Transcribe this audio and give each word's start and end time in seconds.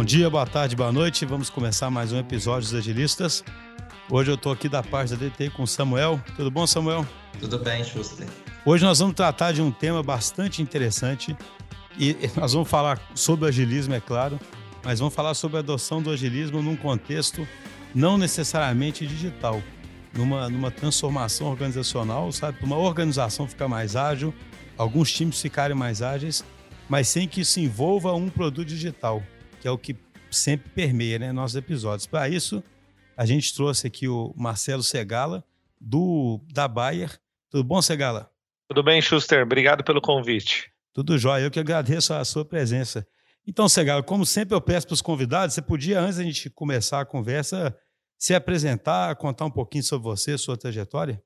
Bom 0.00 0.04
dia, 0.04 0.30
boa 0.30 0.46
tarde, 0.46 0.74
boa 0.74 0.90
noite. 0.90 1.26
Vamos 1.26 1.50
começar 1.50 1.90
mais 1.90 2.10
um 2.10 2.18
episódio 2.18 2.62
dos 2.62 2.74
Agilistas. 2.74 3.44
Hoje 4.08 4.30
eu 4.30 4.34
estou 4.34 4.50
aqui 4.50 4.66
da 4.66 4.82
parte 4.82 5.10
da 5.10 5.16
DT 5.16 5.50
com 5.50 5.64
o 5.64 5.66
Samuel. 5.66 6.18
Tudo 6.36 6.50
bom, 6.50 6.66
Samuel? 6.66 7.06
Tudo 7.38 7.58
bem, 7.58 7.84
Schuster. 7.84 8.26
Hoje 8.64 8.82
nós 8.82 8.98
vamos 8.98 9.14
tratar 9.14 9.52
de 9.52 9.60
um 9.60 9.70
tema 9.70 10.02
bastante 10.02 10.62
interessante 10.62 11.36
e 11.98 12.16
nós 12.34 12.54
vamos 12.54 12.70
falar 12.70 12.98
sobre 13.14 13.44
o 13.44 13.48
agilismo, 13.48 13.92
é 13.92 14.00
claro, 14.00 14.40
mas 14.82 15.00
vamos 15.00 15.12
falar 15.12 15.34
sobre 15.34 15.58
a 15.58 15.60
adoção 15.60 16.00
do 16.00 16.10
agilismo 16.10 16.62
num 16.62 16.76
contexto 16.76 17.46
não 17.94 18.16
necessariamente 18.16 19.06
digital, 19.06 19.62
numa, 20.14 20.48
numa 20.48 20.70
transformação 20.70 21.46
organizacional, 21.46 22.32
sabe? 22.32 22.56
Uma 22.62 22.78
organização 22.78 23.46
ficar 23.46 23.68
mais 23.68 23.96
ágil, 23.96 24.32
alguns 24.78 25.12
times 25.12 25.42
ficarem 25.42 25.76
mais 25.76 26.00
ágeis, 26.00 26.42
mas 26.88 27.06
sem 27.06 27.28
que 27.28 27.42
isso 27.42 27.60
envolva 27.60 28.14
um 28.14 28.30
produto 28.30 28.66
digital, 28.66 29.22
que 29.60 29.68
é 29.68 29.70
o 29.70 29.78
que 29.78 29.96
sempre 30.30 30.70
permeia 30.70 31.18
né, 31.18 31.32
nossos 31.32 31.56
episódios. 31.56 32.06
Para 32.06 32.28
isso, 32.28 32.62
a 33.16 33.26
gente 33.26 33.54
trouxe 33.54 33.86
aqui 33.86 34.08
o 34.08 34.32
Marcelo 34.36 34.82
Segala, 34.82 35.44
do, 35.80 36.40
da 36.52 36.66
Bayer. 36.66 37.20
Tudo 37.50 37.64
bom, 37.64 37.82
Segala? 37.82 38.30
Tudo 38.68 38.82
bem, 38.82 39.02
Schuster. 39.02 39.42
Obrigado 39.42 39.84
pelo 39.84 40.00
convite. 40.00 40.72
Tudo 40.92 41.18
jóia. 41.18 41.44
Eu 41.44 41.50
que 41.50 41.60
agradeço 41.60 42.14
a 42.14 42.24
sua 42.24 42.44
presença. 42.44 43.06
Então, 43.46 43.68
Segala, 43.68 44.02
como 44.02 44.24
sempre 44.24 44.54
eu 44.54 44.60
peço 44.60 44.86
para 44.86 44.94
os 44.94 45.02
convidados, 45.02 45.54
você 45.54 45.62
podia, 45.62 46.00
antes 46.00 46.16
da 46.16 46.22
gente 46.22 46.48
começar 46.50 47.00
a 47.00 47.06
conversa, 47.06 47.76
se 48.18 48.34
apresentar, 48.34 49.16
contar 49.16 49.46
um 49.46 49.50
pouquinho 49.50 49.82
sobre 49.82 50.04
você, 50.04 50.38
sua 50.38 50.56
trajetória? 50.56 51.22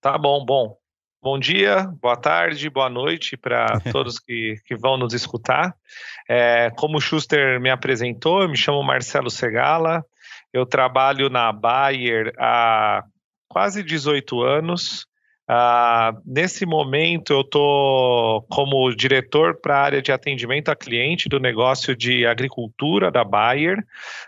Tá 0.00 0.18
bom, 0.18 0.44
bom. 0.44 0.76
Bom 1.26 1.40
dia, 1.40 1.92
boa 2.00 2.14
tarde, 2.14 2.70
boa 2.70 2.88
noite 2.88 3.36
para 3.36 3.66
todos 3.90 4.20
que, 4.20 4.60
que 4.64 4.76
vão 4.76 4.96
nos 4.96 5.12
escutar. 5.12 5.74
É, 6.28 6.70
como 6.76 6.98
o 6.98 7.00
Schuster 7.00 7.60
me 7.60 7.68
apresentou, 7.68 8.42
eu 8.42 8.48
me 8.48 8.56
chamo 8.56 8.80
Marcelo 8.80 9.28
Segala, 9.28 10.04
eu 10.52 10.64
trabalho 10.64 11.28
na 11.28 11.50
Bayer 11.50 12.32
há 12.38 13.02
quase 13.48 13.82
18 13.82 14.40
anos. 14.40 15.08
Uh, 15.48 16.20
nesse 16.26 16.66
momento, 16.66 17.32
eu 17.32 17.42
estou 17.42 18.42
como 18.50 18.92
diretor 18.92 19.54
para 19.54 19.78
a 19.78 19.82
área 19.82 20.02
de 20.02 20.10
atendimento 20.10 20.70
a 20.70 20.76
cliente 20.76 21.28
do 21.28 21.38
negócio 21.38 21.94
de 21.94 22.26
agricultura 22.26 23.12
da 23.12 23.22
Bayer, 23.22 23.78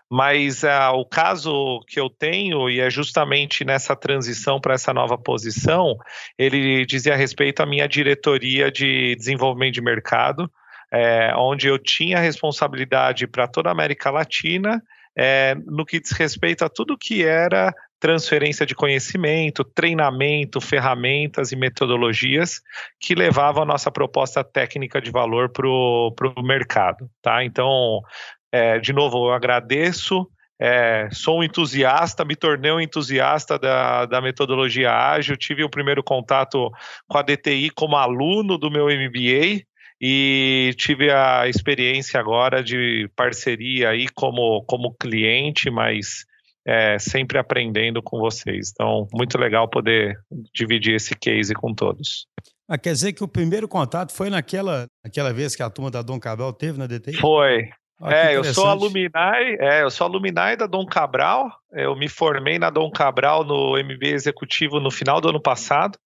mas 0.08 0.62
uh, 0.62 0.92
o 0.94 1.04
caso 1.04 1.80
que 1.88 1.98
eu 1.98 2.08
tenho, 2.08 2.70
e 2.70 2.78
é 2.78 2.88
justamente 2.88 3.64
nessa 3.64 3.96
transição 3.96 4.60
para 4.60 4.74
essa 4.74 4.94
nova 4.94 5.18
posição, 5.18 5.96
ele 6.38 6.86
dizia 6.86 7.16
respeito 7.16 7.60
à 7.64 7.66
minha 7.66 7.88
diretoria 7.88 8.70
de 8.70 9.16
desenvolvimento 9.16 9.74
de 9.74 9.82
mercado, 9.82 10.48
é, 10.90 11.34
onde 11.36 11.66
eu 11.66 11.78
tinha 11.78 12.20
responsabilidade 12.20 13.26
para 13.26 13.48
toda 13.48 13.68
a 13.68 13.72
América 13.72 14.10
Latina. 14.10 14.80
É, 15.20 15.56
no 15.66 15.84
que 15.84 15.98
diz 15.98 16.12
respeito 16.12 16.64
a 16.64 16.68
tudo 16.68 16.96
que 16.96 17.24
era 17.24 17.74
transferência 18.00 18.64
de 18.64 18.74
conhecimento, 18.74 19.64
treinamento, 19.64 20.60
ferramentas 20.60 21.52
e 21.52 21.56
metodologias 21.56 22.60
que 23.00 23.14
levavam 23.14 23.62
a 23.62 23.66
nossa 23.66 23.90
proposta 23.90 24.44
técnica 24.44 25.00
de 25.00 25.10
valor 25.10 25.50
para 25.50 25.68
o 25.68 26.42
mercado. 26.42 27.10
Tá? 27.20 27.44
Então, 27.44 28.00
é, 28.52 28.78
de 28.78 28.92
novo, 28.92 29.28
eu 29.28 29.32
agradeço. 29.32 30.28
É, 30.60 31.08
sou 31.12 31.38
um 31.38 31.44
entusiasta, 31.44 32.24
me 32.24 32.34
tornei 32.34 32.72
um 32.72 32.80
entusiasta 32.80 33.58
da, 33.58 34.06
da 34.06 34.20
metodologia 34.20 34.92
ágil. 34.92 35.36
Tive 35.36 35.64
o 35.64 35.70
primeiro 35.70 36.02
contato 36.02 36.70
com 37.06 37.18
a 37.18 37.22
DTI 37.22 37.70
como 37.70 37.96
aluno 37.96 38.58
do 38.58 38.70
meu 38.70 38.86
MBA 38.86 39.62
e 40.00 40.72
tive 40.76 41.10
a 41.10 41.48
experiência 41.48 42.20
agora 42.20 42.62
de 42.62 43.10
parceria 43.16 43.90
aí 43.90 44.08
como, 44.08 44.62
como 44.64 44.94
cliente, 44.94 45.70
mas 45.70 46.24
é, 46.68 46.98
sempre 46.98 47.38
aprendendo 47.38 48.02
com 48.02 48.18
vocês. 48.18 48.70
Então, 48.74 49.08
muito 49.10 49.38
legal 49.38 49.66
poder 49.66 50.18
dividir 50.54 50.96
esse 50.96 51.14
case 51.14 51.54
com 51.54 51.72
todos. 51.72 52.26
Ah, 52.68 52.76
quer 52.76 52.92
dizer 52.92 53.14
que 53.14 53.24
o 53.24 53.28
primeiro 53.28 53.66
contato 53.66 54.12
foi 54.12 54.28
naquela, 54.28 54.86
naquela 55.02 55.32
vez 55.32 55.56
que 55.56 55.62
a 55.62 55.70
turma 55.70 55.90
da 55.90 56.02
Dom 56.02 56.20
Cabral 56.20 56.52
teve 56.52 56.78
na 56.78 56.86
DTI? 56.86 57.14
Foi. 57.14 57.70
Ah, 58.02 58.14
é, 58.14 58.36
eu 58.36 58.44
sou 58.44 58.66
alumni, 58.66 59.08
é, 59.58 59.82
eu 59.82 59.90
sou 59.90 60.06
alumni 60.06 60.30
da 60.30 60.66
Dom 60.66 60.84
Cabral. 60.84 61.50
Eu 61.72 61.96
me 61.96 62.06
formei 62.06 62.58
na 62.58 62.68
Dom 62.68 62.90
Cabral 62.90 63.44
no 63.44 63.72
MBA 63.82 64.08
executivo 64.08 64.78
no 64.78 64.90
final 64.90 65.22
do 65.22 65.30
ano 65.30 65.40
passado. 65.40 65.98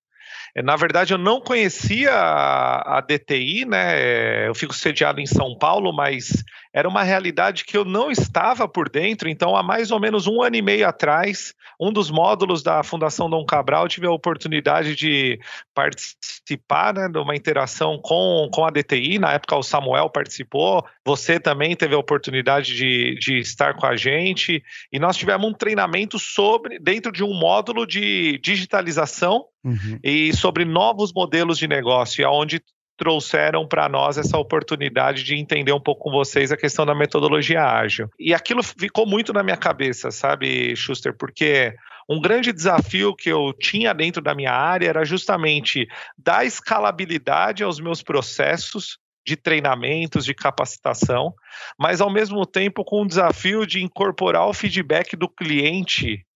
É, 0.55 0.63
na 0.63 0.77
verdade, 0.77 1.13
eu 1.13 1.19
não 1.19 1.41
conhecia 1.41 2.13
a, 2.13 2.99
a 2.99 3.01
DTI, 3.01 3.65
né? 3.65 4.47
Eu 4.47 4.55
fico 4.55 4.75
sediado 4.75 5.21
em 5.21 5.27
São 5.27 5.59
Paulo, 5.59 5.93
mas 5.93 6.45
era 6.73 6.89
uma 6.89 7.03
realidade 7.03 7.65
que 7.65 7.77
eu 7.77 7.85
não 7.85 8.11
estava 8.11 8.67
por 8.67 8.89
dentro. 8.89 9.29
Então, 9.29 9.55
há 9.55 9.63
mais 9.63 9.91
ou 9.91 10.01
menos 10.01 10.27
um 10.27 10.43
ano 10.43 10.57
e 10.57 10.63
meio 10.63 10.89
atrás, 10.89 11.55
um 11.79 11.93
dos 11.93 12.11
módulos 12.11 12.63
da 12.63 12.83
Fundação 12.83 13.29
Dom 13.29 13.45
Cabral, 13.45 13.89
tive 13.89 14.07
a 14.07 14.11
oportunidade 14.11 14.97
de 14.97 15.39
participar 15.75 16.95
né, 16.95 17.09
de 17.09 17.19
uma 17.19 17.37
interação 17.37 17.99
com, 17.99 18.49
com 18.53 18.65
a 18.65 18.71
DTI. 18.71 19.19
Na 19.19 19.33
época, 19.33 19.57
o 19.57 19.63
Samuel 19.63 20.09
participou, 20.09 20.85
você 21.05 21.39
também 21.39 21.77
teve 21.77 21.95
a 21.95 21.99
oportunidade 21.99 22.75
de, 22.75 23.19
de 23.19 23.39
estar 23.39 23.75
com 23.75 23.87
a 23.87 23.97
gente. 23.97 24.63
E 24.91 24.99
nós 24.99 25.17
tivemos 25.17 25.49
um 25.49 25.53
treinamento 25.53 26.19
sobre, 26.19 26.79
dentro 26.79 27.13
de 27.13 27.23
um 27.23 27.35
módulo 27.35 27.87
de 27.87 28.39
digitalização 28.39 29.45
uhum. 29.63 29.99
e 30.03 30.33
sobre 30.33 30.65
novos 30.65 31.13
modelos 31.13 31.59
de 31.59 31.69
negócio, 31.69 32.27
onde 32.31 32.63
trouxeram 32.97 33.67
para 33.67 33.89
nós 33.89 34.19
essa 34.19 34.39
oportunidade 34.39 35.25
de 35.25 35.35
entender 35.35 35.73
um 35.73 35.81
pouco 35.81 36.05
com 36.05 36.11
vocês 36.11 36.53
a 36.53 36.57
questão 36.57 36.87
da 36.87 36.95
metodologia 36.95 37.65
ágil. 37.65 38.09
E 38.19 38.35
aquilo 38.35 38.63
ficou 38.63 39.07
muito 39.07 39.33
na 39.33 39.43
minha 39.43 39.57
cabeça, 39.57 40.11
sabe, 40.11 40.77
Schuster, 40.77 41.17
porque 41.17 41.75
um 42.09 42.21
grande 42.21 42.53
desafio 42.53 43.15
que 43.15 43.31
eu 43.31 43.53
tinha 43.59 43.95
dentro 43.95 44.23
da 44.23 44.35
minha 44.35 44.53
área 44.53 44.89
era 44.89 45.05
justamente 45.05 45.87
dar 46.17 46.45
escalabilidade 46.45 47.63
aos 47.63 47.81
meus 47.81 48.03
processos 48.03 48.99
de 49.25 49.37
treinamentos, 49.37 50.25
de 50.25 50.35
capacitação, 50.35 51.33
mas 51.79 52.01
ao 52.01 52.11
mesmo 52.11 52.45
tempo 52.45 52.85
com 52.85 53.03
o 53.03 53.07
desafio 53.07 53.67
de 53.67 53.83
incorporar 53.83 54.49
o 54.49 54.53
feedback 54.53 55.17
do 55.17 55.29
cliente 55.29 56.27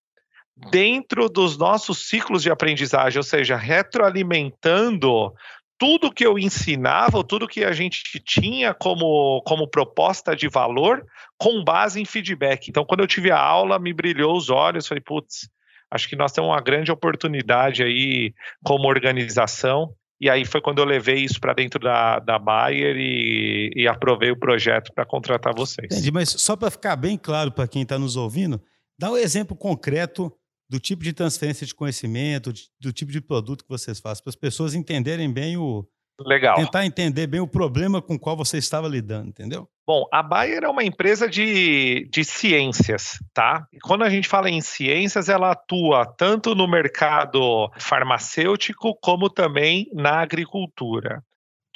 dentro 0.71 1.29
dos 1.29 1.57
nossos 1.57 2.07
ciclos 2.07 2.41
de 2.41 2.49
aprendizagem, 2.49 3.19
ou 3.19 3.23
seja, 3.23 3.55
retroalimentando 3.55 5.31
tudo 5.77 6.11
que 6.11 6.25
eu 6.25 6.39
ensinava, 6.39 7.23
tudo 7.23 7.47
que 7.47 7.63
a 7.63 7.71
gente 7.71 8.19
tinha 8.19 8.73
como, 8.73 9.41
como 9.45 9.67
proposta 9.67 10.35
de 10.35 10.47
valor, 10.47 11.05
com 11.37 11.63
base 11.63 12.01
em 12.01 12.05
feedback. 12.05 12.69
Então, 12.69 12.83
quando 12.83 13.01
eu 13.01 13.07
tive 13.07 13.31
a 13.31 13.39
aula, 13.39 13.77
me 13.77 13.93
brilhou 13.93 14.35
os 14.35 14.49
olhos, 14.49 14.87
falei, 14.87 15.01
putz, 15.01 15.49
acho 15.91 16.09
que 16.09 16.15
nós 16.15 16.31
temos 16.31 16.49
uma 16.49 16.61
grande 16.61 16.91
oportunidade 16.91 17.83
aí 17.83 18.33
como 18.63 18.87
organização. 18.87 19.93
E 20.19 20.29
aí 20.31 20.45
foi 20.45 20.61
quando 20.61 20.79
eu 20.79 20.85
levei 20.85 21.17
isso 21.17 21.39
para 21.39 21.53
dentro 21.53 21.79
da, 21.79 22.17
da 22.17 22.39
Bayer 22.39 22.95
e, 22.97 23.71
e 23.75 23.87
aprovei 23.87 24.31
o 24.31 24.39
projeto 24.39 24.91
para 24.93 25.05
contratar 25.05 25.53
vocês. 25.55 25.91
Entendi, 25.91 26.11
mas 26.11 26.29
só 26.29 26.55
para 26.55 26.71
ficar 26.71 26.95
bem 26.95 27.17
claro 27.17 27.51
para 27.51 27.67
quem 27.67 27.83
está 27.83 27.99
nos 27.99 28.15
ouvindo, 28.15 28.59
dá 28.97 29.11
um 29.11 29.17
exemplo 29.17 29.55
concreto 29.55 30.33
do 30.69 30.79
tipo 30.79 31.03
de 31.03 31.13
transferência 31.13 31.65
de 31.65 31.73
conhecimento, 31.73 32.51
do 32.79 32.91
tipo 32.91 33.11
de 33.11 33.21
produto 33.21 33.63
que 33.63 33.69
vocês 33.69 33.99
fazem, 33.99 34.23
para 34.23 34.29
as 34.29 34.35
pessoas 34.35 34.73
entenderem 34.73 35.31
bem 35.31 35.57
o. 35.57 35.85
Legal. 36.19 36.55
Tentar 36.55 36.83
entender 36.83 37.27
bem 37.27 37.39
o 37.39 37.47
problema 37.47 38.01
com 38.01 38.15
o 38.15 38.19
qual 38.19 38.35
você 38.35 38.57
estava 38.57 38.87
lidando, 38.87 39.29
entendeu? 39.29 39.69
Bom, 39.85 40.03
a 40.11 40.23
Bayer 40.23 40.63
é 40.63 40.67
uma 40.67 40.83
empresa 40.83 41.29
de, 41.29 42.09
de 42.11 42.25
ciências, 42.25 43.19
tá? 43.35 43.67
E 43.71 43.77
quando 43.77 44.03
a 44.03 44.09
gente 44.09 44.27
fala 44.27 44.49
em 44.49 44.59
ciências, 44.59 45.29
ela 45.29 45.51
atua 45.51 46.07
tanto 46.17 46.55
no 46.55 46.67
mercado 46.67 47.71
farmacêutico 47.77 48.97
como 48.99 49.29
também 49.29 49.87
na 49.93 50.19
agricultura 50.19 51.23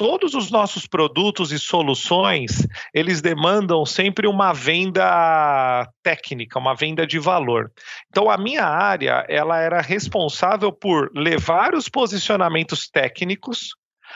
todos 0.02 0.34
os 0.34 0.50
nossos 0.50 0.88
produtos 0.88 1.52
e 1.52 1.60
soluções, 1.60 2.68
eles 2.92 3.22
demandam 3.22 3.86
sempre 3.86 4.28
uma 4.28 4.52
venda 4.52 5.88
técnica, 6.02 6.58
uma 6.58 6.74
venda 6.74 7.06
de 7.06 7.20
valor. 7.20 7.72
Então 8.10 8.28
a 8.28 8.36
minha 8.36 8.66
área, 8.66 9.24
ela 9.30 9.60
era 9.60 9.80
responsável 9.80 10.72
por 10.72 11.12
levar 11.14 11.76
os 11.76 11.88
posicionamentos 11.88 12.90
técnicos 12.90 13.76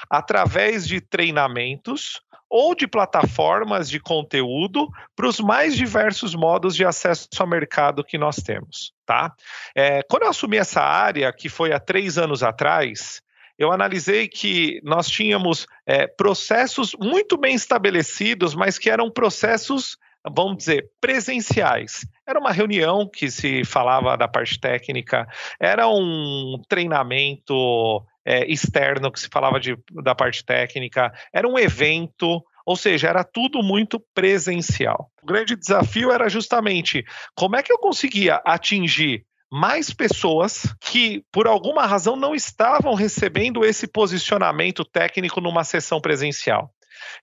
através 0.10 0.88
de 0.88 1.00
treinamentos 1.00 2.20
ou 2.50 2.74
de 2.74 2.88
plataformas 2.88 3.88
de 3.88 4.00
conteúdo 4.00 4.90
para 5.16 5.28
os 5.28 5.40
mais 5.40 5.76
diversos 5.76 6.34
modos 6.34 6.76
de 6.76 6.84
acesso 6.84 7.28
ao 7.38 7.46
mercado 7.46 8.04
que 8.04 8.18
nós 8.18 8.38
temos, 8.38 8.92
tá? 9.06 9.32
É, 9.76 10.02
quando 10.10 10.24
eu 10.24 10.30
assumi 10.30 10.58
essa 10.58 10.82
área, 10.82 11.32
que 11.32 11.48
foi 11.48 11.72
há 11.72 11.80
três 11.80 12.18
anos 12.18 12.42
atrás, 12.42 13.22
eu 13.58 13.72
analisei 13.72 14.28
que 14.28 14.80
nós 14.84 15.08
tínhamos 15.08 15.66
é, 15.86 16.08
processos 16.08 16.96
muito 17.00 17.38
bem 17.38 17.56
estabelecidos, 17.56 18.54
mas 18.54 18.78
que 18.78 18.90
eram 18.90 19.10
processos, 19.10 19.98
vamos 20.30 20.58
dizer, 20.58 20.90
presenciais. 21.00 22.06
Era 22.28 22.40
uma 22.40 22.52
reunião 22.52 23.10
que 23.10 23.32
se 23.32 23.64
falava 23.64 24.18
da 24.18 24.28
parte 24.28 24.60
técnica, 24.60 25.28
era 25.60 25.88
um 25.88 26.62
treinamento 26.68 28.04
é, 28.26 28.46
externo 28.52 29.12
que 29.12 29.20
se 29.20 29.30
falava 29.32 29.60
de, 29.60 29.78
da 30.04 30.14
parte 30.14 30.44
técnica, 30.44 31.14
era 31.34 31.48
um 31.48 31.58
evento 31.58 32.44
Ou 32.66 32.76
seja, 32.76 33.08
era 33.08 33.24
tudo 33.24 33.62
muito 33.62 34.00
presencial. 34.14 35.12
O 35.22 35.26
grande 35.28 35.56
desafio 35.56 36.12
era 36.12 36.28
justamente 36.28 37.06
como 37.36 37.56
é 37.56 37.62
que 37.62 37.72
eu 37.72 37.78
conseguia 37.78 38.42
atingir 38.44 39.24
mais 39.52 39.94
pessoas 39.94 40.76
que, 40.82 41.24
por 41.32 41.48
alguma 41.48 41.86
razão, 41.86 42.16
não 42.16 42.36
estavam 42.36 42.94
recebendo 42.94 43.64
esse 43.64 43.88
posicionamento 43.88 44.84
técnico 44.84 45.40
numa 45.40 45.64
sessão 45.64 46.02
presencial. 46.02 46.72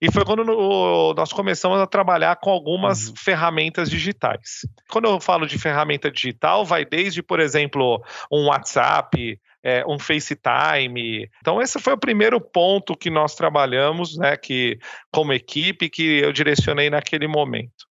E 0.00 0.10
foi 0.10 0.24
quando 0.24 0.44
nós 0.44 1.32
começamos 1.32 1.78
a 1.80 1.86
trabalhar 1.86 2.36
com 2.36 2.50
algumas 2.50 3.08
uhum. 3.08 3.14
ferramentas 3.16 3.90
digitais. 3.90 4.66
Quando 4.90 5.06
eu 5.06 5.20
falo 5.20 5.46
de 5.46 5.58
ferramenta 5.58 6.10
digital, 6.10 6.64
vai 6.64 6.84
desde, 6.84 7.22
por 7.22 7.40
exemplo, 7.40 8.02
um 8.30 8.46
WhatsApp, 8.46 9.38
é, 9.62 9.84
um 9.86 9.98
FaceTime. 9.98 11.28
Então, 11.40 11.60
esse 11.60 11.78
foi 11.78 11.92
o 11.92 11.98
primeiro 11.98 12.40
ponto 12.40 12.96
que 12.96 13.10
nós 13.10 13.34
trabalhamos, 13.34 14.16
né, 14.16 14.36
que, 14.36 14.78
como 15.12 15.32
equipe, 15.32 15.88
que 15.88 16.18
eu 16.18 16.32
direcionei 16.32 16.90
naquele 16.90 17.28
momento. 17.28 17.86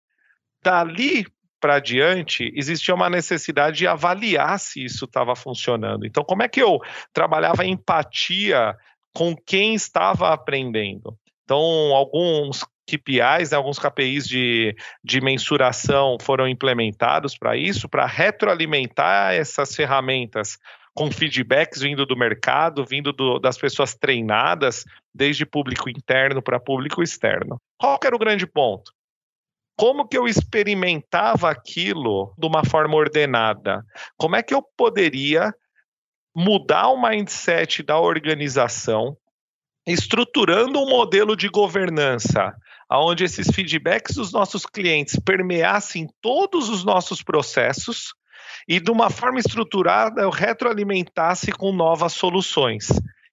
Dali 0.62 1.26
para 1.61 1.79
diante, 1.79 2.53
existia 2.55 2.94
uma 2.94 3.11
necessidade 3.11 3.79
de 3.79 3.87
avaliar 3.87 4.58
se 4.58 4.85
isso 4.85 5.05
estava 5.05 5.35
funcionando. 5.35 6.06
Então, 6.06 6.23
como 6.25 6.43
é 6.43 6.49
que 6.49 6.62
eu 6.62 6.79
trabalhava 7.12 7.64
empatia 7.64 8.76
com 9.14 9.35
quem 9.35 9.75
estava 9.75 10.32
aprendendo? 10.32 11.17
Então, 11.44 11.61
alguns 11.94 12.64
KPIs, 12.88 13.50
né, 13.50 13.56
alguns 13.56 13.79
KPIs 13.79 14.29
de, 14.29 14.76
de 15.03 15.20
mensuração 15.20 16.17
foram 16.20 16.49
implementados 16.49 17.37
para 17.37 17.56
isso, 17.56 17.88
para 17.88 18.06
retroalimentar 18.06 19.35
essas 19.35 19.75
ferramentas 19.75 20.58
com 20.94 21.11
feedbacks 21.11 21.82
vindo 21.82 22.06
do 22.06 22.17
mercado, 22.17 22.85
vindo 22.85 23.12
do, 23.12 23.38
das 23.38 23.58
pessoas 23.58 23.94
treinadas, 23.94 24.85
desde 25.14 25.44
público 25.44 25.91
interno 25.91 26.41
para 26.41 26.58
público 26.58 27.03
externo. 27.03 27.61
Qual 27.76 27.99
era 28.03 28.17
o 28.17 28.19
grande 28.19 28.47
ponto? 28.47 28.95
Como 29.76 30.08
que 30.08 30.17
eu 30.17 30.26
experimentava 30.26 31.50
aquilo 31.50 32.34
de 32.38 32.46
uma 32.46 32.64
forma 32.64 32.96
ordenada? 32.96 33.84
Como 34.17 34.34
é 34.34 34.43
que 34.43 34.55
eu 34.55 34.62
poderia 34.62 35.55
mudar 36.34 36.88
o 36.88 37.00
mindset 37.00 37.82
da 37.82 37.99
organização, 37.99 39.17
estruturando 39.87 40.78
um 40.81 40.88
modelo 40.88 41.37
de 41.37 41.49
governança 41.49 42.55
onde 42.90 43.25
esses 43.25 43.49
feedbacks 43.49 44.17
dos 44.17 44.32
nossos 44.32 44.64
clientes 44.64 45.19
permeassem 45.19 46.08
todos 46.20 46.69
os 46.69 46.84
nossos 46.84 47.22
processos 47.22 48.14
e 48.69 48.79
de 48.79 48.90
uma 48.90 49.11
forma 49.11 49.38
estruturada 49.38 50.22
eu 50.22 50.31
retroalimentasse 50.31 51.52
com 51.52 51.72
novas 51.72 52.12
soluções. 52.12 52.88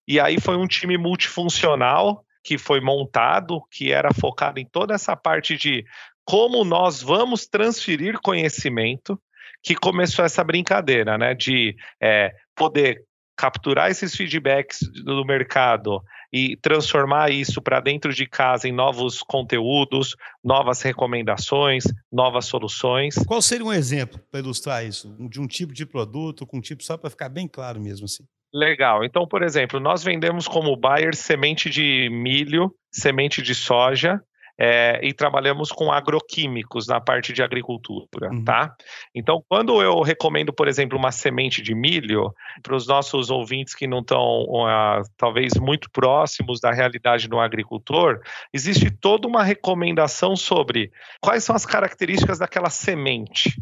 E 0.08 0.20
aí 0.20 0.40
foi 0.40 0.58
um 0.58 0.68
time 0.68 0.98
multifuncional 0.98 2.26
que 2.44 2.58
foi 2.58 2.82
montado, 2.82 3.62
que 3.72 3.92
era 3.92 4.14
focado 4.14 4.60
em 4.60 4.66
toda 4.66 4.94
essa 4.94 5.16
parte 5.16 5.56
de 5.56 5.86
como 6.26 6.64
nós 6.64 7.02
vamos 7.02 7.46
transferir 7.46 8.20
conhecimento, 8.22 9.20
que 9.62 9.76
começou 9.76 10.26
essa 10.26 10.44
brincadeira, 10.44 11.18
né, 11.18 11.34
de 11.34 11.76
é, 12.02 12.32
poder 12.56 13.04
capturar 13.36 13.90
esses 13.90 14.16
feedbacks 14.16 14.80
do 15.04 15.26
mercado 15.26 16.02
e 16.32 16.58
transformar 16.58 17.32
isso 17.32 17.62
para 17.62 17.80
dentro 17.80 18.14
de 18.14 18.28
casa 18.28 18.68
em 18.68 18.72
novos 18.72 19.22
conteúdos, 19.22 20.16
novas 20.44 20.82
recomendações, 20.82 21.84
novas 22.12 22.46
soluções. 22.46 23.16
Qual 23.28 23.42
seria 23.42 23.66
um 23.66 23.74
exemplo 23.74 24.20
para 24.32 24.40
ilustrar 24.40 24.86
isso? 24.86 25.16
De 25.30 25.40
um 25.40 25.48
tipo 25.48 25.74
de 25.74 25.86
produto, 25.86 26.46
com 26.46 26.58
um 26.58 26.62
tipo, 26.62 26.84
só 26.84 26.98
para 26.98 27.10
ficar 27.10 27.30
bem 27.30 27.48
claro 27.48 27.80
mesmo 27.82 28.06
assim? 28.06 28.24
Legal. 28.54 29.04
Então, 29.04 29.28
por 29.28 29.42
exemplo, 29.42 29.80
nós 29.80 30.04
vendemos 30.04 30.48
como 30.48 30.76
buyer 30.76 31.16
semente 31.16 31.70
de 31.70 32.08
milho, 32.12 32.74
semente 32.92 33.42
de 33.42 33.56
soja, 33.56 34.22
é, 34.58 35.00
e 35.04 35.14
trabalhamos 35.14 35.72
com 35.72 35.92
agroquímicos 35.92 36.88
na 36.88 37.02
parte 37.02 37.34
de 37.34 37.42
agricultura, 37.42 38.30
uhum. 38.32 38.44
tá? 38.44 38.76
Então, 39.14 39.44
quando 39.50 39.82
eu 39.82 40.02
recomendo, 40.02 40.54
por 40.54 40.68
exemplo, 40.68 40.98
uma 40.98 41.12
semente 41.12 41.62
de 41.62 41.74
milho, 41.74 42.34
para 42.62 42.76
os 42.76 42.88
nossos 42.88 43.30
ouvintes 43.30 43.74
que 43.74 43.88
não 43.88 44.00
estão, 44.00 44.44
uh, 44.44 45.04
talvez, 45.18 45.54
muito 45.56 45.90
próximos 45.92 46.60
da 46.60 46.72
realidade 46.72 47.28
do 47.28 47.40
agricultor, 47.40 48.22
existe 48.54 48.92
toda 48.92 49.28
uma 49.28 49.44
recomendação 49.44 50.36
sobre 50.36 50.92
quais 51.20 51.44
são 51.44 51.56
as 51.56 51.66
características 51.66 52.40
daquela 52.40 52.70
semente. 52.70 53.56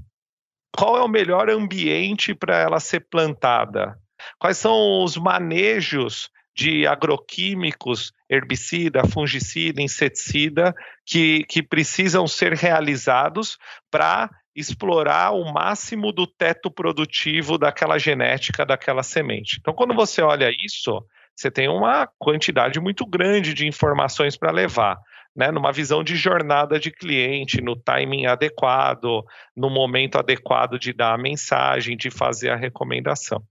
Qual 0.75 0.97
é 0.97 1.01
o 1.01 1.07
melhor 1.07 1.49
ambiente 1.49 2.33
para 2.33 2.57
ela 2.57 2.79
ser 2.79 3.01
plantada? 3.01 3.97
Quais 4.39 4.57
são 4.57 5.03
os 5.03 5.17
manejos 5.17 6.29
de 6.55 6.85
agroquímicos, 6.85 8.11
herbicida, 8.29 9.05
fungicida, 9.05 9.81
inseticida, 9.81 10.73
que, 11.05 11.43
que 11.45 11.63
precisam 11.63 12.27
ser 12.27 12.53
realizados 12.53 13.57
para 13.89 14.29
explorar 14.55 15.31
o 15.31 15.51
máximo 15.51 16.11
do 16.11 16.27
teto 16.27 16.69
produtivo 16.69 17.57
daquela 17.57 17.97
genética 17.97 18.65
daquela 18.65 19.03
semente. 19.03 19.57
Então, 19.59 19.73
quando 19.73 19.93
você 19.93 20.21
olha 20.21 20.49
isso, 20.49 21.03
você 21.35 21.49
tem 21.49 21.69
uma 21.69 22.07
quantidade 22.19 22.79
muito 22.79 23.05
grande 23.05 23.53
de 23.53 23.67
informações 23.67 24.37
para 24.37 24.51
levar. 24.51 24.97
Né, 25.33 25.49
numa 25.49 25.71
visão 25.71 26.03
de 26.03 26.13
jornada 26.17 26.77
de 26.77 26.91
cliente, 26.91 27.61
no 27.61 27.73
timing 27.73 28.25
adequado, 28.25 29.23
no 29.55 29.69
momento 29.69 30.17
adequado 30.17 30.77
de 30.77 30.91
dar 30.91 31.13
a 31.13 31.17
mensagem, 31.17 31.95
de 31.95 32.11
fazer 32.11 32.49
a 32.49 32.57
recomendação. 32.57 33.41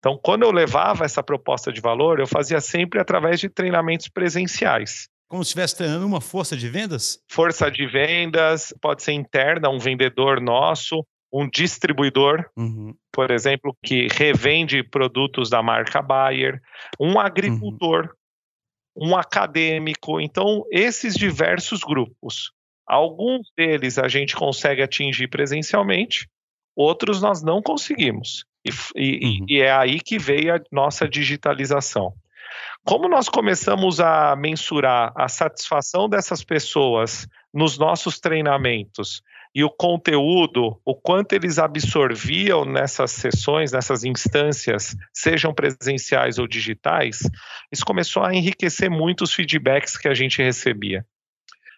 Então, 0.00 0.18
quando 0.22 0.42
eu 0.42 0.50
levava 0.50 1.04
essa 1.04 1.22
proposta 1.22 1.70
de 1.70 1.80
valor, 1.80 2.18
eu 2.18 2.26
fazia 2.26 2.60
sempre 2.60 2.98
através 2.98 3.38
de 3.38 3.50
treinamentos 3.50 4.08
presenciais. 4.08 5.08
Como 5.28 5.44
se 5.44 5.50
estivesse 5.50 5.76
treinando 5.76 6.06
uma 6.06 6.20
força 6.20 6.56
de 6.56 6.68
vendas? 6.68 7.22
Força 7.30 7.70
de 7.70 7.86
vendas, 7.86 8.74
pode 8.80 9.02
ser 9.02 9.12
interna, 9.12 9.68
um 9.68 9.78
vendedor 9.78 10.40
nosso, 10.40 11.04
um 11.32 11.48
distribuidor, 11.48 12.50
uhum. 12.56 12.94
por 13.12 13.30
exemplo, 13.30 13.76
que 13.84 14.08
revende 14.10 14.82
produtos 14.82 15.48
da 15.48 15.62
marca 15.62 16.02
Bayer, 16.02 16.60
um 16.98 17.20
agricultor, 17.20 18.10
uhum. 18.96 19.10
um 19.10 19.16
acadêmico. 19.16 20.20
Então, 20.20 20.64
esses 20.72 21.14
diversos 21.14 21.80
grupos. 21.80 22.50
Alguns 22.88 23.52
deles 23.56 23.98
a 23.98 24.08
gente 24.08 24.34
consegue 24.34 24.82
atingir 24.82 25.28
presencialmente, 25.28 26.26
outros 26.74 27.20
nós 27.20 27.40
não 27.40 27.62
conseguimos. 27.62 28.44
E, 28.64 28.70
e, 28.96 29.26
uhum. 29.26 29.46
e 29.48 29.60
é 29.60 29.72
aí 29.72 30.00
que 30.00 30.18
veio 30.18 30.54
a 30.54 30.60
nossa 30.70 31.08
digitalização. 31.08 32.12
Como 32.84 33.08
nós 33.08 33.28
começamos 33.28 34.00
a 34.00 34.34
mensurar 34.34 35.12
a 35.16 35.28
satisfação 35.28 36.08
dessas 36.08 36.42
pessoas 36.42 37.26
nos 37.52 37.78
nossos 37.78 38.18
treinamentos 38.18 39.22
e 39.54 39.64
o 39.64 39.70
conteúdo, 39.70 40.80
o 40.84 40.94
quanto 40.94 41.32
eles 41.32 41.58
absorviam 41.58 42.64
nessas 42.64 43.10
sessões, 43.10 43.72
nessas 43.72 44.04
instâncias, 44.04 44.96
sejam 45.12 45.52
presenciais 45.52 46.38
ou 46.38 46.46
digitais, 46.46 47.18
isso 47.70 47.84
começou 47.84 48.22
a 48.22 48.34
enriquecer 48.34 48.88
muito 48.88 49.24
os 49.24 49.32
feedbacks 49.32 49.96
que 49.96 50.08
a 50.08 50.14
gente 50.14 50.42
recebia. 50.42 51.04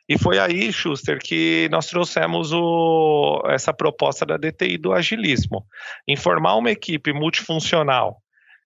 E 0.08 0.18
foi 0.18 0.38
aí, 0.38 0.72
Schuster, 0.72 1.18
que 1.18 1.68
nós 1.70 1.86
trouxemos 1.86 2.52
o, 2.52 3.42
essa 3.46 3.72
proposta 3.72 4.26
da 4.26 4.36
DTI 4.36 4.76
do 4.76 4.92
agilismo. 4.92 5.64
Informar 6.06 6.56
uma 6.56 6.70
equipe 6.70 7.12
multifuncional 7.12 8.20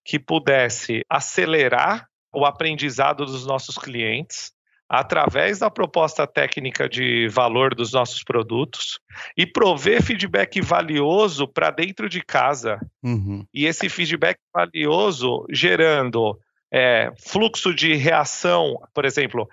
que 0.05 0.19
pudesse 0.19 1.03
acelerar 1.09 2.07
o 2.33 2.45
aprendizado 2.45 3.25
dos 3.25 3.47
nossos 3.47 3.77
clientes 3.77 4.53
através 4.89 5.59
da 5.59 5.71
proposta 5.71 6.27
técnica 6.27 6.89
de 6.89 7.29
valor 7.29 7.75
dos 7.75 7.93
nossos 7.93 8.23
produtos 8.23 9.01
e 9.37 9.45
prover 9.45 10.03
feedback 10.03 10.61
valioso 10.61 11.49
para 11.49 11.71
dentro 11.71 12.09
de 12.09 12.23
casa. 12.23 12.79
Uhum. 13.03 13.45
E 13.53 13.67
esse 13.67 13.89
feedback 13.89 14.39
valioso 14.55 15.45
gerando 15.51 16.39
é, 16.73 17.11
fluxo 17.19 17.75
de 17.75 17.95
reação, 17.95 18.81
por 18.95 19.05
exemplo, 19.05 19.49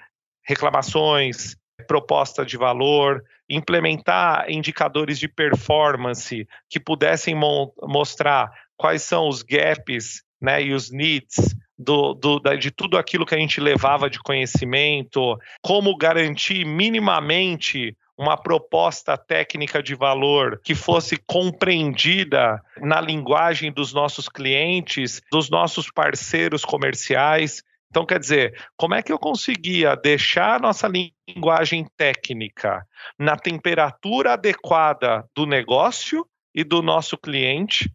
reclamações, 0.45 1.55
proposta 1.85 2.45
de 2.45 2.57
valor, 2.57 3.23
implementar 3.49 4.49
indicadores 4.49 5.19
de 5.19 5.27
performance 5.27 6.47
que 6.69 6.79
pudessem 6.79 7.35
mo 7.35 7.73
mostrar 7.83 8.51
quais 8.77 9.03
são 9.03 9.27
os 9.27 9.43
gaps 9.43 10.23
né, 10.41 10.63
e 10.63 10.73
os 10.73 10.91
needs 10.91 11.55
do, 11.77 12.13
do, 12.13 12.39
de 12.57 12.71
tudo 12.71 12.97
aquilo 12.97 13.25
que 13.25 13.35
a 13.35 13.39
gente 13.39 13.59
levava 13.59 14.09
de 14.09 14.19
conhecimento, 14.19 15.37
como 15.61 15.97
garantir 15.97 16.65
minimamente 16.65 17.95
uma 18.17 18.37
proposta 18.37 19.17
técnica 19.17 19.81
de 19.81 19.95
valor 19.95 20.59
que 20.63 20.75
fosse 20.75 21.17
compreendida 21.25 22.61
na 22.79 23.01
linguagem 23.01 23.71
dos 23.71 23.93
nossos 23.93 24.29
clientes, 24.29 25.21
dos 25.31 25.49
nossos 25.49 25.89
parceiros 25.89 26.63
comerciais. 26.63 27.63
Então, 27.93 28.07
quer 28.07 28.19
dizer, 28.19 28.59
como 28.75 28.95
é 28.95 29.03
que 29.03 29.11
eu 29.11 29.19
conseguia 29.19 29.95
deixar 29.95 30.55
a 30.55 30.59
nossa 30.59 30.89
linguagem 31.27 31.85
técnica 31.95 32.83
na 33.19 33.37
temperatura 33.37 34.33
adequada 34.33 35.23
do 35.35 35.45
negócio 35.45 36.25
e 36.55 36.63
do 36.63 36.81
nosso 36.81 37.15
cliente, 37.15 37.93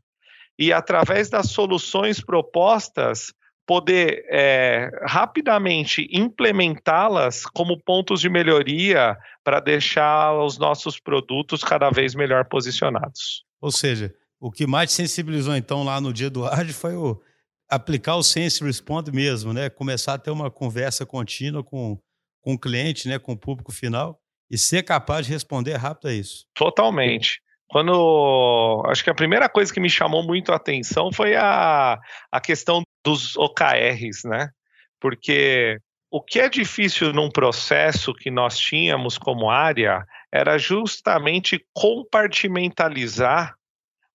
e 0.57 0.73
através 0.73 1.29
das 1.29 1.51
soluções 1.51 2.21
propostas, 2.21 3.33
poder 3.67 4.25
é, 4.31 4.89
rapidamente 5.05 6.09
implementá-las 6.13 7.45
como 7.45 7.77
pontos 7.83 8.21
de 8.21 8.29
melhoria 8.29 9.17
para 9.43 9.59
deixar 9.59 10.33
os 10.33 10.59
nossos 10.59 11.01
produtos 11.01 11.65
cada 11.65 11.91
vez 11.91 12.15
melhor 12.15 12.45
posicionados. 12.45 13.45
Ou 13.61 13.73
seja, 13.73 14.15
o 14.39 14.53
que 14.53 14.65
mais 14.65 14.93
sensibilizou 14.93 15.57
então 15.57 15.83
lá 15.83 16.01
no 16.01 16.13
dia 16.13 16.31
do 16.31 16.47
ARD 16.47 16.73
foi 16.73 16.95
o 16.95 17.21
aplicar 17.69 18.17
o 18.17 18.23
Sense 18.23 18.65
Respond 18.65 19.11
mesmo, 19.13 19.53
né? 19.53 19.69
Começar 19.69 20.15
a 20.15 20.19
ter 20.19 20.31
uma 20.31 20.51
conversa 20.51 21.05
contínua 21.05 21.63
com, 21.63 21.99
com 22.41 22.55
o 22.55 22.59
cliente, 22.59 23.09
né? 23.09 23.19
com 23.19 23.33
o 23.33 23.39
público 23.39 23.73
final 23.73 24.19
e 24.51 24.57
ser 24.57 24.83
capaz 24.83 25.27
de 25.27 25.33
responder 25.33 25.75
rápido 25.75 26.09
a 26.09 26.15
isso. 26.15 26.47
Totalmente. 26.55 27.41
Quando 27.69 28.83
acho 28.87 29.05
que 29.05 29.11
a 29.11 29.15
primeira 29.15 29.49
coisa 29.49 29.73
que 29.73 29.81
me 29.81 29.91
chamou 29.91 30.23
muito 30.23 30.53
a 30.53 30.57
atenção 30.57 31.13
foi 31.13 31.37
a, 31.37 31.99
a 32.33 32.41
questão 32.41 32.83
dos 33.05 33.37
OKRs, 33.37 34.25
né? 34.25 34.49
Porque 34.99 35.79
o 36.11 36.23
que 36.23 36.41
é 36.41 36.49
difícil 36.49 37.13
num 37.13 37.31
processo 37.31 38.15
que 38.15 38.31
nós 38.31 38.59
tínhamos 38.59 39.19
como 39.19 39.51
área 39.51 40.03
era 40.33 40.57
justamente 40.57 41.63
compartimentalizar 41.75 43.55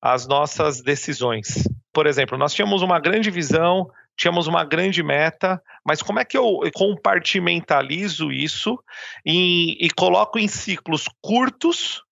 as 0.02 0.28
nossas 0.28 0.82
decisões. 0.82 1.64
Por 1.94 2.08
exemplo, 2.08 2.38
nós 2.38 2.54
tínhamos 2.54 2.82
uma 2.82 3.00
grande 3.00 3.30
visão, 3.30 3.90
tínhamos 4.18 4.48
uma 4.48 4.66
grande 4.66 5.04
meta, 5.04 5.62
mas 5.86 6.02
como 6.02 6.20
é 6.20 6.26
que 6.26 6.38
eu 6.38 6.60
compartimentalizo 6.74 8.32
isso 8.32 8.78
e, 9.26 9.78
e 9.86 9.90
coloco 9.92 10.40
em 10.40 10.48
ciclos 10.48 11.06
curtos 11.22 12.04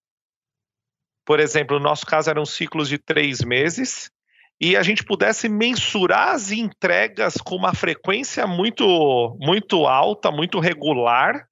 por 1.32 1.40
exemplo, 1.40 1.78
no 1.78 1.84
nosso 1.84 2.06
caso 2.06 2.30
eram 2.30 2.46
ciclos 2.46 2.90
de 2.90 2.98
três 2.98 3.42
meses, 3.42 4.12
e 4.60 4.76
a 4.76 4.84
gente 4.84 5.04
pudesse 5.04 5.50
mensurar 5.50 6.30
as 6.30 6.52
entregas 6.52 7.36
com 7.38 7.56
uma 7.56 7.74
frequência 7.74 8.46
muito, 8.46 9.38
muito 9.40 9.88
alta, 9.88 10.30
muito 10.30 10.60
regular, 10.60 11.48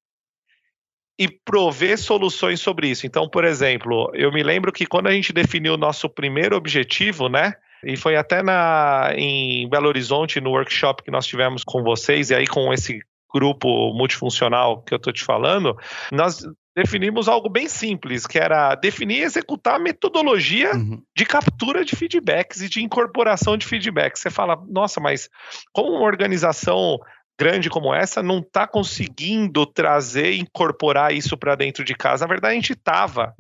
e 1.18 1.28
prover 1.28 1.98
soluções 1.98 2.62
sobre 2.62 2.90
isso. 2.90 3.06
Então, 3.06 3.28
por 3.30 3.44
exemplo, 3.44 4.10
eu 4.14 4.32
me 4.32 4.44
lembro 4.44 4.72
que 4.72 4.86
quando 4.86 5.08
a 5.08 5.12
gente 5.12 5.34
definiu 5.34 5.74
o 5.74 5.78
nosso 5.78 6.10
primeiro 6.10 6.56
objetivo, 6.56 7.28
né? 7.28 7.54
E 7.84 7.96
foi 7.96 8.16
até 8.16 8.44
na, 8.44 9.12
em 9.16 9.70
Belo 9.70 9.88
Horizonte, 9.88 10.42
no 10.42 10.52
workshop 10.52 11.04
que 11.04 11.12
nós 11.12 11.26
tivemos 11.26 11.64
com 11.64 11.84
vocês, 11.84 12.30
e 12.30 12.36
aí 12.36 12.48
com 12.48 12.74
esse 12.74 13.02
grupo 13.34 13.94
multifuncional 13.94 14.82
que 14.82 14.94
eu 14.94 14.98
estou 14.98 15.14
te 15.14 15.24
falando, 15.24 15.78
nós 16.12 16.42
definimos 16.76 17.28
algo 17.28 17.50
bem 17.50 17.68
simples, 17.68 18.26
que 18.26 18.40
era 18.40 18.74
definir 18.76 19.20
e 19.20 19.24
executar 19.24 19.76
a 19.76 19.80
metodologia 19.80 20.74
uhum. 20.74 21.02
de 21.16 21.26
captura 21.26 21.84
de 21.84 21.96
feedbacks 21.96 22.62
e 22.62 22.70
de 22.70 22.82
incorporação 22.82 23.58
de 23.58 23.66
feedbacks. 23.66 24.22
Você 24.22 24.30
fala, 24.30 24.62
nossa, 24.68 25.00
mas 25.00 25.30
como 25.72 25.92
uma 25.92 26.06
organização 26.06 26.98
grande 27.40 27.70
como 27.70 27.94
essa 27.94 28.22
não 28.22 28.40
está 28.40 28.68
conseguindo 28.68 29.66
trazer 29.66 30.34
e 30.34 30.42
incorporar 30.42 31.14
isso 31.14 31.38
para 31.38 31.56
dentro 31.56 31.84
de 31.86 31.96
casa? 31.96 32.26
Na 32.26 32.30
verdade, 32.30 32.54
a 32.54 32.56
gente 32.56 32.74
estava. 32.74 33.34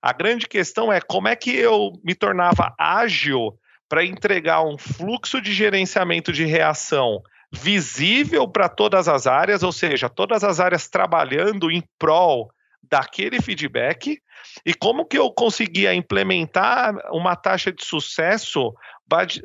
A 0.00 0.12
grande 0.12 0.46
questão 0.46 0.92
é 0.92 1.00
como 1.00 1.28
é 1.28 1.36
que 1.36 1.54
eu 1.54 1.92
me 2.04 2.14
tornava 2.14 2.74
ágil 2.78 3.58
para 3.88 4.04
entregar 4.04 4.62
um 4.62 4.78
fluxo 4.78 5.40
de 5.40 5.52
gerenciamento 5.52 6.32
de 6.32 6.44
reação 6.44 7.22
visível 7.52 8.48
para 8.48 8.68
todas 8.68 9.08
as 9.08 9.26
áreas, 9.26 9.62
ou 9.62 9.72
seja, 9.72 10.08
todas 10.08 10.42
as 10.42 10.58
áreas 10.58 10.88
trabalhando 10.88 11.70
em 11.70 11.82
prol 11.98 12.50
daquele 12.82 13.40
feedback 13.40 14.20
e 14.64 14.74
como 14.74 15.06
que 15.06 15.18
eu 15.18 15.30
conseguia 15.30 15.94
implementar 15.94 16.94
uma 17.12 17.34
taxa 17.34 17.72
de 17.72 17.84
sucesso 17.84 18.74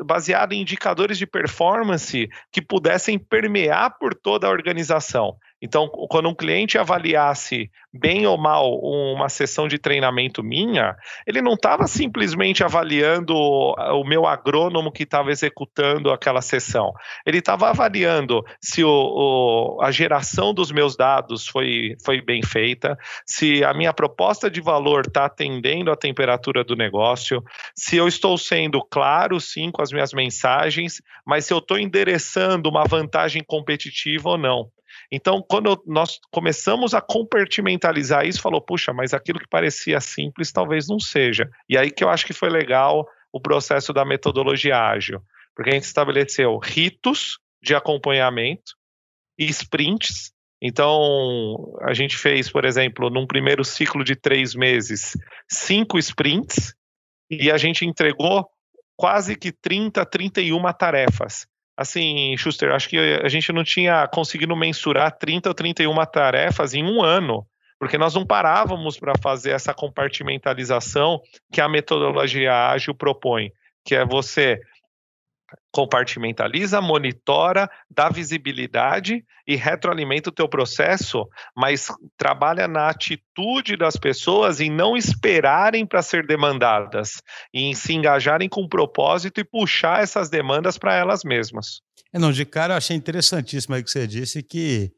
baseada 0.03 0.55
em 0.55 0.61
indicadores 0.61 1.17
de 1.17 1.25
performance 1.25 2.27
que 2.51 2.61
pudessem 2.61 3.17
permear 3.17 3.97
por 3.99 4.15
toda 4.15 4.47
a 4.47 4.51
organização. 4.51 5.35
Então, 5.61 5.89
quando 5.89 6.29
um 6.29 6.35
cliente 6.35 6.77
avaliasse 6.77 7.69
bem 7.93 8.25
ou 8.25 8.37
mal 8.37 8.79
uma 8.79 9.27
sessão 9.27 9.67
de 9.67 9.77
treinamento 9.77 10.43
minha, 10.43 10.95
ele 11.27 11.41
não 11.41 11.53
estava 11.53 11.85
simplesmente 11.85 12.63
avaliando 12.63 13.35
o 13.35 14.03
meu 14.05 14.25
agrônomo 14.25 14.91
que 14.91 15.03
estava 15.03 15.31
executando 15.31 16.11
aquela 16.11 16.41
sessão. 16.41 16.93
Ele 17.25 17.39
estava 17.39 17.69
avaliando 17.69 18.43
se 18.61 18.83
o, 18.83 18.89
o, 18.89 19.81
a 19.81 19.91
geração 19.91 20.53
dos 20.53 20.71
meus 20.71 20.95
dados 20.95 21.47
foi, 21.47 21.95
foi 22.05 22.21
bem 22.21 22.41
feita, 22.41 22.97
se 23.25 23.63
a 23.63 23.73
minha 23.73 23.93
proposta 23.93 24.49
de 24.49 24.61
valor 24.61 25.05
está 25.07 25.25
atendendo 25.25 25.91
à 25.91 25.95
temperatura 25.95 26.63
do 26.63 26.75
negócio, 26.75 27.43
se 27.75 27.97
eu 27.97 28.07
estou 28.07 28.37
sendo 28.37 28.81
claro, 28.81 29.39
sim, 29.39 29.71
com 29.71 29.81
as 29.81 29.91
minhas 29.91 30.13
mensagens, 30.13 31.01
mas 31.25 31.45
se 31.45 31.53
eu 31.53 31.57
estou 31.57 31.77
endereçando 31.77 32.69
uma 32.69 32.85
vantagem 32.85 33.43
competitiva 33.45 34.29
ou 34.29 34.37
não. 34.37 34.69
Então, 35.11 35.43
quando 35.47 35.81
nós 35.87 36.19
começamos 36.31 36.93
a 36.93 37.01
compartimentalizar 37.01 38.25
isso, 38.27 38.41
falou, 38.41 38.61
puxa, 38.61 38.93
mas 38.93 39.13
aquilo 39.13 39.39
que 39.39 39.47
parecia 39.47 39.99
simples 39.99 40.51
talvez 40.51 40.87
não 40.87 40.99
seja. 40.99 41.49
E 41.67 41.77
aí 41.77 41.89
que 41.89 42.03
eu 42.03 42.09
acho 42.09 42.25
que 42.25 42.33
foi 42.33 42.49
legal 42.49 43.07
o 43.33 43.41
processo 43.41 43.91
da 43.91 44.05
metodologia 44.05 44.77
ágil, 44.77 45.21
porque 45.55 45.71
a 45.71 45.73
gente 45.73 45.83
estabeleceu 45.83 46.57
ritos 46.57 47.39
de 47.61 47.73
acompanhamento 47.73 48.73
e 49.37 49.45
sprints. 49.45 50.31
Então, 50.61 51.75
a 51.81 51.93
gente 51.93 52.17
fez, 52.17 52.51
por 52.51 52.65
exemplo, 52.65 53.09
num 53.09 53.25
primeiro 53.25 53.63
ciclo 53.63 54.03
de 54.03 54.15
três 54.15 54.53
meses, 54.53 55.17
cinco 55.49 55.97
sprints, 55.97 56.75
e 57.29 57.49
a 57.49 57.57
gente 57.57 57.85
entregou 57.85 58.47
quase 58.95 59.35
que 59.35 59.51
30, 59.51 60.05
31 60.05 60.61
tarefas 60.73 61.47
assim, 61.79 62.35
Schuster, 62.35 62.73
acho 62.73 62.89
que 62.89 62.97
a 62.97 63.29
gente 63.29 63.53
não 63.53 63.63
tinha 63.63 64.05
conseguido 64.09 64.53
mensurar 64.53 65.17
30 65.17 65.47
ou 65.47 65.55
31 65.55 65.95
tarefas 66.07 66.73
em 66.73 66.83
um 66.83 67.01
ano, 67.01 67.47
porque 67.79 67.97
nós 67.97 68.13
não 68.13 68.25
parávamos 68.25 68.99
para 68.99 69.13
fazer 69.21 69.51
essa 69.51 69.73
compartimentalização 69.73 71.21
que 71.49 71.61
a 71.61 71.69
metodologia 71.69 72.67
ágil 72.67 72.93
propõe, 72.93 73.53
que 73.85 73.95
é 73.95 74.03
você 74.05 74.59
compartimentaliza, 75.71 76.81
monitora, 76.81 77.69
dá 77.89 78.09
visibilidade 78.09 79.23
e 79.47 79.55
retroalimenta 79.55 80.29
o 80.29 80.33
teu 80.33 80.47
processo, 80.47 81.27
mas 81.55 81.87
trabalha 82.17 82.67
na 82.67 82.89
atitude 82.89 83.77
das 83.77 83.95
pessoas 83.95 84.59
em 84.59 84.69
não 84.69 84.97
esperarem 84.97 85.85
para 85.85 86.01
ser 86.01 86.25
demandadas, 86.25 87.21
em 87.53 87.73
se 87.73 87.93
engajarem 87.93 88.49
com 88.49 88.67
propósito 88.67 89.39
e 89.39 89.43
puxar 89.43 90.03
essas 90.03 90.29
demandas 90.29 90.77
para 90.77 90.95
elas 90.95 91.23
mesmas. 91.23 91.81
É, 92.13 92.19
não, 92.19 92.31
de 92.31 92.45
cara 92.45 92.73
eu 92.73 92.77
achei 92.77 92.95
interessantíssimo 92.95 93.75
aí 93.75 93.83
que 93.83 93.91
você 93.91 94.07
disse 94.07 94.41
que 94.41 94.91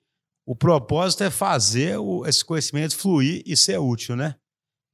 o 0.46 0.56
propósito 0.56 1.24
é 1.24 1.30
fazer 1.30 1.98
o, 1.98 2.26
esse 2.26 2.44
conhecimento 2.44 2.98
fluir 2.98 3.44
e 3.46 3.56
ser 3.56 3.78
útil, 3.80 4.16
né? 4.16 4.36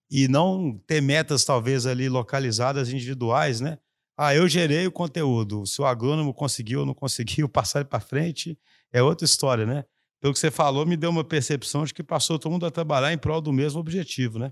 E 0.10 0.28
não 0.28 0.78
ter 0.88 1.02
metas 1.02 1.44
talvez 1.44 1.86
ali 1.86 2.10
localizadas 2.10 2.92
individuais, 2.92 3.60
né? 3.62 3.78
Ah, 4.18 4.34
eu 4.34 4.48
gerei 4.48 4.88
o 4.88 4.92
conteúdo. 4.92 5.66
Se 5.68 5.80
o 5.82 5.86
agrônomo 5.86 6.34
conseguiu 6.34 6.80
ou 6.80 6.86
não 6.86 6.94
conseguiu 6.94 7.48
passar 7.50 7.86
para 7.86 8.00
frente, 8.00 8.58
é 8.92 9.02
outra 9.02 9.26
história, 9.26 9.66
né? 9.66 9.84
Pelo 10.20 10.34
que 10.34 10.40
você 10.40 10.50
falou, 10.50 10.86
me 10.86 10.98
deu 10.98 11.12
uma 11.12 11.24
percepção 11.24 11.86
de 11.86 11.94
que 11.94 12.02
passou 12.02 12.40
todo 12.40 12.52
mundo 12.52 12.66
a 12.66 12.72
trabalhar 12.72 13.14
em 13.14 13.18
prol 13.18 13.40
do 13.40 13.54
mesmo 13.54 13.80
objetivo, 13.80 14.40
né? 14.40 14.52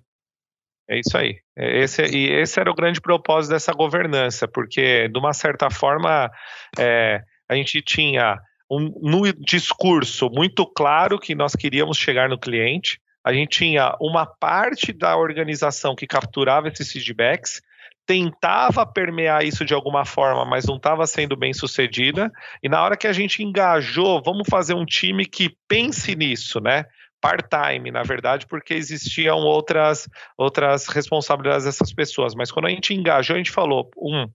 É 0.88 1.00
isso 1.00 1.18
aí. 1.18 1.40
É, 1.58 1.80
esse, 1.80 2.04
e 2.04 2.32
esse 2.32 2.60
era 2.60 2.70
o 2.70 2.76
grande 2.76 3.02
propósito 3.02 3.52
dessa 3.52 3.74
governança, 3.74 4.48
porque, 4.48 5.10
de 5.10 5.18
uma 5.18 5.34
certa 5.34 5.72
forma, 5.72 6.30
é, 6.78 7.24
a 7.50 7.56
gente 7.56 7.82
tinha 7.82 8.40
um, 8.70 8.92
no 9.02 9.34
discurso 9.34 10.30
muito 10.30 10.64
claro 10.66 11.20
que 11.20 11.34
nós 11.34 11.56
queríamos 11.56 11.98
chegar 11.98 12.30
no 12.30 12.40
cliente, 12.40 13.00
a 13.26 13.34
gente 13.34 13.58
tinha 13.58 13.96
uma 14.00 14.28
parte 14.28 14.94
da 14.94 15.18
organização 15.18 15.96
que 15.96 16.06
capturava 16.06 16.68
esses 16.68 16.92
feedbacks, 16.92 17.60
tentava 18.06 18.86
permear 18.86 19.44
isso 19.44 19.66
de 19.66 19.74
alguma 19.74 20.06
forma, 20.06 20.46
mas 20.46 20.66
não 20.66 20.78
estava 20.78 21.08
sendo 21.08 21.36
bem 21.36 21.54
sucedida. 21.54 22.32
E 22.62 22.70
na 22.70 22.84
hora 22.84 22.96
que 22.96 23.08
a 23.08 23.14
gente 23.14 23.44
engajou, 23.44 24.22
vamos 24.24 24.48
fazer 24.48 24.76
um 24.76 24.86
time 24.86 25.26
que 25.26 25.56
pense 25.68 26.16
nisso, 26.16 26.60
né? 26.60 26.86
Part-time, 27.20 27.90
na 27.90 28.04
verdade, 28.04 28.46
porque 28.46 28.76
existiam 28.76 29.38
outras, 29.40 30.08
outras 30.38 30.88
responsabilidades 30.88 31.66
dessas 31.66 31.92
pessoas. 31.92 32.36
Mas 32.36 32.52
quando 32.52 32.68
a 32.68 32.70
gente 32.70 32.94
engajou, 32.94 33.34
a 33.34 33.38
gente 33.38 33.52
falou: 33.52 33.90
um, 33.98 34.28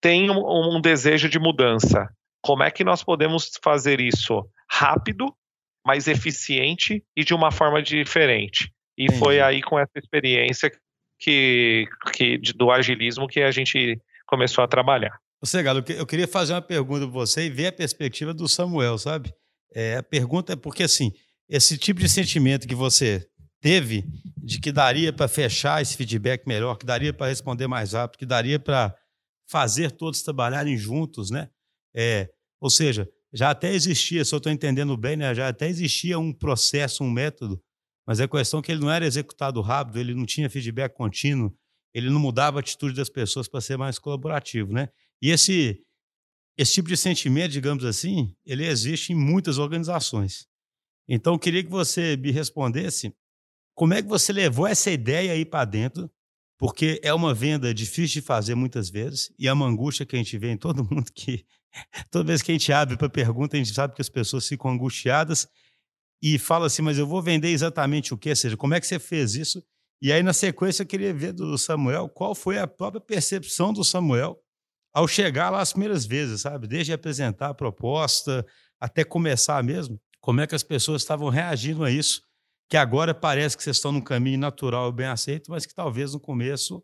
tem 0.00 0.28
um, 0.28 0.76
um 0.76 0.80
desejo 0.80 1.28
de 1.28 1.38
mudança. 1.38 2.08
Como 2.42 2.64
é 2.64 2.70
que 2.72 2.82
nós 2.82 3.04
podemos 3.04 3.52
fazer 3.62 4.00
isso 4.00 4.44
rápido, 4.68 5.32
mais 5.86 6.08
eficiente 6.08 7.04
e 7.16 7.22
de 7.22 7.34
uma 7.34 7.52
forma 7.52 7.80
diferente? 7.80 8.72
E 8.98 9.04
Entendi. 9.04 9.18
foi 9.20 9.40
aí 9.40 9.62
com 9.62 9.78
essa 9.78 9.96
experiência 9.96 10.70
que, 11.22 11.86
que 12.12 12.36
do 12.56 12.72
agilismo 12.72 13.28
que 13.28 13.40
a 13.40 13.52
gente 13.52 13.96
começou 14.26 14.64
a 14.64 14.68
trabalhar. 14.68 15.16
Você, 15.40 15.62
Galo, 15.62 15.84
eu 15.88 16.04
queria 16.04 16.26
fazer 16.26 16.52
uma 16.52 16.62
pergunta 16.62 17.06
para 17.06 17.12
você 17.12 17.44
e 17.44 17.50
ver 17.50 17.68
a 17.68 17.72
perspectiva 17.72 18.34
do 18.34 18.48
Samuel, 18.48 18.98
sabe? 18.98 19.32
É, 19.72 19.96
a 19.96 20.02
pergunta 20.02 20.54
é 20.54 20.56
porque, 20.56 20.82
assim, 20.82 21.12
esse 21.48 21.78
tipo 21.78 22.00
de 22.00 22.08
sentimento 22.08 22.66
que 22.66 22.74
você 22.74 23.24
teve 23.60 24.04
de 24.36 24.60
que 24.60 24.72
daria 24.72 25.12
para 25.12 25.28
fechar 25.28 25.80
esse 25.80 25.96
feedback 25.96 26.44
melhor, 26.46 26.76
que 26.76 26.84
daria 26.84 27.12
para 27.12 27.28
responder 27.28 27.68
mais 27.68 27.92
rápido, 27.92 28.18
que 28.18 28.26
daria 28.26 28.58
para 28.58 28.92
fazer 29.48 29.92
todos 29.92 30.22
trabalharem 30.22 30.76
juntos, 30.76 31.30
né? 31.30 31.48
É, 31.94 32.28
Ou 32.60 32.70
seja, 32.70 33.08
já 33.32 33.50
até 33.50 33.72
existia, 33.72 34.24
se 34.24 34.34
eu 34.34 34.38
estou 34.38 34.50
entendendo 34.50 34.96
bem, 34.96 35.16
né, 35.16 35.34
já 35.34 35.48
até 35.48 35.68
existia 35.68 36.18
um 36.18 36.32
processo, 36.32 37.04
um 37.04 37.10
método, 37.10 37.62
mas 38.06 38.20
a 38.20 38.28
questão 38.28 38.60
é 38.60 38.62
que 38.62 38.72
ele 38.72 38.80
não 38.80 38.90
era 38.90 39.06
executado 39.06 39.60
rápido, 39.60 39.98
ele 39.98 40.14
não 40.14 40.26
tinha 40.26 40.50
feedback 40.50 40.94
contínuo, 40.94 41.54
ele 41.94 42.10
não 42.10 42.18
mudava 42.18 42.58
a 42.58 42.60
atitude 42.60 42.94
das 42.94 43.08
pessoas 43.08 43.48
para 43.48 43.60
ser 43.60 43.76
mais 43.76 43.98
colaborativo, 43.98 44.72
né? 44.72 44.88
E 45.20 45.30
esse 45.30 45.82
esse 46.56 46.74
tipo 46.74 46.88
de 46.88 46.96
sentimento, 46.96 47.52
digamos 47.52 47.84
assim, 47.84 48.34
ele 48.44 48.66
existe 48.66 49.12
em 49.12 49.16
muitas 49.16 49.58
organizações. 49.58 50.46
Então, 51.08 51.34
eu 51.34 51.38
queria 51.38 51.64
que 51.64 51.70
você 51.70 52.16
me 52.16 52.30
respondesse 52.30 53.14
como 53.74 53.94
é 53.94 54.02
que 54.02 54.08
você 54.08 54.32
levou 54.32 54.66
essa 54.66 54.90
ideia 54.90 55.32
aí 55.32 55.44
para 55.44 55.64
dentro, 55.64 56.10
porque 56.58 57.00
é 57.02 57.12
uma 57.12 57.34
venda 57.34 57.72
difícil 57.72 58.20
de 58.20 58.26
fazer 58.26 58.54
muitas 58.54 58.90
vezes, 58.90 59.32
e 59.38 59.48
é 59.48 59.52
uma 59.52 59.66
angústia 59.66 60.04
que 60.04 60.14
a 60.14 60.18
gente 60.18 60.36
vê 60.36 60.50
em 60.50 60.56
todo 60.56 60.84
mundo 60.88 61.10
que 61.12 61.44
toda 62.10 62.26
vez 62.26 62.42
que 62.42 62.52
a 62.52 62.54
gente 62.54 62.72
abre 62.72 62.96
para 62.96 63.08
pergunta, 63.08 63.56
a 63.56 63.58
gente 63.58 63.74
sabe 63.74 63.94
que 63.94 64.02
as 64.02 64.08
pessoas 64.08 64.46
ficam 64.46 64.70
angustiadas 64.70 65.48
e 66.22 66.38
falam 66.38 66.66
assim, 66.66 66.82
mas 66.82 66.98
eu 66.98 67.06
vou 67.06 67.20
vender 67.20 67.48
exatamente 67.48 68.14
o 68.14 68.18
quê? 68.18 68.30
Ou 68.30 68.36
seja, 68.36 68.56
como 68.56 68.74
é 68.74 68.80
que 68.80 68.86
você 68.86 68.98
fez 68.98 69.34
isso? 69.34 69.62
E 70.00 70.12
aí, 70.12 70.22
na 70.22 70.32
sequência, 70.32 70.82
eu 70.82 70.86
queria 70.86 71.12
ver 71.12 71.32
do 71.32 71.56
Samuel 71.58 72.08
qual 72.08 72.34
foi 72.34 72.58
a 72.58 72.66
própria 72.66 73.00
percepção 73.00 73.72
do 73.72 73.84
Samuel 73.84 74.38
ao 74.94 75.08
chegar 75.08 75.50
lá 75.50 75.60
as 75.60 75.72
primeiras 75.72 76.04
vezes, 76.04 76.42
sabe? 76.42 76.66
Desde 76.68 76.92
apresentar 76.92 77.48
a 77.48 77.54
proposta 77.54 78.46
até 78.80 79.04
começar 79.04 79.62
mesmo, 79.62 80.00
como 80.20 80.40
é 80.40 80.46
que 80.46 80.54
as 80.54 80.62
pessoas 80.62 81.02
estavam 81.02 81.28
reagindo 81.28 81.84
a 81.84 81.90
isso, 81.90 82.22
que 82.68 82.76
agora 82.76 83.14
parece 83.14 83.56
que 83.56 83.62
vocês 83.62 83.76
estão 83.76 83.92
num 83.92 84.00
caminho 84.00 84.38
natural 84.38 84.88
e 84.90 84.92
bem 84.92 85.06
aceito, 85.06 85.50
mas 85.50 85.66
que 85.66 85.74
talvez 85.74 86.12
no 86.12 86.20
começo 86.20 86.82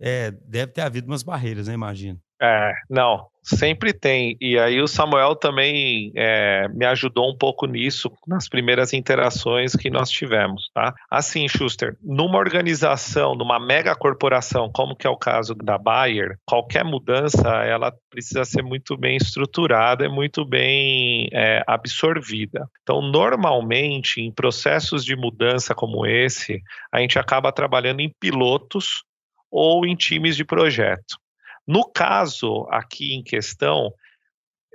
é, 0.00 0.30
deve 0.30 0.72
ter 0.72 0.80
havido 0.80 1.06
umas 1.06 1.22
barreiras, 1.22 1.68
né? 1.68 1.74
Imagino. 1.74 2.20
É, 2.44 2.74
não, 2.90 3.26
sempre 3.42 3.94
tem. 3.94 4.36
E 4.38 4.58
aí 4.58 4.80
o 4.82 4.86
Samuel 4.86 5.34
também 5.34 6.12
é, 6.14 6.68
me 6.68 6.84
ajudou 6.84 7.30
um 7.30 7.36
pouco 7.36 7.66
nisso 7.66 8.12
nas 8.26 8.48
primeiras 8.48 8.92
interações 8.92 9.74
que 9.74 9.88
nós 9.88 10.10
tivemos, 10.10 10.68
tá? 10.74 10.94
Assim, 11.10 11.48
Schuster, 11.48 11.96
numa 12.02 12.36
organização, 12.38 13.34
numa 13.34 13.58
mega 13.58 13.96
corporação, 13.96 14.70
como 14.70 14.94
que 14.94 15.06
é 15.06 15.10
o 15.10 15.16
caso 15.16 15.54
da 15.54 15.78
Bayer, 15.78 16.38
qualquer 16.44 16.84
mudança 16.84 17.48
ela 17.64 17.94
precisa 18.10 18.44
ser 18.44 18.62
muito 18.62 18.94
bem 18.94 19.16
estruturada 19.16 20.04
e 20.04 20.08
muito 20.08 20.44
bem 20.44 21.28
é, 21.32 21.62
absorvida. 21.66 22.68
Então, 22.82 23.00
normalmente, 23.00 24.20
em 24.20 24.30
processos 24.30 25.02
de 25.02 25.16
mudança 25.16 25.74
como 25.74 26.04
esse, 26.04 26.60
a 26.92 27.00
gente 27.00 27.18
acaba 27.18 27.50
trabalhando 27.50 28.00
em 28.00 28.12
pilotos 28.20 29.02
ou 29.50 29.86
em 29.86 29.94
times 29.94 30.36
de 30.36 30.44
projeto. 30.44 31.16
No 31.66 31.84
caso 31.90 32.66
aqui 32.70 33.14
em 33.14 33.22
questão, 33.22 33.92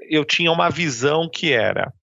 eu 0.09 0.25
tinha 0.25 0.51
uma 0.51 0.69
visão 0.69 1.29
que 1.29 1.51
era: 1.51 1.93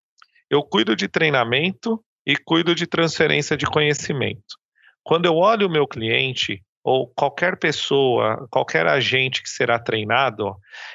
eu 0.51 0.63
cuido 0.63 0.95
de 0.95 1.09
treinamento 1.09 2.03
e 2.25 2.37
cuido 2.37 2.75
de 2.75 2.87
transferência 2.87 3.57
de 3.57 3.67
conhecimento. 3.67 4.57
Quando 5.03 5.27
eu 5.27 5.37
olho 5.37 5.67
o 5.67 5.71
meu 5.71 5.87
cliente, 5.87 6.63
ou 6.87 7.09
qualquer 7.09 7.59
pessoa, 7.59 8.47
qualquer 8.49 8.87
agente 8.87 9.43
que 9.43 9.51
será 9.51 9.77
treinado, 9.77 10.55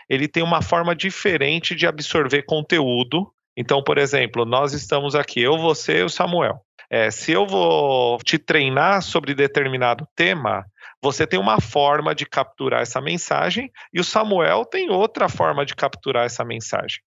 ele 0.10 0.26
tem 0.26 0.42
uma 0.42 0.62
forma 0.62 0.96
diferente 0.96 1.76
de 1.76 1.86
absorver 1.86 2.44
conteúdo. 2.44 3.30
Então, 3.58 3.84
por 3.84 3.98
exemplo, 3.98 4.46
nós 4.46 4.72
estamos 4.72 5.16
aqui, 5.16 5.42
eu, 5.42 5.58
você 5.58 5.98
e 5.98 6.04
o 6.04 6.10
Samuel. 6.10 6.62
É, 6.92 7.10
se 7.10 7.32
eu 7.32 7.48
vou 7.48 8.18
te 8.18 8.38
treinar 8.38 9.02
sobre 9.02 9.34
determinado 9.34 10.06
tema, 10.14 10.66
você 11.02 11.26
tem 11.26 11.40
uma 11.40 11.62
forma 11.62 12.14
de 12.14 12.26
capturar 12.26 12.82
essa 12.82 13.00
mensagem 13.00 13.72
e 13.94 14.02
o 14.02 14.04
Samuel 14.04 14.66
tem 14.66 14.90
outra 14.90 15.30
forma 15.30 15.66
de 15.66 15.74
capturar 15.74 16.26
essa 16.26 16.44
mensagem. 16.44 17.00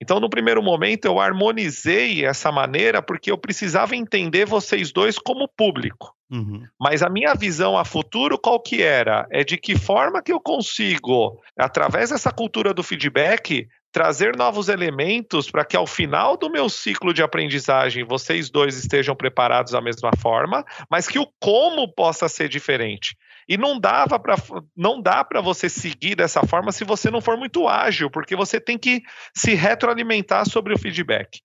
Então, 0.00 0.20
no 0.20 0.30
primeiro 0.30 0.62
momento, 0.62 1.06
eu 1.06 1.18
harmonizei 1.18 2.24
essa 2.24 2.52
maneira 2.52 3.02
porque 3.02 3.28
eu 3.28 3.36
precisava 3.36 3.96
entender 3.96 4.44
vocês 4.44 4.92
dois 4.92 5.18
como 5.18 5.48
público. 5.48 6.14
Uhum. 6.30 6.62
Mas 6.80 7.02
a 7.02 7.08
minha 7.08 7.34
visão 7.34 7.76
a 7.76 7.84
futuro, 7.84 8.38
qual 8.38 8.60
que 8.60 8.82
era? 8.82 9.26
É 9.32 9.42
de 9.42 9.56
que 9.56 9.76
forma 9.76 10.22
que 10.22 10.32
eu 10.32 10.40
consigo, 10.40 11.40
através 11.58 12.10
dessa 12.10 12.30
cultura 12.30 12.72
do 12.72 12.84
feedback, 12.84 13.66
trazer 13.94 14.36
novos 14.36 14.68
elementos 14.68 15.48
para 15.48 15.64
que 15.64 15.76
ao 15.76 15.86
final 15.86 16.36
do 16.36 16.50
meu 16.50 16.68
ciclo 16.68 17.14
de 17.14 17.22
aprendizagem 17.22 18.02
vocês 18.02 18.50
dois 18.50 18.76
estejam 18.76 19.14
preparados 19.14 19.70
da 19.70 19.80
mesma 19.80 20.10
forma, 20.18 20.64
mas 20.90 21.06
que 21.06 21.16
o 21.16 21.28
como 21.40 21.86
possa 21.94 22.28
ser 22.28 22.48
diferente. 22.48 23.16
E 23.48 23.56
não 23.56 23.78
dava 23.78 24.18
para 24.18 24.34
não 24.76 25.00
dá 25.00 25.22
para 25.22 25.40
você 25.40 25.68
seguir 25.68 26.16
dessa 26.16 26.44
forma 26.44 26.72
se 26.72 26.82
você 26.82 27.08
não 27.08 27.20
for 27.20 27.36
muito 27.36 27.68
ágil, 27.68 28.10
porque 28.10 28.34
você 28.34 28.58
tem 28.60 28.76
que 28.76 29.00
se 29.32 29.54
retroalimentar 29.54 30.44
sobre 30.50 30.74
o 30.74 30.78
feedback. 30.78 31.38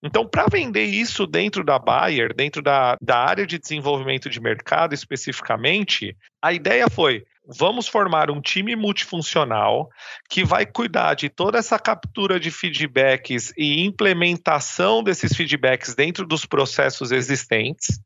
Então, 0.00 0.28
para 0.28 0.46
vender 0.48 0.84
isso 0.84 1.26
dentro 1.26 1.64
da 1.64 1.76
Bayer, 1.76 2.32
dentro 2.32 2.62
da, 2.62 2.96
da 3.02 3.18
área 3.18 3.44
de 3.44 3.58
desenvolvimento 3.58 4.30
de 4.30 4.40
mercado 4.40 4.94
especificamente, 4.94 6.16
a 6.40 6.52
ideia 6.52 6.88
foi: 6.88 7.24
vamos 7.46 7.86
formar 7.86 8.30
um 8.30 8.40
time 8.40 8.74
multifuncional 8.74 9.88
que 10.28 10.44
vai 10.44 10.66
cuidar 10.66 11.14
de 11.14 11.28
toda 11.28 11.58
essa 11.58 11.78
captura 11.78 12.40
de 12.40 12.50
feedbacks 12.50 13.52
e 13.56 13.84
implementação 13.84 15.02
desses 15.02 15.34
feedbacks 15.34 15.94
dentro 15.94 16.26
dos 16.26 16.44
processos 16.44 17.12
existentes. 17.12 18.00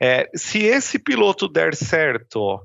É, 0.00 0.28
se 0.34 0.58
esse 0.58 0.98
piloto 0.98 1.48
der 1.48 1.74
certo, 1.74 2.60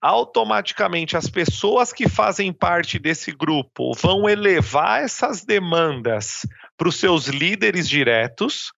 automaticamente 0.00 1.16
as 1.16 1.28
pessoas 1.28 1.92
que 1.92 2.08
fazem 2.08 2.52
parte 2.52 2.98
desse 2.98 3.32
grupo 3.32 3.92
vão 3.94 4.28
elevar 4.28 5.02
essas 5.02 5.44
demandas 5.44 6.46
para 6.76 6.88
os 6.88 6.96
seus 6.96 7.26
líderes 7.26 7.88
diretos. 7.88 8.72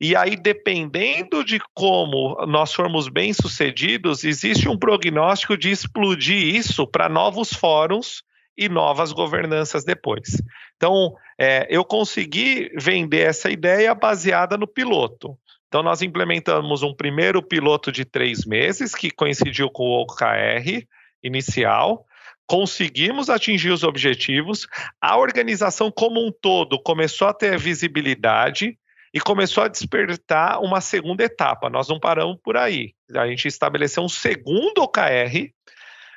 E 0.00 0.14
aí, 0.14 0.36
dependendo 0.36 1.44
de 1.44 1.58
como 1.74 2.36
nós 2.46 2.72
formos 2.72 3.08
bem 3.08 3.32
sucedidos, 3.32 4.22
existe 4.22 4.68
um 4.68 4.78
prognóstico 4.78 5.56
de 5.56 5.70
explodir 5.70 6.54
isso 6.54 6.86
para 6.86 7.08
novos 7.08 7.52
fóruns 7.52 8.22
e 8.56 8.68
novas 8.68 9.10
governanças 9.12 9.84
depois. 9.84 10.40
Então, 10.76 11.14
é, 11.36 11.66
eu 11.68 11.84
consegui 11.84 12.70
vender 12.76 13.26
essa 13.26 13.50
ideia 13.50 13.92
baseada 13.92 14.56
no 14.56 14.68
piloto. 14.68 15.36
Então, 15.66 15.82
nós 15.82 16.00
implementamos 16.00 16.82
um 16.82 16.94
primeiro 16.94 17.42
piloto 17.42 17.90
de 17.90 18.04
três 18.04 18.44
meses, 18.44 18.94
que 18.94 19.10
coincidiu 19.10 19.68
com 19.68 19.82
o 19.82 20.02
OKR 20.02 20.86
inicial. 21.22 22.06
Conseguimos 22.46 23.28
atingir 23.28 23.70
os 23.70 23.82
objetivos. 23.82 24.66
A 25.00 25.18
organização 25.18 25.90
como 25.90 26.24
um 26.24 26.32
todo 26.32 26.80
começou 26.80 27.26
a 27.26 27.34
ter 27.34 27.58
visibilidade 27.58 28.78
e 29.12 29.20
começou 29.20 29.64
a 29.64 29.68
despertar 29.68 30.60
uma 30.60 30.80
segunda 30.80 31.24
etapa. 31.24 31.70
Nós 31.70 31.88
não 31.88 31.98
paramos 31.98 32.38
por 32.42 32.56
aí. 32.56 32.94
A 33.14 33.26
gente 33.26 33.48
estabeleceu 33.48 34.02
um 34.02 34.08
segundo 34.08 34.82
OKR, 34.82 35.50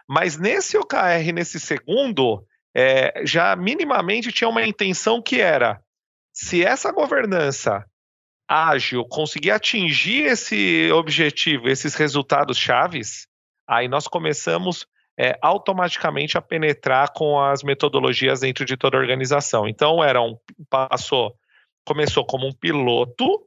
mas 0.08 0.38
nesse 0.38 0.78
OKR, 0.78 1.32
nesse 1.34 1.60
segundo, 1.60 2.46
é, 2.76 3.26
já 3.26 3.56
minimamente 3.56 4.32
tinha 4.32 4.50
uma 4.50 4.66
intenção 4.66 5.22
que 5.22 5.40
era: 5.40 5.82
se 6.34 6.64
essa 6.64 6.92
governança 6.92 7.86
ágil 8.48 9.06
conseguir 9.06 9.52
atingir 9.52 10.26
esse 10.26 10.92
objetivo, 10.92 11.70
esses 11.70 11.96
resultados 11.96 12.58
chaves, 12.58 13.28
aí 13.68 13.88
nós 13.88 14.08
começamos 14.08 14.86
é, 15.18 15.38
automaticamente 15.42 16.38
a 16.38 16.42
penetrar 16.42 17.14
com 17.14 17.40
as 17.40 17.64
metodologias 17.64 18.42
dentro 18.42 18.66
de 18.66 18.76
toda 18.76 18.98
a 18.98 19.00
organização. 19.00 19.68
Então 19.68 20.04
era 20.04 20.22
um 20.22 20.38
passou, 20.70 21.34
começou 21.86 22.26
como 22.26 22.48
um 22.48 22.54
piloto 22.54 23.46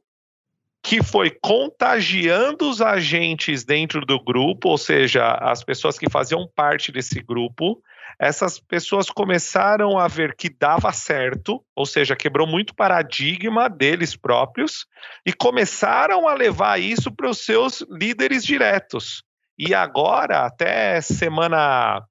que 0.85 1.01
foi 1.01 1.31
contagiando 1.31 2.69
os 2.69 2.79
agentes 2.79 3.63
dentro 3.63 4.05
do 4.05 4.23
grupo, 4.23 4.69
ou 4.69 4.77
seja, 4.77 5.31
as 5.33 5.63
pessoas 5.63 5.97
que 5.97 6.07
faziam 6.07 6.47
parte 6.55 6.91
desse 6.91 7.19
grupo, 7.21 7.81
essas 8.19 8.59
pessoas 8.59 9.09
começaram 9.09 9.97
a 9.97 10.07
ver 10.07 10.35
que 10.35 10.47
dava 10.47 10.91
certo, 10.93 11.63
ou 11.75 11.87
seja, 11.87 12.15
quebrou 12.15 12.45
muito 12.45 12.75
paradigma 12.75 13.67
deles 13.67 14.15
próprios 14.15 14.85
e 15.25 15.33
começaram 15.33 16.27
a 16.27 16.35
levar 16.35 16.79
isso 16.79 17.11
para 17.11 17.29
os 17.29 17.43
seus 17.43 17.83
líderes 17.89 18.45
diretos. 18.45 19.23
E 19.57 19.73
agora, 19.73 20.45
até 20.45 21.01
semana 21.01 22.03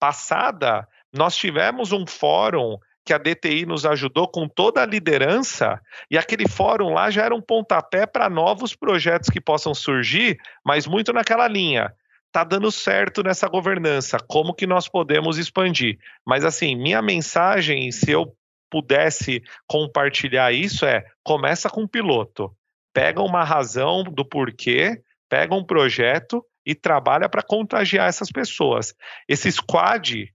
passada, 0.00 0.88
nós 1.12 1.36
tivemos 1.36 1.92
um 1.92 2.06
fórum 2.06 2.78
que 3.06 3.14
a 3.14 3.18
DTI 3.18 3.64
nos 3.64 3.86
ajudou 3.86 4.26
com 4.26 4.48
toda 4.48 4.82
a 4.82 4.86
liderança, 4.86 5.80
e 6.10 6.18
aquele 6.18 6.48
fórum 6.48 6.92
lá 6.92 7.08
já 7.08 7.24
era 7.24 7.34
um 7.34 7.40
pontapé 7.40 8.04
para 8.04 8.28
novos 8.28 8.74
projetos 8.74 9.30
que 9.30 9.40
possam 9.40 9.72
surgir, 9.72 10.36
mas 10.64 10.88
muito 10.88 11.12
naquela 11.12 11.46
linha 11.46 11.94
está 12.26 12.42
dando 12.42 12.70
certo 12.72 13.22
nessa 13.22 13.48
governança, 13.48 14.18
como 14.18 14.52
que 14.52 14.66
nós 14.66 14.88
podemos 14.88 15.38
expandir? 15.38 15.98
Mas 16.26 16.44
assim, 16.44 16.74
minha 16.74 17.00
mensagem, 17.00 17.90
se 17.92 18.10
eu 18.10 18.36
pudesse 18.68 19.40
compartilhar 19.68 20.52
isso, 20.52 20.84
é 20.84 21.06
começa 21.22 21.70
com 21.70 21.82
um 21.82 21.88
piloto, 21.88 22.52
pega 22.92 23.22
uma 23.22 23.44
razão 23.44 24.02
do 24.02 24.24
porquê, 24.24 25.00
pega 25.28 25.54
um 25.54 25.64
projeto 25.64 26.44
e 26.66 26.74
trabalha 26.74 27.28
para 27.28 27.42
contagiar 27.42 28.08
essas 28.08 28.30
pessoas. 28.30 28.92
Esse 29.28 29.50
squad 29.52 30.34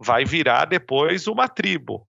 vai 0.00 0.24
virar 0.24 0.64
depois 0.64 1.26
uma 1.26 1.48
tribo. 1.48 2.06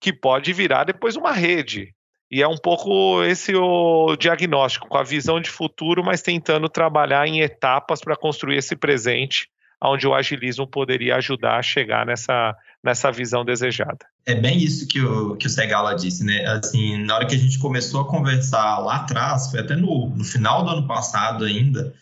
que 0.00 0.12
pode 0.12 0.52
virar 0.52 0.84
depois 0.84 1.16
uma 1.16 1.32
rede. 1.32 1.92
E 2.30 2.42
é 2.42 2.46
um 2.46 2.56
pouco 2.56 3.22
esse 3.24 3.54
o 3.54 4.14
diagnóstico, 4.16 4.86
com 4.88 4.98
a 4.98 5.02
visão 5.02 5.40
de 5.40 5.50
futuro, 5.50 6.04
mas 6.04 6.22
tentando 6.22 6.68
trabalhar 6.68 7.26
em 7.26 7.40
etapas 7.40 8.00
para 8.00 8.16
construir 8.16 8.58
esse 8.58 8.76
presente, 8.76 9.48
onde 9.82 10.06
o 10.06 10.14
agilismo 10.14 10.66
poderia 10.66 11.16
ajudar 11.16 11.56
a 11.56 11.62
chegar 11.62 12.04
nessa, 12.04 12.54
nessa 12.84 13.10
visão 13.10 13.44
desejada. 13.44 14.06
É 14.26 14.34
bem 14.34 14.58
isso 14.58 14.86
que 14.86 15.00
o, 15.00 15.36
que 15.36 15.46
o 15.46 15.50
Segala 15.50 15.94
disse, 15.94 16.22
né? 16.22 16.44
Assim, 16.46 17.02
na 17.02 17.16
hora 17.16 17.26
que 17.26 17.34
a 17.34 17.38
gente 17.38 17.58
começou 17.58 18.02
a 18.02 18.08
conversar 18.08 18.78
lá 18.78 18.96
atrás, 18.96 19.50
foi 19.50 19.60
até 19.60 19.74
no, 19.74 20.10
no 20.10 20.24
final 20.24 20.62
do 20.64 20.70
ano 20.70 20.86
passado 20.86 21.44
ainda, 21.44 21.94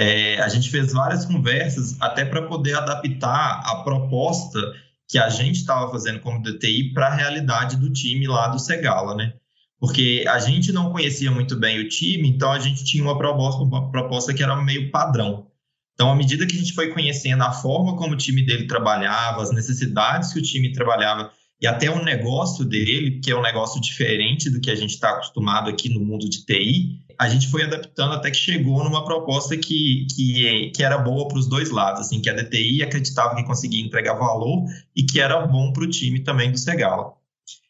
é, 0.00 0.40
a 0.40 0.48
gente 0.48 0.70
fez 0.70 0.92
várias 0.92 1.24
conversas 1.24 1.96
até 2.00 2.24
para 2.24 2.42
poder 2.42 2.76
adaptar 2.76 3.62
a 3.64 3.82
proposta 3.82 4.60
que 5.08 5.18
a 5.18 5.28
gente 5.28 5.56
estava 5.56 5.90
fazendo 5.90 6.20
como 6.20 6.40
DTI 6.40 6.92
para 6.94 7.08
a 7.08 7.14
realidade 7.14 7.76
do 7.76 7.92
time 7.92 8.28
lá 8.28 8.46
do 8.46 8.60
Segala, 8.60 9.16
né? 9.16 9.32
Porque 9.80 10.24
a 10.28 10.38
gente 10.38 10.70
não 10.70 10.92
conhecia 10.92 11.32
muito 11.32 11.56
bem 11.56 11.80
o 11.80 11.88
time, 11.88 12.28
então 12.28 12.52
a 12.52 12.60
gente 12.60 12.84
tinha 12.84 13.02
uma 13.02 13.18
proposta, 13.18 13.60
uma 13.60 13.90
proposta 13.90 14.32
que 14.32 14.40
era 14.40 14.54
meio 14.54 14.88
padrão. 14.92 15.48
Então, 15.94 16.12
à 16.12 16.14
medida 16.14 16.46
que 16.46 16.54
a 16.54 16.58
gente 16.58 16.74
foi 16.74 16.92
conhecendo 16.92 17.42
a 17.42 17.50
forma 17.50 17.96
como 17.96 18.14
o 18.14 18.16
time 18.16 18.46
dele 18.46 18.68
trabalhava, 18.68 19.42
as 19.42 19.50
necessidades 19.50 20.32
que 20.32 20.38
o 20.38 20.42
time 20.42 20.70
trabalhava 20.72 21.32
e 21.60 21.66
até 21.66 21.90
o 21.90 22.04
negócio 22.04 22.64
dele, 22.64 23.20
que 23.20 23.30
é 23.30 23.36
um 23.36 23.42
negócio 23.42 23.80
diferente 23.80 24.48
do 24.48 24.60
que 24.60 24.70
a 24.70 24.76
gente 24.76 24.90
está 24.90 25.10
acostumado 25.10 25.68
aqui 25.68 25.88
no 25.88 26.00
mundo 26.00 26.28
de 26.28 26.44
TI, 26.44 27.00
a 27.18 27.28
gente 27.28 27.48
foi 27.48 27.64
adaptando 27.64 28.14
até 28.14 28.30
que 28.30 28.36
chegou 28.36 28.84
numa 28.84 29.04
proposta 29.04 29.56
que, 29.56 30.06
que, 30.14 30.70
que 30.74 30.84
era 30.84 30.96
boa 30.96 31.26
para 31.26 31.38
os 31.38 31.48
dois 31.48 31.70
lados, 31.70 32.02
assim, 32.02 32.20
que 32.20 32.30
a 32.30 32.32
DTI 32.32 32.84
acreditava 32.84 33.34
que 33.34 33.44
conseguia 33.44 33.84
entregar 33.84 34.14
valor 34.14 34.66
e 34.94 35.02
que 35.02 35.20
era 35.20 35.44
bom 35.44 35.72
para 35.72 35.82
o 35.82 35.90
time 35.90 36.20
também 36.20 36.52
do 36.52 36.58
Segala. 36.58 37.18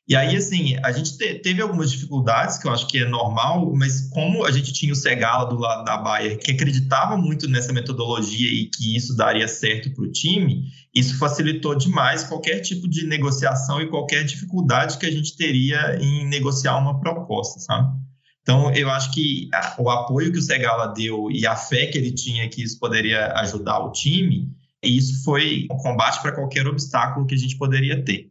E 0.06 0.16
aí, 0.16 0.36
assim, 0.36 0.76
a 0.82 0.90
gente 0.90 1.18
te, 1.18 1.34
teve 1.34 1.60
algumas 1.60 1.90
dificuldades, 1.90 2.56
que 2.56 2.66
eu 2.66 2.72
acho 2.72 2.86
que 2.88 2.98
é 2.98 3.04
normal, 3.06 3.74
mas 3.74 4.08
como 4.08 4.44
a 4.46 4.50
gente 4.50 4.72
tinha 4.72 4.92
o 4.92 4.96
Segala 4.96 5.44
do 5.44 5.58
lado 5.58 5.84
da 5.84 5.98
Bayer, 5.98 6.38
que 6.38 6.52
acreditava 6.52 7.16
muito 7.16 7.46
nessa 7.46 7.74
metodologia 7.74 8.50
e 8.50 8.66
que 8.66 8.96
isso 8.96 9.14
daria 9.14 9.46
certo 9.46 9.90
para 9.94 10.04
o 10.04 10.10
time, 10.10 10.64
isso 10.98 11.18
facilitou 11.18 11.74
demais 11.74 12.24
qualquer 12.24 12.60
tipo 12.60 12.88
de 12.88 13.06
negociação 13.06 13.80
e 13.80 13.88
qualquer 13.88 14.24
dificuldade 14.24 14.98
que 14.98 15.06
a 15.06 15.10
gente 15.10 15.36
teria 15.36 15.98
em 16.00 16.26
negociar 16.26 16.76
uma 16.78 16.98
proposta, 17.00 17.60
sabe? 17.60 17.96
Então, 18.42 18.72
eu 18.72 18.88
acho 18.90 19.12
que 19.12 19.48
o 19.78 19.90
apoio 19.90 20.32
que 20.32 20.38
o 20.38 20.42
Segala 20.42 20.86
deu 20.86 21.30
e 21.30 21.46
a 21.46 21.54
fé 21.54 21.86
que 21.86 21.98
ele 21.98 22.12
tinha 22.12 22.48
que 22.48 22.62
isso 22.62 22.78
poderia 22.78 23.32
ajudar 23.34 23.78
o 23.80 23.92
time, 23.92 24.50
isso 24.82 25.22
foi 25.22 25.66
um 25.70 25.76
combate 25.76 26.22
para 26.22 26.32
qualquer 26.32 26.66
obstáculo 26.66 27.26
que 27.26 27.34
a 27.34 27.38
gente 27.38 27.58
poderia 27.58 28.02
ter. 28.02 28.30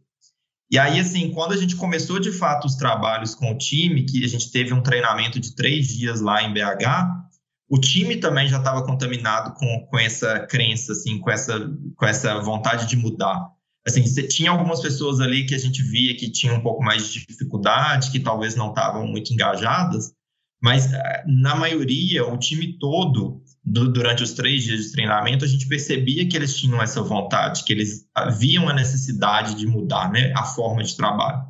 E 0.70 0.78
aí, 0.78 1.00
assim, 1.00 1.30
quando 1.30 1.52
a 1.52 1.56
gente 1.56 1.76
começou 1.76 2.18
de 2.18 2.32
fato 2.32 2.66
os 2.66 2.74
trabalhos 2.74 3.34
com 3.34 3.52
o 3.52 3.56
time, 3.56 4.04
que 4.04 4.24
a 4.24 4.28
gente 4.28 4.50
teve 4.50 4.74
um 4.74 4.82
treinamento 4.82 5.40
de 5.40 5.54
três 5.54 5.88
dias 5.88 6.20
lá 6.20 6.42
em 6.42 6.52
BH, 6.52 7.27
o 7.68 7.78
time 7.78 8.16
também 8.16 8.48
já 8.48 8.58
estava 8.58 8.84
contaminado 8.84 9.52
com, 9.54 9.86
com 9.90 9.98
essa 9.98 10.40
crença, 10.40 10.92
assim, 10.92 11.18
com 11.18 11.30
essa, 11.30 11.70
com 11.96 12.06
essa 12.06 12.40
vontade 12.40 12.86
de 12.86 12.96
mudar. 12.96 13.50
Assim, 13.86 14.02
tinha 14.28 14.50
algumas 14.50 14.80
pessoas 14.80 15.20
ali 15.20 15.46
que 15.46 15.54
a 15.54 15.58
gente 15.58 15.82
via 15.82 16.16
que 16.16 16.30
tinham 16.30 16.56
um 16.56 16.62
pouco 16.62 16.82
mais 16.82 17.10
de 17.12 17.26
dificuldade, 17.26 18.10
que 18.10 18.20
talvez 18.20 18.54
não 18.54 18.70
estavam 18.70 19.06
muito 19.06 19.32
engajadas, 19.32 20.12
mas 20.60 20.92
eh, 20.92 21.24
na 21.26 21.54
maioria, 21.54 22.26
o 22.26 22.36
time 22.38 22.78
todo 22.78 23.42
do, 23.64 23.92
durante 23.92 24.22
os 24.22 24.32
três 24.32 24.64
dias 24.64 24.84
de 24.84 24.92
treinamento, 24.92 25.44
a 25.44 25.48
gente 25.48 25.68
percebia 25.68 26.26
que 26.26 26.36
eles 26.36 26.56
tinham 26.56 26.82
essa 26.82 27.02
vontade, 27.02 27.64
que 27.64 27.72
eles 27.72 28.06
haviam 28.14 28.68
a 28.68 28.74
necessidade 28.74 29.54
de 29.54 29.66
mudar 29.66 30.10
né, 30.10 30.32
a 30.36 30.44
forma 30.44 30.82
de 30.82 30.96
trabalho. 30.96 31.42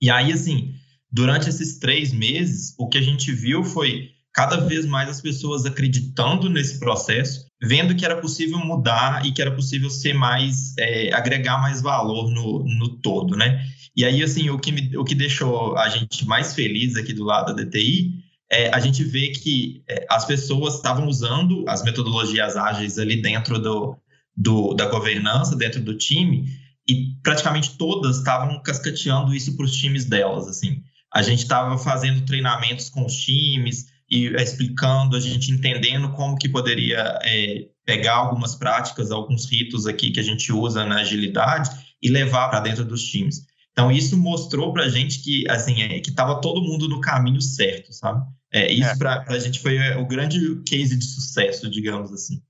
E 0.00 0.10
aí, 0.10 0.32
assim, 0.32 0.74
durante 1.10 1.48
esses 1.48 1.78
três 1.78 2.12
meses, 2.12 2.74
o 2.78 2.88
que 2.88 2.98
a 2.98 3.02
gente 3.02 3.32
viu 3.32 3.64
foi 3.64 4.10
cada 4.36 4.58
vez 4.58 4.84
mais 4.84 5.08
as 5.08 5.22
pessoas 5.22 5.64
acreditando 5.64 6.50
nesse 6.50 6.78
processo, 6.78 7.46
vendo 7.62 7.96
que 7.96 8.04
era 8.04 8.20
possível 8.20 8.58
mudar 8.58 9.24
e 9.24 9.32
que 9.32 9.40
era 9.40 9.50
possível 9.50 9.88
ser 9.88 10.12
mais, 10.12 10.76
é, 10.78 11.10
agregar 11.14 11.56
mais 11.56 11.80
valor 11.80 12.30
no, 12.30 12.62
no 12.62 12.98
todo, 12.98 13.34
né? 13.34 13.66
E 13.96 14.04
aí, 14.04 14.22
assim, 14.22 14.50
o 14.50 14.58
que, 14.58 14.70
me, 14.70 14.94
o 14.94 15.04
que 15.04 15.14
deixou 15.14 15.74
a 15.78 15.88
gente 15.88 16.26
mais 16.26 16.54
feliz 16.54 16.96
aqui 16.96 17.14
do 17.14 17.24
lado 17.24 17.56
da 17.56 17.62
DTI 17.62 18.26
é, 18.52 18.68
a 18.74 18.78
gente 18.78 19.02
vê 19.02 19.28
que 19.30 19.82
é, 19.88 20.06
as 20.10 20.26
pessoas 20.26 20.74
estavam 20.74 21.08
usando 21.08 21.64
as 21.66 21.82
metodologias 21.82 22.56
ágeis 22.56 22.98
ali 22.98 23.22
dentro 23.22 23.58
do, 23.58 23.96
do, 24.36 24.74
da 24.74 24.84
governança, 24.84 25.56
dentro 25.56 25.80
do 25.80 25.96
time, 25.96 26.46
e 26.86 27.16
praticamente 27.22 27.76
todas 27.78 28.18
estavam 28.18 28.62
cascateando 28.62 29.34
isso 29.34 29.56
para 29.56 29.64
os 29.64 29.74
times 29.74 30.04
delas. 30.04 30.46
Assim, 30.46 30.82
a 31.12 31.22
gente 31.22 31.42
estava 31.42 31.78
fazendo 31.78 32.26
treinamentos 32.26 32.90
com 32.90 33.04
os 33.06 33.16
times 33.16 33.95
e 34.10 34.28
é, 34.28 34.42
explicando, 34.42 35.16
a 35.16 35.20
gente 35.20 35.50
entendendo 35.50 36.12
como 36.12 36.36
que 36.36 36.48
poderia 36.48 37.18
é, 37.22 37.66
pegar 37.84 38.14
algumas 38.14 38.54
práticas, 38.54 39.10
alguns 39.10 39.50
ritos 39.50 39.86
aqui 39.86 40.10
que 40.10 40.20
a 40.20 40.22
gente 40.22 40.52
usa 40.52 40.84
na 40.84 41.00
agilidade 41.00 41.70
e 42.02 42.08
levar 42.08 42.48
para 42.48 42.60
dentro 42.60 42.84
dos 42.84 43.04
times. 43.04 43.46
Então, 43.72 43.92
isso 43.92 44.16
mostrou 44.16 44.72
para 44.72 44.84
a 44.84 44.88
gente 44.88 45.22
que 45.22 45.44
assim, 45.50 45.82
é, 45.82 46.00
que 46.00 46.10
estava 46.10 46.40
todo 46.40 46.62
mundo 46.62 46.88
no 46.88 47.00
caminho 47.00 47.42
certo, 47.42 47.92
sabe? 47.92 48.24
É, 48.52 48.72
isso 48.72 48.88
é. 48.88 48.96
para 48.96 49.24
a 49.28 49.38
gente 49.38 49.60
foi 49.60 49.76
é, 49.76 49.96
o 49.96 50.06
grande 50.06 50.62
case 50.66 50.96
de 50.96 51.04
sucesso, 51.04 51.70
digamos 51.70 52.12
assim. 52.12 52.40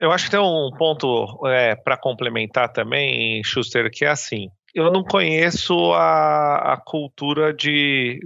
Eu 0.00 0.12
acho 0.12 0.26
que 0.26 0.30
tem 0.30 0.38
um 0.38 0.70
ponto 0.78 1.44
é, 1.48 1.74
para 1.74 1.96
complementar 1.96 2.72
também, 2.72 3.42
Schuster, 3.42 3.90
que 3.90 4.04
é 4.04 4.08
assim: 4.08 4.48
eu 4.72 4.92
não 4.92 5.02
conheço 5.02 5.92
a, 5.92 6.74
a 6.74 6.76
cultura 6.76 7.52
de, 7.52 8.20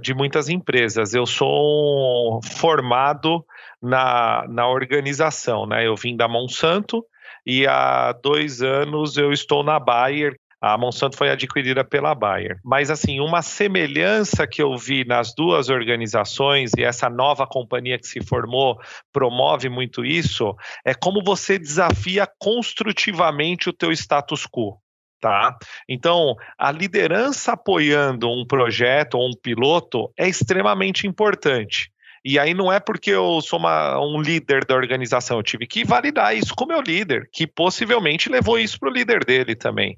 de 0.00 0.14
muitas 0.14 0.48
empresas. 0.48 1.14
Eu 1.14 1.26
sou 1.26 2.40
formado 2.42 3.44
na, 3.80 4.44
na 4.48 4.68
organização, 4.68 5.66
né? 5.66 5.86
Eu 5.86 5.96
vim 5.96 6.16
da 6.16 6.28
Monsanto 6.28 7.04
e 7.46 7.66
há 7.66 8.12
dois 8.12 8.62
anos 8.62 9.16
eu 9.16 9.32
estou 9.32 9.62
na 9.62 9.78
Bayer, 9.78 10.36
a 10.60 10.76
Monsanto 10.76 11.16
foi 11.16 11.30
adquirida 11.30 11.84
pela 11.84 12.14
Bayer. 12.14 12.58
Mas, 12.64 12.90
assim, 12.90 13.20
uma 13.20 13.42
semelhança 13.42 14.46
que 14.46 14.60
eu 14.60 14.76
vi 14.76 15.04
nas 15.04 15.32
duas 15.34 15.68
organizações, 15.68 16.72
e 16.76 16.82
essa 16.82 17.08
nova 17.08 17.46
companhia 17.46 17.98
que 17.98 18.06
se 18.08 18.20
formou 18.20 18.76
promove 19.12 19.68
muito 19.68 20.04
isso, 20.04 20.56
é 20.84 20.94
como 20.94 21.22
você 21.22 21.58
desafia 21.58 22.28
construtivamente 22.38 23.68
o 23.68 23.72
teu 23.72 23.92
status 23.92 24.46
quo. 24.46 24.80
Tá? 25.20 25.56
Então, 25.88 26.36
a 26.56 26.70
liderança 26.70 27.52
apoiando 27.52 28.30
um 28.30 28.46
projeto 28.46 29.14
ou 29.14 29.28
um 29.28 29.34
piloto 29.34 30.12
é 30.16 30.28
extremamente 30.28 31.08
importante. 31.08 31.90
E 32.24 32.38
aí 32.38 32.54
não 32.54 32.72
é 32.72 32.78
porque 32.78 33.10
eu 33.10 33.40
sou 33.40 33.58
uma, 33.58 33.98
um 34.00 34.20
líder 34.20 34.64
da 34.64 34.74
organização, 34.74 35.38
eu 35.38 35.42
tive 35.42 35.66
que 35.66 35.84
validar 35.84 36.36
isso 36.36 36.54
com 36.54 36.64
o 36.64 36.68
meu 36.68 36.80
líder, 36.80 37.28
que 37.32 37.46
possivelmente 37.46 38.28
levou 38.28 38.58
isso 38.58 38.78
para 38.78 38.90
o 38.90 38.92
líder 38.92 39.24
dele 39.24 39.54
também. 39.54 39.96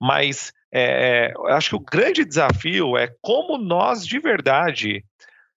Mas 0.00 0.52
é, 0.72 1.32
é 1.32 1.52
acho 1.52 1.70
que 1.70 1.76
o 1.76 1.80
grande 1.80 2.24
desafio 2.24 2.96
é 2.96 3.08
como 3.20 3.58
nós 3.58 4.06
de 4.06 4.18
verdade 4.18 5.04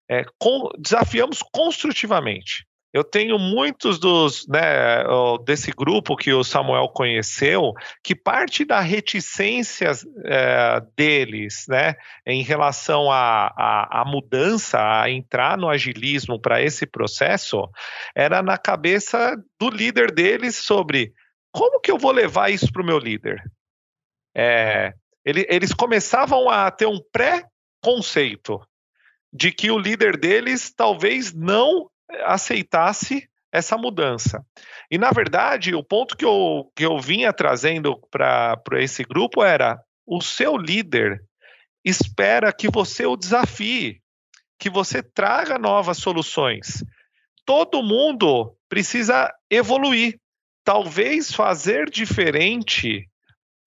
é, 0.08 0.24
com, 0.38 0.68
desafiamos 0.78 1.40
construtivamente. 1.52 2.66
Eu 2.92 3.04
tenho 3.04 3.38
muitos 3.38 4.00
dos, 4.00 4.46
né, 4.48 5.04
desse 5.44 5.70
grupo 5.70 6.16
que 6.16 6.32
o 6.32 6.42
Samuel 6.42 6.88
conheceu, 6.88 7.72
que 8.02 8.16
parte 8.16 8.64
da 8.64 8.80
reticência 8.80 9.92
é, 10.24 10.82
deles, 10.96 11.66
né, 11.68 11.94
em 12.26 12.42
relação 12.42 13.10
à 13.10 14.02
mudança, 14.06 14.78
a 14.80 15.08
entrar 15.08 15.56
no 15.56 15.68
agilismo 15.68 16.40
para 16.40 16.60
esse 16.60 16.84
processo, 16.84 17.68
era 18.14 18.42
na 18.42 18.58
cabeça 18.58 19.36
do 19.58 19.70
líder 19.70 20.12
deles 20.12 20.56
sobre 20.56 21.12
como 21.52 21.80
que 21.80 21.90
eu 21.90 21.98
vou 21.98 22.12
levar 22.12 22.50
isso 22.50 22.72
para 22.72 22.82
o 22.82 22.86
meu 22.86 22.98
líder. 22.98 23.40
É, 24.34 24.94
ele, 25.24 25.46
eles 25.48 25.72
começavam 25.72 26.48
a 26.48 26.70
ter 26.70 26.86
um 26.86 27.00
pré-conceito 27.12 28.60
de 29.32 29.52
que 29.52 29.70
o 29.70 29.78
líder 29.78 30.16
deles 30.16 30.72
talvez 30.74 31.32
não 31.32 31.89
aceitasse 32.24 33.28
essa 33.52 33.76
mudança. 33.76 34.44
E, 34.90 34.98
na 34.98 35.10
verdade, 35.10 35.74
o 35.74 35.82
ponto 35.82 36.16
que 36.16 36.24
eu, 36.24 36.70
que 36.74 36.84
eu 36.84 36.98
vinha 36.98 37.32
trazendo 37.32 37.96
para 38.10 38.58
esse 38.78 39.02
grupo 39.04 39.42
era: 39.42 39.80
o 40.06 40.20
seu 40.20 40.56
líder 40.56 41.22
espera 41.84 42.52
que 42.52 42.70
você 42.70 43.06
o 43.06 43.16
desafie, 43.16 44.00
que 44.58 44.70
você 44.70 45.02
traga 45.02 45.58
novas 45.58 45.98
soluções. 45.98 46.84
Todo 47.44 47.82
mundo 47.82 48.54
precisa 48.68 49.32
evoluir. 49.50 50.20
Talvez 50.62 51.32
fazer 51.32 51.90
diferente 51.90 53.08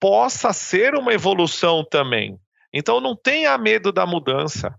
possa 0.00 0.52
ser 0.52 0.94
uma 0.94 1.12
evolução 1.12 1.84
também. 1.84 2.38
Então, 2.72 3.00
não 3.00 3.16
tenha 3.16 3.56
medo 3.58 3.92
da 3.92 4.06
mudança. 4.06 4.74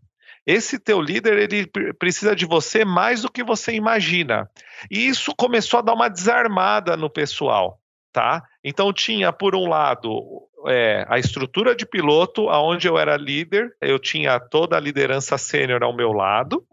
Esse 0.45 0.77
teu 0.77 1.01
líder 1.01 1.51
ele 1.51 1.67
precisa 1.97 2.35
de 2.35 2.45
você 2.45 2.85
mais 2.85 3.23
do 3.23 3.31
que 3.31 3.43
você 3.43 3.73
imagina. 3.73 4.49
E 4.91 5.07
isso 5.07 5.33
começou 5.35 5.79
a 5.79 5.81
dar 5.81 5.93
uma 5.93 6.09
desarmada 6.09 6.95
no 6.95 7.09
pessoal, 7.09 7.79
tá? 8.13 8.43
Então 8.63 8.93
tinha 8.93 9.33
por 9.33 9.55
um 9.55 9.67
lado 9.67 10.47
é, 10.67 11.05
a 11.09 11.17
estrutura 11.17 11.75
de 11.75 11.85
piloto, 11.85 12.49
aonde 12.49 12.87
eu 12.87 12.97
era 12.97 13.17
líder, 13.17 13.75
eu 13.81 13.97
tinha 13.97 14.39
toda 14.39 14.77
a 14.77 14.79
liderança 14.79 15.37
sênior 15.37 15.83
ao 15.83 15.95
meu 15.95 16.11
lado, 16.11 16.63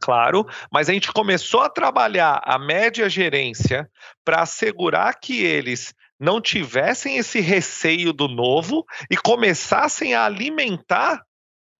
claro, 0.00 0.46
mas 0.72 0.88
a 0.88 0.92
gente 0.92 1.12
começou 1.12 1.60
a 1.60 1.70
trabalhar 1.70 2.40
a 2.44 2.58
média 2.58 3.08
gerência 3.08 3.88
para 4.24 4.42
assegurar 4.42 5.18
que 5.18 5.42
eles 5.42 5.94
não 6.20 6.40
tivessem 6.40 7.16
esse 7.16 7.40
receio 7.40 8.12
do 8.12 8.28
novo 8.28 8.84
e 9.10 9.16
começassem 9.16 10.14
a 10.14 10.24
alimentar 10.24 11.22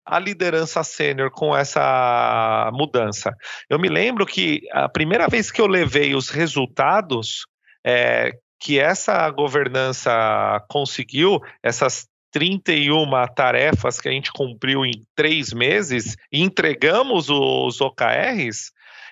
a 0.09 0.17
liderança 0.17 0.83
sênior 0.83 1.29
com 1.29 1.55
essa 1.55 2.71
mudança. 2.73 3.31
Eu 3.69 3.77
me 3.77 3.87
lembro 3.87 4.25
que 4.25 4.61
a 4.71 4.89
primeira 4.89 5.27
vez 5.27 5.51
que 5.51 5.61
eu 5.61 5.67
levei 5.67 6.15
os 6.15 6.29
resultados 6.29 7.45
é, 7.85 8.31
que 8.59 8.79
essa 8.79 9.29
governança 9.29 10.11
conseguiu, 10.67 11.39
essas 11.61 12.07
31 12.31 13.09
tarefas 13.35 14.01
que 14.01 14.09
a 14.09 14.11
gente 14.11 14.31
cumpriu 14.31 14.85
em 14.85 15.05
três 15.15 15.53
meses 15.53 16.15
e 16.31 16.41
entregamos 16.41 17.29
os 17.29 17.79
OKRs, 17.79 18.71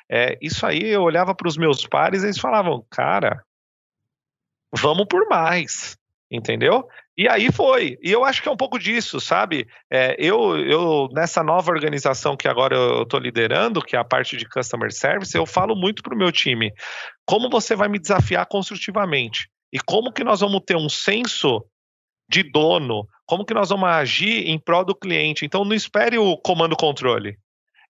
é, 0.09 0.37
isso 0.41 0.65
aí 0.65 0.83
eu 0.83 1.03
olhava 1.03 1.35
para 1.35 1.47
os 1.47 1.57
meus 1.57 1.85
pares 1.85 2.23
e 2.23 2.27
eles 2.27 2.39
falavam, 2.39 2.85
cara, 2.89 3.43
vamos 4.75 5.05
por 5.07 5.27
mais, 5.27 5.95
entendeu? 6.31 6.87
E 7.17 7.27
aí 7.27 7.51
foi. 7.51 7.97
E 8.03 8.11
eu 8.11 8.23
acho 8.23 8.43
que 8.43 8.47
é 8.47 8.51
um 8.51 8.57
pouco 8.57 8.77
disso, 8.77 9.19
sabe? 9.19 9.67
É, 9.91 10.15
eu, 10.19 10.55
eu, 10.57 11.09
nessa 11.11 11.41
nova 11.41 11.71
organização 11.71 12.37
que 12.37 12.47
agora 12.47 12.75
eu 12.75 13.01
estou 13.01 13.19
liderando, 13.19 13.81
que 13.81 13.95
é 13.95 13.99
a 13.99 14.03
parte 14.03 14.37
de 14.37 14.47
Customer 14.47 14.91
Service, 14.93 15.35
eu 15.35 15.45
falo 15.45 15.75
muito 15.75 16.03
para 16.03 16.13
o 16.13 16.17
meu 16.17 16.31
time 16.31 16.71
como 17.25 17.49
você 17.49 17.75
vai 17.75 17.89
me 17.89 17.97
desafiar 17.97 18.45
construtivamente 18.45 19.49
e 19.73 19.79
como 19.79 20.13
que 20.13 20.23
nós 20.23 20.41
vamos 20.41 20.61
ter 20.65 20.77
um 20.77 20.87
senso 20.87 21.65
de 22.29 22.43
dono, 22.43 23.07
como 23.25 23.45
que 23.45 23.53
nós 23.53 23.69
vamos 23.69 23.89
agir 23.89 24.47
em 24.47 24.59
prol 24.59 24.85
do 24.85 24.95
cliente. 24.95 25.43
Então, 25.43 25.65
não 25.65 25.73
espere 25.73 26.19
o 26.19 26.37
comando-controle. 26.37 27.37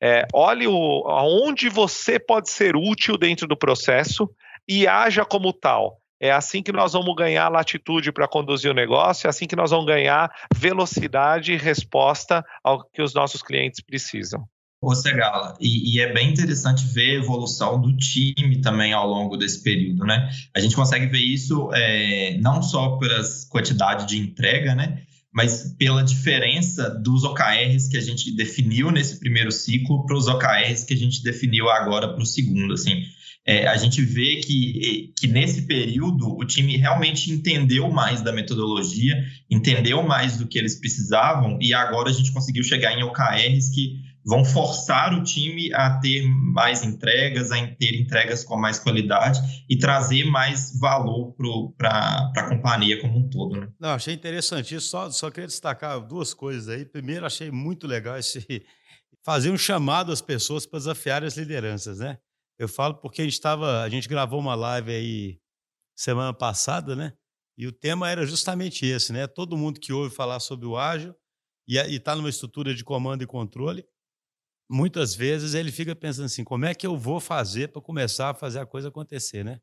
É, 0.02 0.26
olhe 0.34 0.68
o, 0.68 1.04
aonde 1.08 1.70
você 1.70 2.18
pode 2.18 2.50
ser 2.50 2.78
útil 2.78 3.18
dentro 3.18 3.48
do 3.48 3.58
processo 3.58 4.30
e 4.68 4.88
haja 4.88 5.26
como 5.26 5.52
tal. 5.52 6.00
É 6.20 6.32
assim 6.32 6.64
que 6.64 6.72
nós 6.72 6.94
vamos 6.94 7.16
ganhar 7.16 7.48
latitude 7.48 8.12
para 8.12 8.28
conduzir 8.28 8.72
o 8.72 8.74
negócio, 8.74 9.28
é 9.28 9.30
assim 9.30 9.46
que 9.46 9.56
nós 9.56 9.70
vamos 9.70 9.86
ganhar 9.86 10.32
velocidade 10.56 11.54
e 11.54 11.58
resposta 11.58 12.44
ao 12.64 12.84
que 12.90 13.02
os 13.02 13.14
nossos 13.14 13.44
clientes 13.44 13.82
precisam. 13.82 14.48
Ô, 14.82 14.94
Segala, 14.94 15.56
e, 15.60 15.96
e, 15.96 16.00
é 16.00 16.14
bem 16.14 16.30
interessante 16.30 16.86
ver 16.86 17.18
a 17.18 17.24
evolução 17.24 17.82
do 17.82 17.96
time 17.98 18.62
também 18.62 18.94
ao 18.94 19.08
longo 19.08 19.36
desse 19.36 19.64
período, 19.64 20.06
né? 20.06 20.30
A 20.56 20.60
gente 20.60 20.76
consegue 20.76 21.08
ver 21.08 21.20
isso 21.20 21.72
é, 21.74 22.38
não 22.40 22.62
só 22.62 22.98
pela 22.98 23.22
quantidade 23.50 24.06
de 24.08 24.20
entrega, 24.20 24.76
né? 24.76 25.02
Mas 25.34 25.76
pela 25.78 26.04
diferença 26.04 26.92
dos 26.92 27.24
OKRs 27.24 27.88
que 27.90 27.98
a 27.98 28.02
gente 28.02 28.32
definiu 28.36 28.92
nesse 28.92 29.20
primeiro 29.20 29.52
ciclo 29.52 30.06
para 30.06 30.16
os 30.16 30.28
OKRs 30.28 30.84
que 30.84 30.94
a 30.94 30.98
gente 30.98 31.24
definiu 31.24 31.70
agora 31.70 32.10
para 32.14 32.22
o 32.22 32.26
segundo, 32.26 32.74
assim 32.74 33.04
é, 33.48 33.66
a 33.66 33.78
gente 33.78 34.02
vê 34.02 34.42
que, 34.42 35.14
que 35.18 35.26
nesse 35.26 35.62
período 35.62 36.38
o 36.38 36.44
time 36.46 36.76
realmente 36.76 37.32
entendeu 37.32 37.90
mais 37.90 38.22
da 38.22 38.34
metodologia, 38.34 39.16
entendeu 39.50 40.04
mais 40.04 40.38
do 40.38 40.46
que 40.46 40.58
eles 40.58 40.78
precisavam, 40.78 41.58
e 41.62 41.74
agora 41.74 42.10
a 42.10 42.14
gente 42.14 42.34
conseguiu 42.34 42.64
chegar 42.64 42.92
em 42.92 43.04
OKRs 43.04 43.74
que 43.74 44.06
vão 44.26 44.44
forçar 44.44 45.14
o 45.14 45.24
time 45.24 45.74
a 45.74 45.98
ter 46.00 46.28
mais 46.28 46.84
entregas, 46.84 47.50
a 47.50 47.66
ter 47.66 47.96
entregas 47.96 48.44
com 48.44 48.58
mais 48.58 48.78
qualidade 48.78 49.40
e 49.70 49.78
trazer 49.78 50.26
mais 50.26 50.78
valor 50.78 51.34
para 51.78 52.34
a 52.36 52.50
companhia 52.50 53.00
como 53.00 53.20
um 53.20 53.30
todo. 53.30 53.62
Né? 53.62 53.70
Não, 53.80 53.92
achei 53.92 54.14
interessante 54.14 54.76
isso. 54.76 54.90
Só, 54.90 55.10
só 55.10 55.32
queria 55.32 55.48
destacar 55.48 56.06
duas 56.06 56.34
coisas 56.34 56.68
aí. 56.68 56.84
Primeiro, 56.84 57.26
achei 57.26 57.50
muito 57.50 57.88
legal 57.88 58.18
esse 58.18 58.66
fazer 59.24 59.50
um 59.50 59.58
chamado 59.58 60.12
às 60.12 60.22
pessoas 60.22 60.66
para 60.66 60.80
desafiar 60.80 61.24
as 61.24 61.38
lideranças, 61.38 62.00
né? 62.00 62.18
Eu 62.60 62.68
falo 62.68 62.96
porque 62.96 63.22
a 63.22 63.24
gente 63.24 63.34
estava, 63.34 63.84
a 63.84 63.90
gente 63.90 64.08
gravou 64.08 64.40
uma 64.40 64.56
live 64.56 64.92
aí 64.92 65.40
semana 65.96 66.34
passada, 66.34 66.96
né? 66.96 67.14
E 67.58 67.66
o 67.68 67.72
tema 67.72 68.10
era 68.10 68.26
justamente 68.26 68.86
esse, 68.86 69.12
né? 69.12 69.28
Todo 69.28 69.58
mundo 69.58 69.80
que 69.80 69.92
ouve 69.92 70.14
falar 70.14 70.40
sobre 70.40 70.66
o 70.66 70.78
ágil 70.78 71.16
e 71.68 71.78
está 71.78 72.16
numa 72.16 72.30
estrutura 72.30 72.74
de 72.74 72.84
comando 72.84 73.24
e 73.24 73.28
controle, 73.28 73.86
muitas 74.70 75.16
vezes 75.16 75.54
ele 75.54 75.72
fica 75.72 75.96
pensando 75.96 76.26
assim, 76.26 76.44
como 76.44 76.66
é 76.66 76.74
que 76.74 76.86
eu 76.86 76.98
vou 76.98 77.20
fazer 77.20 77.70
para 77.70 77.82
começar 77.82 78.30
a 78.30 78.34
fazer 78.34 78.60
a 78.60 78.66
coisa 78.66 78.90
acontecer, 78.90 79.44
né? 79.44 79.60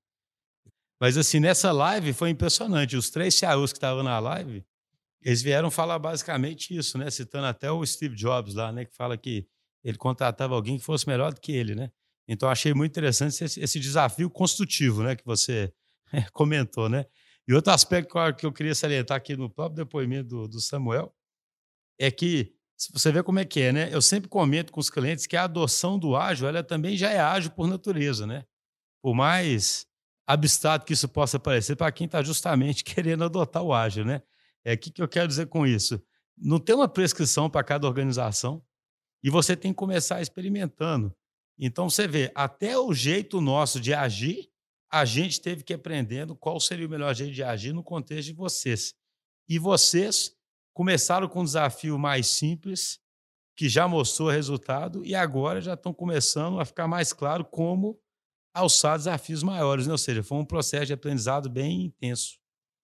Mas 1.00 1.16
assim, 1.16 1.40
nessa 1.40 1.72
live 1.72 2.12
foi 2.12 2.30
impressionante. 2.30 2.96
Os 2.96 3.10
três 3.10 3.34
CIOs 3.34 3.72
que 3.72 3.78
estavam 3.78 4.02
na 4.02 4.18
live, 4.18 4.64
eles 5.22 5.42
vieram 5.42 5.70
falar 5.70 5.98
basicamente 5.98 6.76
isso, 6.76 6.98
né? 6.98 7.10
Citando 7.10 7.46
até 7.46 7.70
o 7.70 7.84
Steve 7.84 8.14
Jobs 8.14 8.54
lá, 8.54 8.72
né? 8.72 8.84
Que 8.84 8.94
fala 8.94 9.16
que 9.16 9.46
ele 9.82 9.98
contratava 9.98 10.54
alguém 10.54 10.78
que 10.78 10.84
fosse 10.84 11.06
melhor 11.06 11.32
do 11.32 11.40
que 11.40 11.52
ele, 11.52 11.74
né? 11.74 11.90
Então, 12.26 12.48
achei 12.48 12.72
muito 12.72 12.92
interessante 12.92 13.44
esse, 13.44 13.60
esse 13.60 13.80
desafio 13.80 14.30
construtivo 14.30 15.02
né, 15.02 15.14
que 15.14 15.24
você 15.24 15.72
comentou. 16.32 16.88
Né? 16.88 17.04
E 17.46 17.52
outro 17.52 17.72
aspecto 17.72 18.14
que 18.36 18.46
eu 18.46 18.52
queria 18.52 18.74
salientar 18.74 19.16
aqui 19.16 19.36
no 19.36 19.50
próprio 19.50 19.84
depoimento 19.84 20.28
do, 20.28 20.48
do 20.48 20.60
Samuel 20.60 21.14
é 21.98 22.10
que 22.10 22.54
você 22.92 23.12
vê 23.12 23.22
como 23.22 23.38
é 23.38 23.44
que 23.44 23.60
é, 23.60 23.72
né? 23.72 23.88
Eu 23.92 24.02
sempre 24.02 24.28
comento 24.28 24.72
com 24.72 24.80
os 24.80 24.90
clientes 24.90 25.26
que 25.26 25.36
a 25.36 25.44
adoção 25.44 25.98
do 25.98 26.16
ágil, 26.16 26.48
ela 26.48 26.62
também 26.62 26.96
já 26.96 27.10
é 27.10 27.20
ágil 27.20 27.50
por 27.52 27.68
natureza, 27.68 28.26
né? 28.26 28.44
Por 29.00 29.14
mais 29.14 29.86
abstrato 30.26 30.84
que 30.84 30.92
isso 30.92 31.08
possa 31.08 31.38
parecer 31.38 31.76
para 31.76 31.92
quem 31.92 32.06
está 32.06 32.22
justamente 32.22 32.82
querendo 32.84 33.24
adotar 33.24 33.62
o 33.62 33.72
ágil, 33.72 34.04
né? 34.04 34.22
É 34.64 34.74
o 34.74 34.78
que, 34.78 34.90
que 34.90 35.02
eu 35.02 35.08
quero 35.08 35.28
dizer 35.28 35.46
com 35.46 35.66
isso? 35.66 36.02
Não 36.36 36.58
tem 36.58 36.74
uma 36.74 36.88
prescrição 36.88 37.48
para 37.48 37.62
cada 37.62 37.86
organização 37.86 38.62
e 39.22 39.30
você 39.30 39.54
tem 39.56 39.72
que 39.72 39.76
começar 39.76 40.20
experimentando. 40.20 41.14
Então 41.58 41.88
você 41.88 42.06
vê, 42.06 42.32
até 42.34 42.78
o 42.78 42.92
jeito 42.92 43.40
nosso 43.40 43.80
de 43.80 43.94
agir, 43.94 44.48
a 44.90 45.04
gente 45.04 45.40
teve 45.40 45.62
que 45.62 45.74
aprendendo 45.74 46.36
qual 46.36 46.58
seria 46.60 46.86
o 46.86 46.90
melhor 46.90 47.14
jeito 47.14 47.32
de 47.32 47.42
agir 47.42 47.72
no 47.72 47.82
contexto 47.82 48.28
de 48.28 48.34
vocês. 48.34 48.94
E 49.48 49.58
vocês 49.58 50.36
começaram 50.72 51.28
com 51.28 51.40
um 51.40 51.44
desafio 51.44 51.98
mais 51.98 52.26
simples, 52.26 53.00
que 53.56 53.68
já 53.68 53.86
mostrou 53.86 54.28
resultado, 54.28 55.04
e 55.04 55.14
agora 55.14 55.60
já 55.60 55.74
estão 55.74 55.92
começando 55.92 56.58
a 56.58 56.64
ficar 56.64 56.88
mais 56.88 57.12
claro 57.12 57.44
como 57.44 57.98
alçar 58.54 58.96
desafios 58.96 59.42
maiores, 59.42 59.86
né? 59.86 59.92
ou 59.92 59.98
seja, 59.98 60.22
foi 60.22 60.38
um 60.38 60.44
processo 60.44 60.86
de 60.86 60.92
aprendizado 60.92 61.50
bem 61.50 61.86
intenso. 61.86 62.38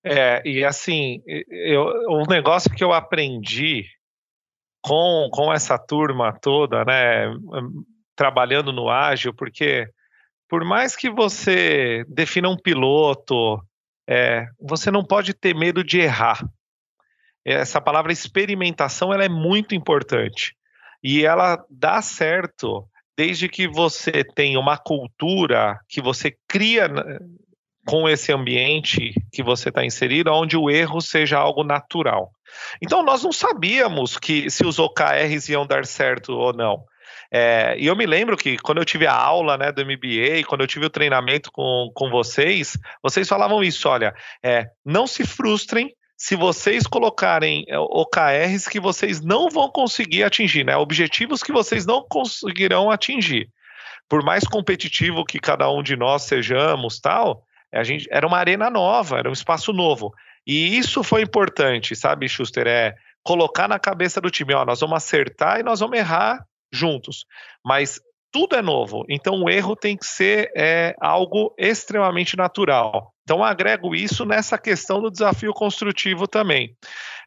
É, 0.04 0.42
e 0.48 0.64
assim, 0.64 1.22
eu, 1.26 1.82
o 2.08 2.24
negócio 2.26 2.74
que 2.74 2.82
eu 2.82 2.92
aprendi 2.92 3.84
com, 4.82 5.28
com 5.30 5.52
essa 5.52 5.78
turma 5.78 6.32
toda, 6.40 6.84
né, 6.84 7.26
trabalhando 8.20 8.70
no 8.70 8.90
ágil, 8.90 9.32
porque 9.32 9.88
por 10.46 10.62
mais 10.62 10.94
que 10.94 11.08
você 11.08 12.04
defina 12.06 12.50
um 12.50 12.56
piloto, 12.56 13.58
é, 14.06 14.46
você 14.60 14.90
não 14.90 15.02
pode 15.02 15.32
ter 15.32 15.54
medo 15.54 15.82
de 15.82 16.00
errar. 16.00 16.46
Essa 17.42 17.80
palavra 17.80 18.12
experimentação 18.12 19.10
ela 19.10 19.24
é 19.24 19.28
muito 19.28 19.74
importante 19.74 20.54
e 21.02 21.24
ela 21.24 21.64
dá 21.70 22.02
certo 22.02 22.86
desde 23.16 23.48
que 23.48 23.66
você 23.66 24.22
tenha 24.22 24.60
uma 24.60 24.76
cultura 24.76 25.80
que 25.88 26.02
você 26.02 26.36
cria 26.46 26.90
com 27.86 28.06
esse 28.06 28.30
ambiente 28.30 29.14
que 29.32 29.42
você 29.42 29.70
está 29.70 29.82
inserido, 29.82 30.30
onde 30.30 30.58
o 30.58 30.68
erro 30.68 31.00
seja 31.00 31.38
algo 31.38 31.64
natural. 31.64 32.30
Então 32.82 33.02
nós 33.02 33.24
não 33.24 33.32
sabíamos 33.32 34.18
que 34.18 34.50
se 34.50 34.66
os 34.66 34.78
OKRs 34.78 35.48
iam 35.48 35.66
dar 35.66 35.86
certo 35.86 36.34
ou 36.34 36.52
não. 36.52 36.84
É, 37.32 37.76
e 37.78 37.86
eu 37.86 37.94
me 37.94 38.06
lembro 38.06 38.36
que 38.36 38.58
quando 38.58 38.78
eu 38.78 38.84
tive 38.84 39.06
a 39.06 39.14
aula 39.14 39.56
né, 39.56 39.70
do 39.70 39.84
MBA, 39.84 40.44
quando 40.48 40.62
eu 40.62 40.66
tive 40.66 40.86
o 40.86 40.90
treinamento 40.90 41.52
com, 41.52 41.90
com 41.94 42.10
vocês, 42.10 42.76
vocês 43.02 43.28
falavam 43.28 43.62
isso: 43.62 43.88
olha, 43.88 44.14
é, 44.42 44.66
não 44.84 45.06
se 45.06 45.24
frustrem 45.24 45.94
se 46.16 46.34
vocês 46.34 46.86
colocarem 46.86 47.64
é, 47.68 47.78
OKRs 47.78 48.68
que 48.68 48.80
vocês 48.80 49.20
não 49.20 49.48
vão 49.48 49.70
conseguir 49.70 50.24
atingir, 50.24 50.64
né? 50.64 50.76
Objetivos 50.76 51.42
que 51.42 51.52
vocês 51.52 51.86
não 51.86 52.04
conseguirão 52.08 52.90
atingir. 52.90 53.48
Por 54.08 54.24
mais 54.24 54.44
competitivo 54.44 55.24
que 55.24 55.38
cada 55.38 55.70
um 55.70 55.84
de 55.84 55.96
nós 55.96 56.22
sejamos, 56.22 56.98
tal, 56.98 57.44
a 57.72 57.84
gente 57.84 58.08
era 58.10 58.26
uma 58.26 58.38
arena 58.38 58.68
nova, 58.68 59.18
era 59.18 59.30
um 59.30 59.32
espaço 59.32 59.72
novo. 59.72 60.12
E 60.44 60.76
isso 60.76 61.04
foi 61.04 61.22
importante, 61.22 61.94
sabe, 61.94 62.28
Schuster? 62.28 62.66
É 62.66 62.94
colocar 63.22 63.68
na 63.68 63.78
cabeça 63.78 64.20
do 64.20 64.30
time, 64.30 64.52
ó, 64.52 64.64
nós 64.64 64.80
vamos 64.80 64.96
acertar 64.96 65.60
e 65.60 65.62
nós 65.62 65.78
vamos 65.78 65.96
errar 65.96 66.44
juntos. 66.72 67.24
Mas 67.64 68.00
tudo 68.32 68.56
é 68.56 68.62
novo. 68.62 69.04
Então 69.08 69.42
o 69.42 69.50
erro 69.50 69.74
tem 69.74 69.96
que 69.96 70.06
ser 70.06 70.50
é, 70.56 70.94
algo 71.00 71.54
extremamente 71.58 72.36
natural. 72.36 73.12
Então 73.22 73.44
agrego 73.44 73.94
isso 73.94 74.24
nessa 74.24 74.58
questão 74.58 75.00
do 75.00 75.10
desafio 75.10 75.52
construtivo 75.52 76.26
também. 76.26 76.76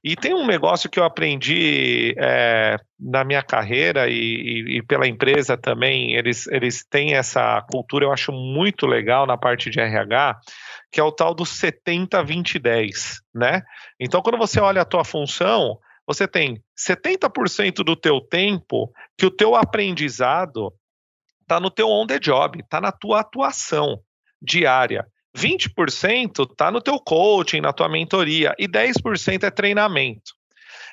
E 0.03 0.17
tem 0.17 0.34
um 0.34 0.45
negócio 0.45 0.89
que 0.89 0.99
eu 0.99 1.06
aprendi 1.06 2.13
é, 2.17 2.75
na 2.99 3.23
minha 3.23 3.41
carreira 3.41 4.10
e, 4.10 4.13
e, 4.13 4.77
e, 4.77 4.84
pela 4.84 5.08
empresa 5.08 5.56
também, 5.58 6.13
eles, 6.13 6.45
eles 6.47 6.84
têm 6.84 7.15
essa 7.15 7.62
cultura, 7.71 8.06
eu 8.06 8.12
acho 8.12 8.34
muito 8.34 8.86
legal 8.86 9.25
na 9.25 9.38
parte 9.38 9.69
de 9.69 9.79
RH, 9.79 10.41
que 10.91 10.99
é 10.99 11.03
o 11.03 11.12
tal 11.12 11.34
do 11.34 11.43
70-20-10, 11.43 13.21
né? 13.34 13.62
Então, 13.97 14.21
quando 14.21 14.38
você 14.38 14.60
olha 14.60 14.82
a 14.82 14.86
tua 14.86 15.06
função, 15.06 15.77
você 16.06 16.27
tem 16.27 16.62
70% 16.88 17.84
do 17.84 17.96
teu 17.96 18.19
tempo 18.19 18.91
que 19.17 19.26
o 19.26 19.32
teu 19.32 19.56
aprendizado 19.56 20.74
está 21.41 21.60
no 21.60 21.69
teu 21.69 21.89
on 21.89 22.08
the 22.08 22.19
job, 22.19 22.60
está 22.60 22.82
na 22.82 22.91
tua 22.91 23.22
atuação 23.22 24.00
diária. 24.41 25.06
20% 25.36 26.52
está 26.52 26.69
no 26.72 26.82
teu 26.82 27.00
coaching, 27.00 27.62
na 27.62 27.74
tua 27.74 27.89
mentoria, 27.89 28.54
e 28.60 28.67
10% 28.67 29.43
é 29.43 29.52
treinamento. 29.52 30.34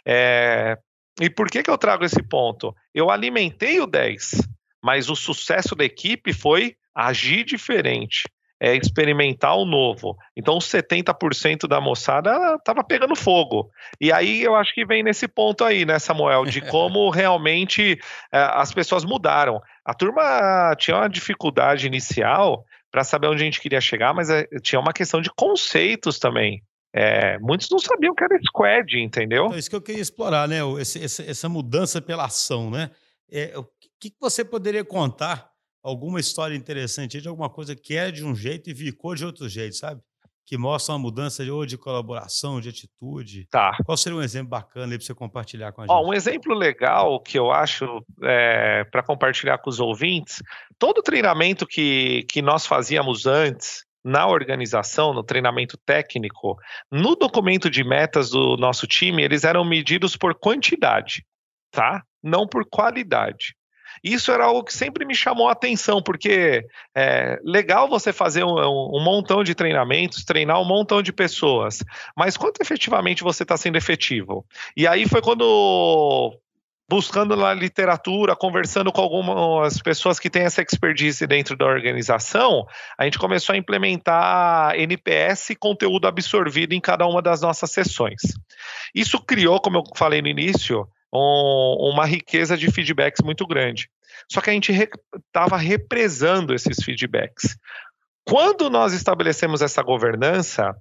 É... 0.07 0.79
E 1.21 1.29
por 1.29 1.51
que, 1.51 1.63
que 1.63 1.71
eu 1.71 1.77
trago 1.77 2.05
esse 2.05 2.23
ponto? 2.23 2.75
Eu 2.95 3.11
alimentei 3.11 3.81
o 3.81 3.87
10, 3.87 4.49
mas 4.83 5.11
o 5.11 5.17
sucesso 5.17 5.75
da 5.75 5.85
equipe 5.85 6.33
foi 6.33 6.77
agir 6.95 7.45
diferente 7.45 8.25
é, 8.61 8.77
experimentar 8.77 9.57
o 9.57 9.65
novo. 9.65 10.17
Então, 10.37 10.59
70% 10.59 11.67
da 11.67 11.81
moçada 11.81 12.57
estava 12.57 12.85
pegando 12.85 13.17
fogo. 13.17 13.71
E 13.99 14.13
aí 14.13 14.43
eu 14.43 14.55
acho 14.55 14.75
que 14.75 14.85
vem 14.85 15.03
nesse 15.03 15.27
ponto 15.27 15.65
aí, 15.65 15.87
né, 15.87 15.99
Samuel, 15.99 16.45
de 16.45 16.61
como 16.69 17.09
realmente 17.09 17.99
é, 18.31 18.39
as 18.39 18.73
pessoas 18.73 19.05
mudaram. 19.05 19.61
A 19.85 19.95
turma 19.95 20.75
tinha 20.77 20.99
uma 20.99 21.09
dificuldade 21.09 21.87
inicial 21.87 22.65
para 22.91 23.03
saber 23.03 23.29
onde 23.29 23.43
a 23.43 23.45
gente 23.45 23.61
queria 23.61 23.81
chegar, 23.81 24.13
mas 24.13 24.29
é, 24.29 24.47
tinha 24.63 24.79
uma 24.79 24.93
questão 24.93 25.23
de 25.23 25.31
conceitos 25.31 26.19
também. 26.19 26.63
É, 26.93 27.39
muitos 27.39 27.71
não 27.71 27.79
sabiam 27.79 28.15
que 28.15 28.25
era 28.25 28.39
squad, 28.43 28.99
entendeu? 28.99 29.47
Então, 29.47 29.59
isso 29.59 29.71
que 29.71 29.77
eu 29.77 29.81
queria 29.81 30.03
explorar, 30.03 30.49
né? 30.49 30.59
Esse, 30.81 31.03
essa 31.05 31.49
mudança 31.49 32.03
pela 32.03 32.25
ação, 32.25 32.69
né? 32.69 32.91
É, 33.31 33.57
o 33.57 33.65
que, 33.99 34.11
que 34.11 34.17
você 34.21 34.45
poderia 34.45 34.85
contar 34.85 35.50
alguma 35.83 36.21
história 36.21 36.55
interessante 36.55 37.21
de 37.21 37.29
alguma 37.29 37.49
coisa 37.49 37.75
que 37.75 37.95
era 37.95 38.13
de 38.13 38.25
um 38.25 38.35
jeito 38.35 38.71
e 38.71 38.75
ficou 38.75 39.15
de 39.15 39.25
outro 39.25 39.49
jeito, 39.49 39.77
sabe? 39.77 40.01
Que 40.45 40.57
mostra 40.59 40.95
uma 40.95 40.99
mudança 40.99 41.45
de, 41.45 41.51
ou 41.51 41.65
de 41.65 41.79
colaboração, 41.79 42.61
de 42.61 42.69
atitude. 42.69 43.47
Tá. 43.51 43.77
Qual 43.85 43.97
seria 43.97 44.19
um 44.19 44.23
exemplo 44.23 44.49
bacana 44.49 44.93
aí 44.93 44.99
para 44.99 45.07
você 45.07 45.15
compartilhar 45.15 45.73
com 45.73 45.83
a 45.83 45.85
gente? 45.85 45.93
Ó, 45.93 46.05
um 46.05 46.13
exemplo 46.13 46.55
legal 46.55 47.21
que 47.21 47.39
eu 47.39 47.53
acho 47.53 48.05
é, 48.23 48.85
para 48.85 49.03
compartilhar 49.03 49.59
com 49.59 49.71
os 49.71 49.79
ouvintes: 49.79 50.43
todo 50.79 51.03
treinamento 51.03 51.67
que, 51.67 52.25
que 52.29 52.43
nós 52.43 52.67
fazíamos 52.67 53.27
antes, 53.27 53.85
na 54.05 54.27
organização, 54.27 55.13
no 55.13 55.23
treinamento 55.23 55.77
técnico, 55.77 56.57
no 56.91 57.15
documento 57.15 57.71
de 57.71 57.85
metas 57.85 58.31
do 58.31 58.57
nosso 58.57 58.87
time, 58.87 59.23
eles 59.23 59.45
eram 59.45 59.65
medidos 59.65 60.17
por 60.17 60.35
quantidade, 60.35 61.25
tá? 61.71 62.03
Não 62.23 62.47
por 62.47 62.67
qualidade. 62.69 63.55
Isso 64.03 64.33
era 64.33 64.45
algo 64.45 64.65
que 64.65 64.73
sempre 64.73 65.05
me 65.05 65.15
chamou 65.15 65.49
a 65.49 65.53
atenção, 65.53 66.03
porque 66.03 66.65
é 66.95 67.39
legal 67.43 67.89
você 67.89 68.13
fazer 68.13 68.45
um, 68.45 68.57
um 68.57 69.03
montão 69.03 69.45
de 69.45 69.55
treinamentos, 69.55 70.25
treinar 70.25 70.61
um 70.61 70.65
montão 70.65 71.03
de 71.03 71.13
pessoas, 71.13 71.83
mas 72.17 72.37
quanto 72.37 72.61
efetivamente 72.61 73.23
você 73.23 73.43
está 73.43 73.57
sendo 73.57 73.77
efetivo? 73.77 74.45
E 74.77 74.87
aí 74.87 75.07
foi 75.07 75.21
quando 75.21 76.39
buscando 76.91 77.37
na 77.37 77.55
literatura, 77.55 78.35
conversando 78.35 78.91
com 78.91 79.01
algumas 79.01 79.81
pessoas 79.81 80.19
que 80.19 80.29
têm 80.29 80.43
essa 80.43 80.61
expertise 80.61 81.25
dentro 81.25 81.57
da 81.57 81.65
organização, 81.65 82.67
a 82.99 83.05
gente 83.05 83.17
começou 83.17 83.53
a 83.53 83.57
implementar 83.57 84.75
NPS 84.75 85.51
conteúdo 85.61 86.09
absorvido 86.09 86.73
em 86.73 86.81
cada 86.81 87.07
uma 87.07 87.23
das 87.23 87.41
nossas 87.41 87.71
sessões. 87.71 88.21
Isso 88.93 89.21
criou, 89.21 89.61
como 89.61 89.79
eu 89.79 89.85
falei 89.95 90.21
no 90.21 90.27
início, 90.27 90.85
um, 91.13 91.91
uma 91.93 92.07
riqueza 92.07 92.57
de 92.57 92.71
feedbacks 92.71 93.23
muito 93.25 93.47
grande. 93.47 93.91
Só 94.31 94.41
que 94.41 94.51
a 94.51 94.53
gente 94.53 94.73
estava 94.73 95.57
re, 95.57 95.69
represando 95.69 96.55
esses 96.55 96.83
feedbacks. 96.85 97.57
Quando 98.25 98.71
nós 98.71 98.93
estabelecemos 98.93 99.63
essa 99.63 99.83
governança, 99.83 100.75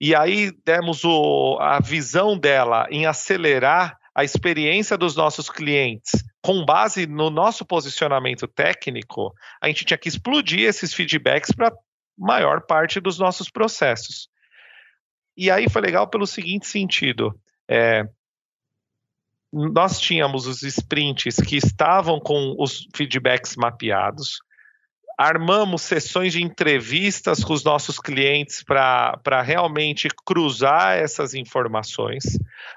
e 0.00 0.14
aí 0.14 0.52
demos 0.64 1.04
o, 1.04 1.58
a 1.60 1.80
visão 1.80 2.36
dela 2.36 2.86
em 2.90 3.06
acelerar 3.06 3.96
a 4.14 4.24
experiência 4.24 4.98
dos 4.98 5.16
nossos 5.16 5.48
clientes 5.48 6.22
com 6.42 6.64
base 6.64 7.06
no 7.06 7.30
nosso 7.30 7.64
posicionamento 7.64 8.46
técnico, 8.48 9.32
a 9.60 9.68
gente 9.68 9.84
tinha 9.84 9.96
que 9.96 10.08
explodir 10.08 10.68
esses 10.68 10.92
feedbacks 10.92 11.52
para 11.52 11.72
maior 12.18 12.62
parte 12.62 13.00
dos 13.00 13.18
nossos 13.18 13.48
processos. 13.48 14.28
E 15.36 15.50
aí 15.50 15.68
foi 15.70 15.80
legal 15.80 16.08
pelo 16.08 16.26
seguinte 16.26 16.66
sentido: 16.66 17.34
é, 17.68 18.04
nós 19.52 20.00
tínhamos 20.00 20.46
os 20.46 20.62
sprints 20.62 21.36
que 21.36 21.56
estavam 21.56 22.18
com 22.18 22.56
os 22.58 22.88
feedbacks 22.94 23.54
mapeados, 23.56 24.38
armamos 25.18 25.82
sessões 25.82 26.32
de 26.32 26.42
entrevistas 26.42 27.44
com 27.44 27.52
os 27.52 27.62
nossos 27.62 27.98
clientes 27.98 28.64
para 28.64 29.42
realmente 29.42 30.08
cruzar 30.24 30.96
essas 30.96 31.34
informações. 31.34 32.24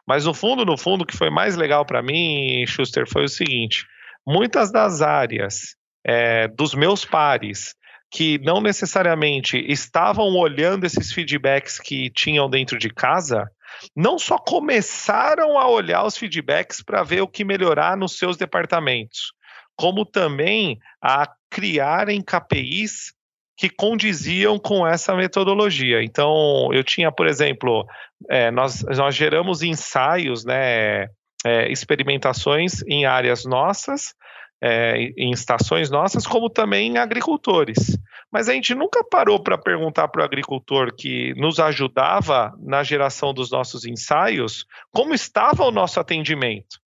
Mas 0.05 0.25
no 0.25 0.33
fundo, 0.33 0.65
no 0.65 0.77
fundo, 0.77 1.03
o 1.03 1.05
que 1.05 1.17
foi 1.17 1.29
mais 1.29 1.55
legal 1.55 1.85
para 1.85 2.03
mim, 2.03 2.65
Schuster, 2.67 3.09
foi 3.09 3.23
o 3.23 3.29
seguinte: 3.29 3.85
muitas 4.27 4.71
das 4.71 5.01
áreas 5.01 5.75
é, 6.05 6.47
dos 6.49 6.75
meus 6.75 7.05
pares 7.05 7.73
que 8.11 8.37
não 8.39 8.61
necessariamente 8.61 9.57
estavam 9.67 10.27
olhando 10.35 10.85
esses 10.85 11.11
feedbacks 11.11 11.79
que 11.79 12.09
tinham 12.11 12.49
dentro 12.49 12.77
de 12.77 12.89
casa, 12.89 13.49
não 13.95 14.17
só 14.17 14.37
começaram 14.37 15.57
a 15.57 15.67
olhar 15.69 16.03
os 16.05 16.17
feedbacks 16.17 16.81
para 16.81 17.03
ver 17.03 17.21
o 17.21 17.27
que 17.27 17.43
melhorar 17.43 17.97
nos 17.97 18.17
seus 18.17 18.37
departamentos, 18.37 19.33
como 19.75 20.05
também 20.05 20.79
a 21.01 21.29
criarem 21.49 22.21
KPIs 22.21 23.13
que 23.57 23.69
condiziam 23.69 24.59
com 24.59 24.85
essa 24.85 25.15
metodologia. 25.15 26.03
Então, 26.03 26.69
eu 26.73 26.83
tinha, 26.83 27.11
por 27.11 27.25
exemplo, 27.25 27.85
é, 28.29 28.51
nós, 28.51 28.83
nós 28.83 29.15
geramos 29.15 29.63
ensaios, 29.63 30.43
né, 30.43 31.07
é, 31.45 31.71
experimentações 31.71 32.81
em 32.87 33.05
áreas 33.05 33.45
nossas, 33.45 34.13
é, 34.61 35.13
em 35.17 35.31
estações 35.31 35.89
nossas, 35.89 36.27
como 36.27 36.49
também 36.49 36.91
em 36.91 36.97
agricultores. 36.97 37.97
Mas 38.35 38.49
a 38.49 38.53
gente 38.53 38.75
nunca 38.75 39.01
parou 39.01 39.41
para 39.41 39.57
perguntar 39.57 40.09
para 40.09 40.21
o 40.21 40.25
agricultor 40.25 40.93
que 40.93 41.33
nos 41.35 41.57
ajudava 41.57 42.53
na 42.59 42.83
geração 42.83 43.33
dos 43.33 43.49
nossos 43.49 43.85
ensaios 43.85 44.65
como 44.91 45.13
estava 45.13 45.63
o 45.63 45.71
nosso 45.71 46.01
atendimento. 46.01 46.81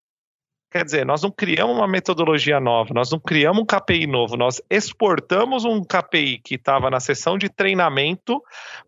Quer 0.69 0.83
dizer, 0.83 1.05
nós 1.05 1.21
não 1.21 1.31
criamos 1.31 1.73
uma 1.73 1.87
metodologia 1.87 2.59
nova, 2.59 2.93
nós 2.93 3.09
não 3.09 3.17
criamos 3.17 3.61
um 3.61 3.65
KPI 3.65 4.07
novo, 4.07 4.35
nós 4.35 4.61
exportamos 4.69 5.63
um 5.63 5.81
KPI 5.81 6.39
que 6.39 6.55
estava 6.55 6.89
na 6.89 6.99
sessão 6.99 7.37
de 7.37 7.47
treinamento 7.47 8.43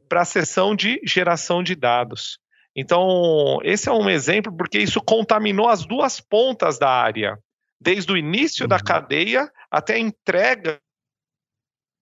para 0.10 0.20
a 0.20 0.26
sessão 0.26 0.76
de 0.76 1.00
geração 1.06 1.64
de 1.64 1.76
dados. 1.76 2.40
Então, 2.76 3.60
esse 3.64 3.88
é 3.88 3.92
um 3.94 4.10
exemplo 4.10 4.54
porque 4.54 4.80
isso 4.80 5.00
contaminou 5.00 5.70
as 5.70 5.86
duas 5.86 6.20
pontas 6.20 6.78
da 6.78 6.90
área, 6.90 7.40
desde 7.80 8.12
o 8.12 8.18
início 8.18 8.66
uhum. 8.66 8.68
da 8.68 8.82
cadeia 8.82 9.50
até 9.72 9.94
a 9.94 10.00
entrega 10.00 10.78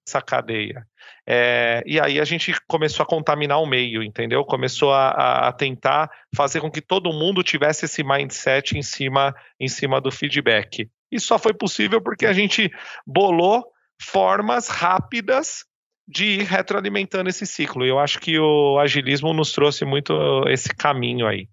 essa 0.08 0.22
cadeia. 0.22 0.88
É, 1.28 1.84
e 1.86 2.00
aí 2.00 2.20
a 2.20 2.24
gente 2.24 2.54
começou 2.68 3.04
a 3.04 3.08
contaminar 3.08 3.62
o 3.62 3.66
meio, 3.66 4.02
entendeu? 4.02 4.46
Começou 4.46 4.94
a, 4.94 5.48
a, 5.50 5.52
tentar 5.52 6.10
fazer 6.36 6.62
com 6.62 6.72
que 6.72 6.82
todo 6.82 7.12
mundo 7.12 7.44
tivesse 7.44 7.86
esse 7.86 8.04
mindset 8.04 8.78
em 8.78 8.82
cima, 8.82 9.36
em 9.60 9.68
cima 9.68 10.00
do 10.00 10.10
feedback. 10.10 10.90
Isso 11.12 11.28
só 11.28 11.38
foi 11.38 11.54
possível 11.54 12.02
porque 12.02 12.26
a 12.26 12.34
gente 12.34 12.72
bolou 13.06 13.66
formas 14.02 14.70
rápidas 14.70 15.66
de 16.08 16.40
ir 16.40 16.44
retroalimentando 16.44 17.30
esse 17.30 17.46
ciclo. 17.46 17.86
E 17.86 17.90
eu 17.90 18.00
acho 18.00 18.20
que 18.20 18.40
o 18.40 18.80
agilismo 18.80 19.34
nos 19.34 19.52
trouxe 19.52 19.84
muito 19.84 20.14
esse 20.48 20.70
caminho 20.74 21.28
aí. 21.28 21.50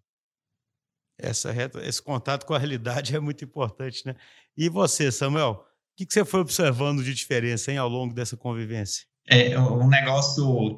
Essa, 1.18 1.52
esse 1.82 2.02
contato 2.02 2.44
com 2.44 2.54
a 2.54 2.58
realidade 2.58 3.14
é 3.14 3.20
muito 3.20 3.44
importante, 3.44 4.06
né? 4.06 4.14
E 4.56 4.68
você, 4.68 5.10
Samuel? 5.10 5.64
O 5.94 5.96
que, 5.96 6.07
que 6.07 6.12
você 6.12 6.24
foi 6.24 6.40
observando 6.40 7.04
de 7.04 7.14
diferença 7.14 7.70
hein, 7.70 7.78
ao 7.78 7.88
longo 7.88 8.12
dessa 8.12 8.37
convivência? 8.37 9.04
É 9.28 9.57
um 9.57 9.88
negócio 9.88 10.74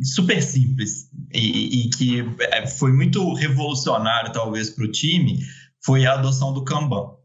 super 0.00 0.40
simples 0.40 1.10
e, 1.34 1.86
e 1.86 1.90
que 1.90 2.20
é, 2.52 2.66
foi 2.68 2.92
muito 2.92 3.34
revolucionário, 3.34 4.32
talvez, 4.32 4.70
para 4.70 4.84
o 4.84 4.90
time, 4.90 5.40
foi 5.84 6.06
a 6.06 6.14
adoção 6.14 6.54
do 6.54 6.62
Kanban. 6.62 7.16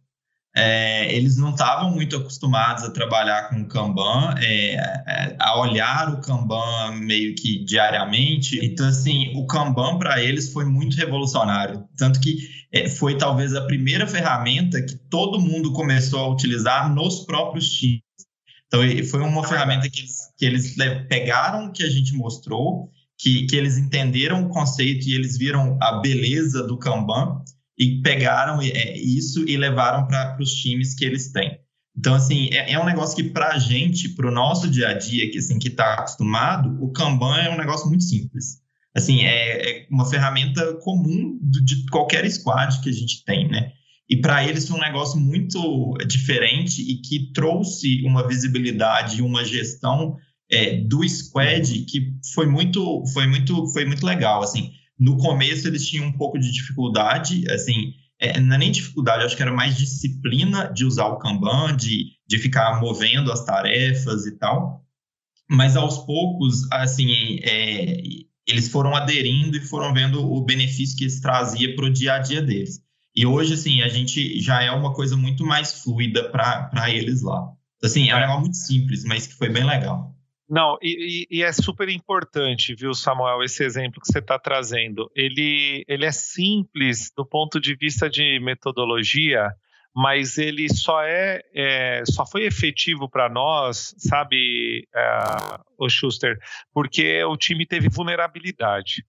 É, 0.58 1.14
eles 1.14 1.36
não 1.36 1.49
estavam 1.49 1.91
muito 1.91 2.16
acostumados 2.16 2.84
a 2.84 2.89
trabalhar 2.89 3.49
com 3.49 3.62
o 3.62 3.68
Kanban, 3.68 4.36
é, 4.38 4.76
é, 4.76 5.36
a 5.38 5.60
olhar 5.60 6.14
o 6.14 6.22
Kanban 6.22 6.93
meio 6.93 7.36
que 7.36 7.66
diariamente. 7.66 8.66
Então, 8.66 8.88
assim, 8.88 9.34
o 9.36 9.45
Kanban 9.45 9.99
para 9.99 10.24
eles 10.24 10.53
foi 10.53 10.64
muito 10.64 10.95
revolucionário. 10.95 11.84
Tanto 11.97 12.22
que 12.22 12.38
é, 12.72 12.88
foi 12.88 13.18
talvez 13.18 13.53
a 13.53 13.66
primeira 13.66 14.08
ferramenta 14.08 14.82
que 14.82 14.95
todo 14.95 15.41
mundo 15.41 15.74
começou 15.74 16.22
a 16.22 16.30
utilizar 16.30 16.93
nos 16.93 17.26
próprios 17.26 17.70
times. 17.70 18.01
Então, 18.68 18.82
foi 19.12 19.22
uma 19.22 19.45
ferramenta 19.45 19.89
que 19.89 19.99
eles, 19.99 20.34
que 20.38 20.45
eles 20.45 20.76
pegaram 21.10 21.72
que 21.72 21.84
a 21.84 21.89
gente 21.89 22.14
mostrou, 22.14 22.89
que, 23.18 23.45
que 23.45 23.58
eles 23.58 23.78
entenderam 23.78 24.45
o 24.45 24.49
conceito 24.49 25.08
e 25.08 25.16
eles 25.16 25.38
viram 25.38 25.78
a 25.82 25.99
beleza 25.99 26.66
do 26.66 26.78
Kanban 26.78 27.41
e 27.78 28.01
pegaram 28.01 28.61
é, 28.61 28.97
isso 28.97 29.47
e 29.47 29.57
levaram 29.57 30.07
para 30.07 30.38
os 30.39 30.53
times 30.53 30.93
que 30.93 31.05
eles 31.05 31.32
têm. 31.32 31.59
Então, 31.97 32.13
assim, 32.13 32.49
é, 32.51 32.73
é 32.73 32.80
um 32.80 32.86
negócio 32.86 33.15
que 33.15 33.23
para 33.23 33.53
a 33.53 33.59
gente, 33.59 34.09
para 34.09 34.28
o 34.28 34.32
nosso 34.32 34.69
dia 34.69 34.89
a 34.89 34.93
dia, 34.93 35.30
que 35.32 35.38
assim, 35.38 35.57
que 35.57 35.69
está 35.69 35.93
acostumado, 35.93 36.78
o 36.84 36.91
Kanban 36.91 37.38
é 37.38 37.49
um 37.49 37.57
negócio 37.57 37.88
muito 37.88 38.03
simples. 38.03 38.61
Assim, 38.93 39.23
é, 39.23 39.69
é 39.69 39.88
uma 39.89 40.09
ferramenta 40.09 40.73
comum 40.76 41.38
de 41.41 41.86
qualquer 41.88 42.30
squad 42.30 42.82
que 42.82 42.89
a 42.89 42.93
gente 42.93 43.23
tem, 43.26 43.47
né? 43.47 43.71
E 44.09 44.17
para 44.17 44.47
eles 44.47 44.67
foi 44.67 44.78
um 44.78 44.82
negócio 44.82 45.19
muito 45.19 45.97
diferente 46.07 46.82
e 46.82 47.01
que 47.01 47.32
trouxe 47.34 48.03
uma 48.05 48.28
visibilidade 48.28 49.17
e 49.17 49.21
uma 49.21 49.43
gestão 49.43 50.15
é, 50.49 50.78
do 50.78 51.07
squad 51.09 51.80
que 51.86 52.13
foi 52.34 52.45
muito, 52.45 53.03
foi 53.13 53.28
muito, 53.28 53.67
foi 53.73 53.84
muito 53.84 54.05
legal. 54.05 54.43
Assim, 54.43 54.71
no 54.99 55.17
começo 55.17 55.67
eles 55.67 55.87
tinham 55.87 56.05
um 56.05 56.11
pouco 56.11 56.39
de 56.39 56.51
dificuldade, 56.51 57.49
assim, 57.51 57.93
é, 58.19 58.39
não 58.39 58.55
é 58.55 58.59
nem 58.59 58.71
dificuldade, 58.71 59.23
acho 59.23 59.35
que 59.35 59.41
era 59.41 59.53
mais 59.53 59.77
disciplina 59.77 60.71
de 60.73 60.85
usar 60.85 61.07
o 61.07 61.17
Kanban, 61.17 61.75
de, 61.75 62.11
de 62.27 62.37
ficar 62.37 62.79
movendo 62.79 63.31
as 63.31 63.43
tarefas 63.43 64.25
e 64.25 64.37
tal. 64.37 64.83
Mas 65.49 65.75
aos 65.75 65.99
poucos, 65.99 66.67
assim, 66.71 67.39
é, 67.43 68.01
eles 68.47 68.69
foram 68.69 68.95
aderindo 68.95 69.57
e 69.57 69.61
foram 69.61 69.93
vendo 69.93 70.25
o 70.25 70.43
benefício 70.43 70.97
que 70.97 71.05
isso 71.05 71.21
trazia 71.21 71.75
para 71.75 71.85
o 71.85 71.89
dia 71.89 72.13
a 72.13 72.19
dia 72.19 72.41
deles. 72.41 72.79
E 73.15 73.25
hoje, 73.25 73.53
assim, 73.53 73.81
a 73.81 73.87
gente 73.87 74.39
já 74.41 74.61
é 74.61 74.71
uma 74.71 74.93
coisa 74.93 75.15
muito 75.15 75.45
mais 75.45 75.81
fluida 75.81 76.29
para 76.29 76.89
eles 76.89 77.21
lá. 77.21 77.49
Assim, 77.83 78.09
é 78.09 78.15
um 78.15 78.17
é. 78.17 78.21
negócio 78.21 78.41
muito 78.41 78.57
simples, 78.57 79.03
mas 79.03 79.27
que 79.27 79.35
foi 79.35 79.49
bem 79.49 79.63
legal. 79.63 80.14
Não, 80.47 80.77
e, 80.79 81.27
e, 81.29 81.41
é 81.41 81.51
super 81.51 81.89
importante, 81.89 82.75
viu, 82.75 82.93
Samuel, 82.93 83.43
esse 83.43 83.63
exemplo 83.63 83.99
que 83.99 84.11
você 84.11 84.19
está 84.19 84.37
trazendo. 84.37 85.11
Ele, 85.15 85.83
ele 85.87 86.05
é 86.05 86.11
simples 86.11 87.11
do 87.15 87.25
ponto 87.25 87.59
de 87.59 87.75
vista 87.75 88.07
de 88.07 88.39
metodologia, 88.39 89.51
mas 89.95 90.37
ele 90.37 90.71
só 90.71 91.01
é, 91.01 91.41
é 91.53 92.03
só 92.05 92.27
foi 92.27 92.43
efetivo 92.45 93.09
para 93.09 93.27
nós, 93.27 93.95
sabe, 93.97 94.87
é, 94.93 95.19
o 95.79 95.89
Schuster, 95.89 96.37
porque 96.71 97.23
o 97.23 97.35
time 97.35 97.65
teve 97.65 97.89
vulnerabilidade 97.89 99.03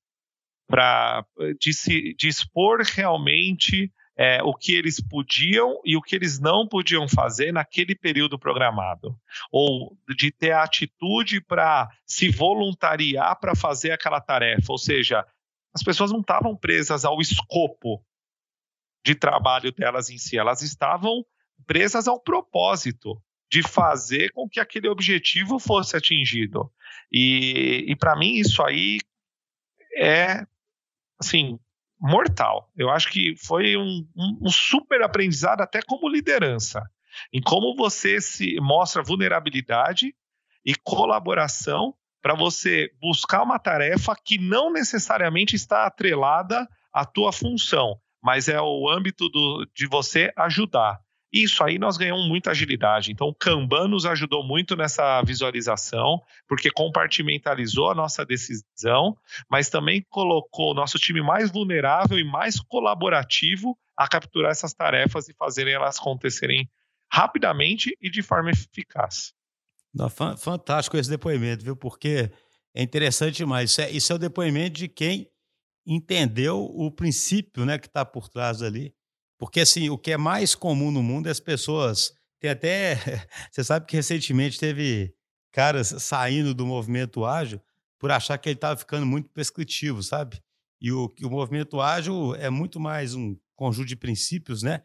para 0.66 1.24
de 1.60 2.14
dispor 2.16 2.80
realmente 2.82 3.92
é, 4.16 4.42
o 4.42 4.54
que 4.54 4.74
eles 4.74 4.98
podiam 4.98 5.80
e 5.84 5.96
o 5.96 6.00
que 6.00 6.16
eles 6.16 6.38
não 6.38 6.66
podiam 6.66 7.06
fazer 7.06 7.52
naquele 7.52 7.94
período 7.94 8.38
programado, 8.38 9.18
ou 9.52 9.96
de 10.16 10.30
ter 10.30 10.52
a 10.52 10.62
atitude 10.62 11.40
para 11.40 11.88
se 12.06 12.30
voluntariar 12.30 13.38
para 13.38 13.54
fazer 13.54 13.92
aquela 13.92 14.20
tarefa, 14.20 14.72
ou 14.72 14.78
seja, 14.78 15.26
as 15.74 15.82
pessoas 15.82 16.10
não 16.10 16.20
estavam 16.20 16.56
presas 16.56 17.04
ao 17.04 17.20
escopo 17.20 18.02
de 19.04 19.14
trabalho 19.14 19.70
delas 19.70 20.08
em 20.08 20.16
si, 20.16 20.38
elas 20.38 20.62
estavam 20.62 21.24
presas 21.66 22.08
ao 22.08 22.18
propósito 22.18 23.22
de 23.50 23.62
fazer 23.62 24.32
com 24.32 24.48
que 24.48 24.58
aquele 24.58 24.88
objetivo 24.88 25.58
fosse 25.58 25.96
atingido. 25.96 26.72
E, 27.12 27.84
e 27.86 27.94
para 27.94 28.16
mim 28.16 28.34
isso 28.34 28.62
aí 28.62 28.98
é 29.96 30.44
assim 31.18 31.58
mortal. 32.00 32.70
Eu 32.76 32.90
acho 32.90 33.10
que 33.10 33.34
foi 33.36 33.76
um, 33.76 34.06
um, 34.16 34.38
um 34.42 34.50
super 34.50 35.02
aprendizado 35.02 35.60
até 35.60 35.80
como 35.82 36.08
liderança, 36.08 36.82
em 37.32 37.40
como 37.40 37.74
você 37.76 38.20
se 38.20 38.56
mostra 38.60 39.02
vulnerabilidade 39.02 40.14
e 40.64 40.74
colaboração 40.74 41.94
para 42.20 42.34
você 42.34 42.90
buscar 43.00 43.42
uma 43.42 43.58
tarefa 43.58 44.14
que 44.16 44.36
não 44.38 44.72
necessariamente 44.72 45.54
está 45.54 45.86
atrelada 45.86 46.68
à 46.92 47.04
tua 47.04 47.32
função, 47.32 48.00
mas 48.22 48.48
é 48.48 48.60
o 48.60 48.88
âmbito 48.90 49.28
do, 49.28 49.64
de 49.74 49.86
você 49.86 50.32
ajudar. 50.36 50.98
Isso 51.32 51.62
aí 51.64 51.78
nós 51.78 51.96
ganhamos 51.96 52.28
muita 52.28 52.50
agilidade. 52.50 53.10
Então, 53.10 53.28
o 53.28 53.34
Kanban 53.34 53.88
nos 53.88 54.06
ajudou 54.06 54.44
muito 54.44 54.76
nessa 54.76 55.20
visualização, 55.22 56.22
porque 56.48 56.70
compartimentalizou 56.70 57.90
a 57.90 57.94
nossa 57.94 58.24
decisão, 58.24 59.16
mas 59.50 59.68
também 59.68 60.04
colocou 60.08 60.70
o 60.70 60.74
nosso 60.74 60.98
time 60.98 61.20
mais 61.20 61.50
vulnerável 61.50 62.18
e 62.18 62.24
mais 62.24 62.60
colaborativo 62.60 63.76
a 63.96 64.08
capturar 64.08 64.50
essas 64.50 64.72
tarefas 64.72 65.28
e 65.28 65.34
fazerem 65.34 65.74
elas 65.74 65.98
acontecerem 65.98 66.70
rapidamente 67.12 67.96
e 68.00 68.10
de 68.10 68.22
forma 68.22 68.50
eficaz. 68.50 69.32
Fantástico 70.38 70.96
esse 70.96 71.08
depoimento, 71.08 71.64
viu? 71.64 71.74
Porque 71.76 72.30
é 72.74 72.82
interessante 72.82 73.36
demais. 73.36 73.70
Isso 73.70 73.80
é, 73.80 73.90
isso 73.90 74.12
é 74.12 74.16
o 74.16 74.18
depoimento 74.18 74.78
de 74.78 74.88
quem 74.88 75.30
entendeu 75.86 76.62
o 76.62 76.90
princípio 76.90 77.64
né, 77.64 77.78
que 77.78 77.86
está 77.86 78.04
por 78.04 78.28
trás 78.28 78.60
ali 78.60 78.94
porque, 79.38 79.60
assim, 79.60 79.90
o 79.90 79.98
que 79.98 80.12
é 80.12 80.16
mais 80.16 80.54
comum 80.54 80.90
no 80.90 81.02
mundo 81.02 81.28
é 81.28 81.30
as 81.30 81.40
pessoas. 81.40 82.12
Tem 82.40 82.50
até. 82.50 82.96
Você 83.50 83.62
sabe 83.64 83.86
que 83.86 83.96
recentemente 83.96 84.58
teve 84.58 85.14
caras 85.52 85.88
saindo 85.98 86.54
do 86.54 86.66
movimento 86.66 87.24
ágil 87.24 87.60
por 87.98 88.10
achar 88.10 88.36
que 88.38 88.48
ele 88.48 88.56
estava 88.56 88.76
ficando 88.76 89.06
muito 89.06 89.28
prescritivo, 89.30 90.02
sabe? 90.02 90.42
E 90.80 90.92
o, 90.92 91.12
o 91.22 91.30
movimento 91.30 91.80
ágil 91.80 92.34
é 92.34 92.50
muito 92.50 92.78
mais 92.78 93.14
um 93.14 93.36
conjunto 93.54 93.88
de 93.88 93.96
princípios, 93.96 94.62
né? 94.62 94.82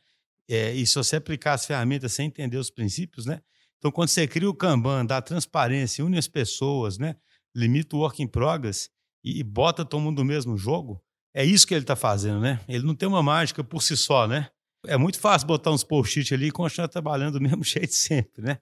É, 0.49 0.73
e 0.73 0.85
se 0.85 0.95
você 0.95 1.17
aplicar 1.17 1.53
as 1.53 1.65
ferramentas 1.65 2.13
sem 2.13 2.27
entender 2.27 2.57
os 2.57 2.69
princípios, 2.69 3.25
né? 3.25 3.41
Então, 3.77 3.91
quando 3.91 4.09
você 4.09 4.27
cria 4.27 4.49
o 4.49 4.53
Kanban, 4.53 5.05
dá 5.05 5.21
transparência, 5.21 6.05
une 6.05 6.17
as 6.17 6.27
pessoas, 6.27 6.97
né? 6.97 7.15
Limita 7.55 7.95
o 7.95 7.99
work 7.99 8.21
in 8.21 8.27
progress 8.27 8.89
e, 9.23 9.39
e 9.39 9.43
bota 9.43 9.83
todo 9.83 10.01
mundo 10.01 10.19
no 10.19 10.25
mesmo 10.25 10.57
jogo, 10.57 11.03
é 11.33 11.45
isso 11.45 11.65
que 11.65 11.73
ele 11.73 11.83
está 11.83 11.95
fazendo, 11.95 12.39
né? 12.39 12.59
Ele 12.67 12.85
não 12.85 12.95
tem 12.95 13.07
uma 13.07 13.23
mágica 13.23 13.63
por 13.63 13.81
si 13.81 13.95
só, 13.95 14.27
né? 14.27 14.49
É 14.85 14.97
muito 14.97 15.19
fácil 15.19 15.47
botar 15.47 15.71
uns 15.71 15.83
post-it 15.83 16.33
ali 16.33 16.47
e 16.47 16.51
continuar 16.51 16.87
trabalhando 16.87 17.39
do 17.39 17.41
mesmo 17.41 17.63
jeito 17.63 17.93
sempre, 17.93 18.41
né? 18.41 18.59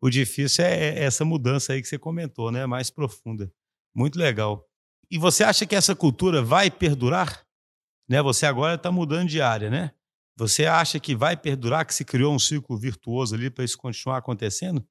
O 0.00 0.10
difícil 0.10 0.64
é, 0.64 0.90
é 0.90 1.04
essa 1.04 1.24
mudança 1.24 1.72
aí 1.72 1.80
que 1.80 1.88
você 1.88 1.98
comentou, 1.98 2.50
né? 2.52 2.66
Mais 2.66 2.90
profunda. 2.90 3.50
Muito 3.94 4.18
legal. 4.18 4.66
E 5.10 5.18
você 5.18 5.42
acha 5.42 5.66
que 5.66 5.74
essa 5.74 5.96
cultura 5.96 6.42
vai 6.42 6.70
perdurar? 6.70 7.44
Né? 8.08 8.22
Você 8.22 8.46
agora 8.46 8.74
está 8.74 8.92
mudando 8.92 9.28
de 9.28 9.40
área, 9.40 9.70
né? 9.70 9.90
Você 10.36 10.66
acha 10.66 10.98
que 11.00 11.14
vai 11.14 11.36
perdurar, 11.36 11.84
que 11.84 11.94
se 11.94 12.04
criou 12.04 12.34
um 12.34 12.38
ciclo 12.38 12.78
virtuoso 12.78 13.34
ali 13.34 13.50
para 13.50 13.64
isso 13.64 13.76
continuar 13.76 14.18
acontecendo? 14.18 14.86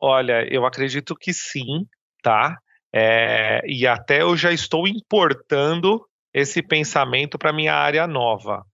Olha, 0.00 0.46
eu 0.52 0.64
acredito 0.64 1.14
que 1.14 1.32
sim, 1.32 1.86
tá? 2.22 2.58
É, 2.92 3.60
e 3.66 3.86
até 3.86 4.22
eu 4.22 4.36
já 4.36 4.52
estou 4.52 4.88
importando 4.88 6.04
esse 6.32 6.62
pensamento 6.62 7.38
para 7.38 7.52
minha 7.52 7.74
área 7.74 8.06
nova. 8.06 8.64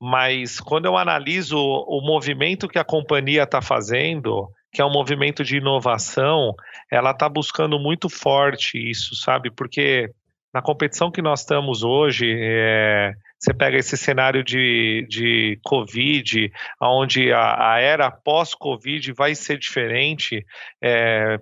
Mas 0.00 0.60
quando 0.60 0.86
eu 0.86 0.96
analiso 0.96 1.58
o 1.58 2.00
movimento 2.00 2.68
que 2.68 2.78
a 2.78 2.84
companhia 2.84 3.42
está 3.42 3.60
fazendo, 3.60 4.48
que 4.72 4.80
é 4.80 4.84
um 4.84 4.92
movimento 4.92 5.44
de 5.44 5.58
inovação, 5.58 6.54
ela 6.90 7.10
está 7.10 7.28
buscando 7.28 7.78
muito 7.78 8.08
forte 8.08 8.78
isso, 8.78 9.14
sabe? 9.14 9.50
Porque 9.50 10.10
na 10.52 10.62
competição 10.62 11.10
que 11.10 11.22
nós 11.22 11.40
estamos 11.40 11.82
hoje, 11.82 12.34
é, 12.36 13.12
você 13.38 13.54
pega 13.54 13.78
esse 13.78 13.96
cenário 13.96 14.42
de, 14.42 15.06
de 15.08 15.58
Covid, 15.64 16.50
onde 16.80 17.32
a, 17.32 17.74
a 17.74 17.80
era 17.80 18.10
pós-Covid 18.10 19.12
vai 19.12 19.34
ser 19.34 19.58
diferente, 19.58 20.44
é, 20.82 21.38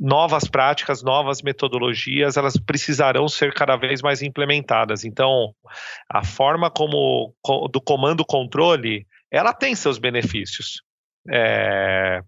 novas 0.00 0.44
práticas, 0.44 1.02
novas 1.02 1.42
metodologias, 1.42 2.36
elas 2.36 2.56
precisarão 2.56 3.28
ser 3.28 3.52
cada 3.54 3.76
vez 3.76 4.02
mais 4.02 4.22
implementadas. 4.22 5.04
Então, 5.04 5.54
a 6.08 6.24
forma 6.24 6.70
como 6.70 7.34
do 7.70 7.80
comando 7.80 8.24
controle, 8.24 9.06
ela 9.30 9.52
tem 9.52 9.74
seus 9.74 9.98
benefícios. 9.98 10.82
É, 11.30 12.22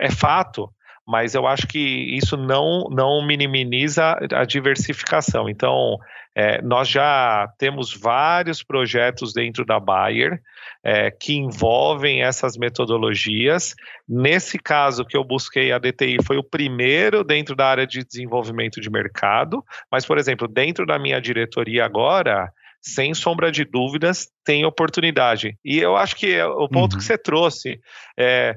é 0.00 0.10
fato, 0.10 0.70
mas 1.06 1.34
eu 1.34 1.46
acho 1.46 1.66
que 1.66 1.78
isso 1.78 2.36
não, 2.36 2.88
não 2.90 3.24
minimiza 3.26 4.18
a 4.32 4.44
diversificação. 4.44 5.48
Então, 5.48 5.98
é, 6.34 6.60
nós 6.62 6.88
já 6.88 7.48
temos 7.58 7.94
vários 7.94 8.62
projetos 8.62 9.32
dentro 9.32 9.64
da 9.64 9.78
Bayer 9.78 10.40
é, 10.82 11.10
que 11.10 11.34
envolvem 11.34 12.22
essas 12.22 12.56
metodologias. 12.56 13.74
Nesse 14.08 14.58
caso 14.58 15.04
que 15.04 15.16
eu 15.16 15.22
busquei, 15.22 15.72
a 15.72 15.78
DTI 15.78 16.18
foi 16.24 16.38
o 16.38 16.42
primeiro 16.42 17.22
dentro 17.22 17.54
da 17.54 17.66
área 17.66 17.86
de 17.86 18.04
desenvolvimento 18.04 18.80
de 18.80 18.90
mercado, 18.90 19.64
mas, 19.90 20.04
por 20.04 20.18
exemplo, 20.18 20.48
dentro 20.48 20.84
da 20.84 20.98
minha 20.98 21.20
diretoria 21.20 21.84
agora, 21.84 22.50
sem 22.82 23.14
sombra 23.14 23.52
de 23.52 23.64
dúvidas, 23.64 24.28
tem 24.44 24.64
oportunidade. 24.64 25.56
E 25.64 25.78
eu 25.78 25.96
acho 25.96 26.16
que 26.16 26.42
o 26.42 26.68
ponto 26.68 26.94
uhum. 26.94 26.98
que 26.98 27.04
você 27.04 27.16
trouxe 27.16 27.78
é, 28.18 28.56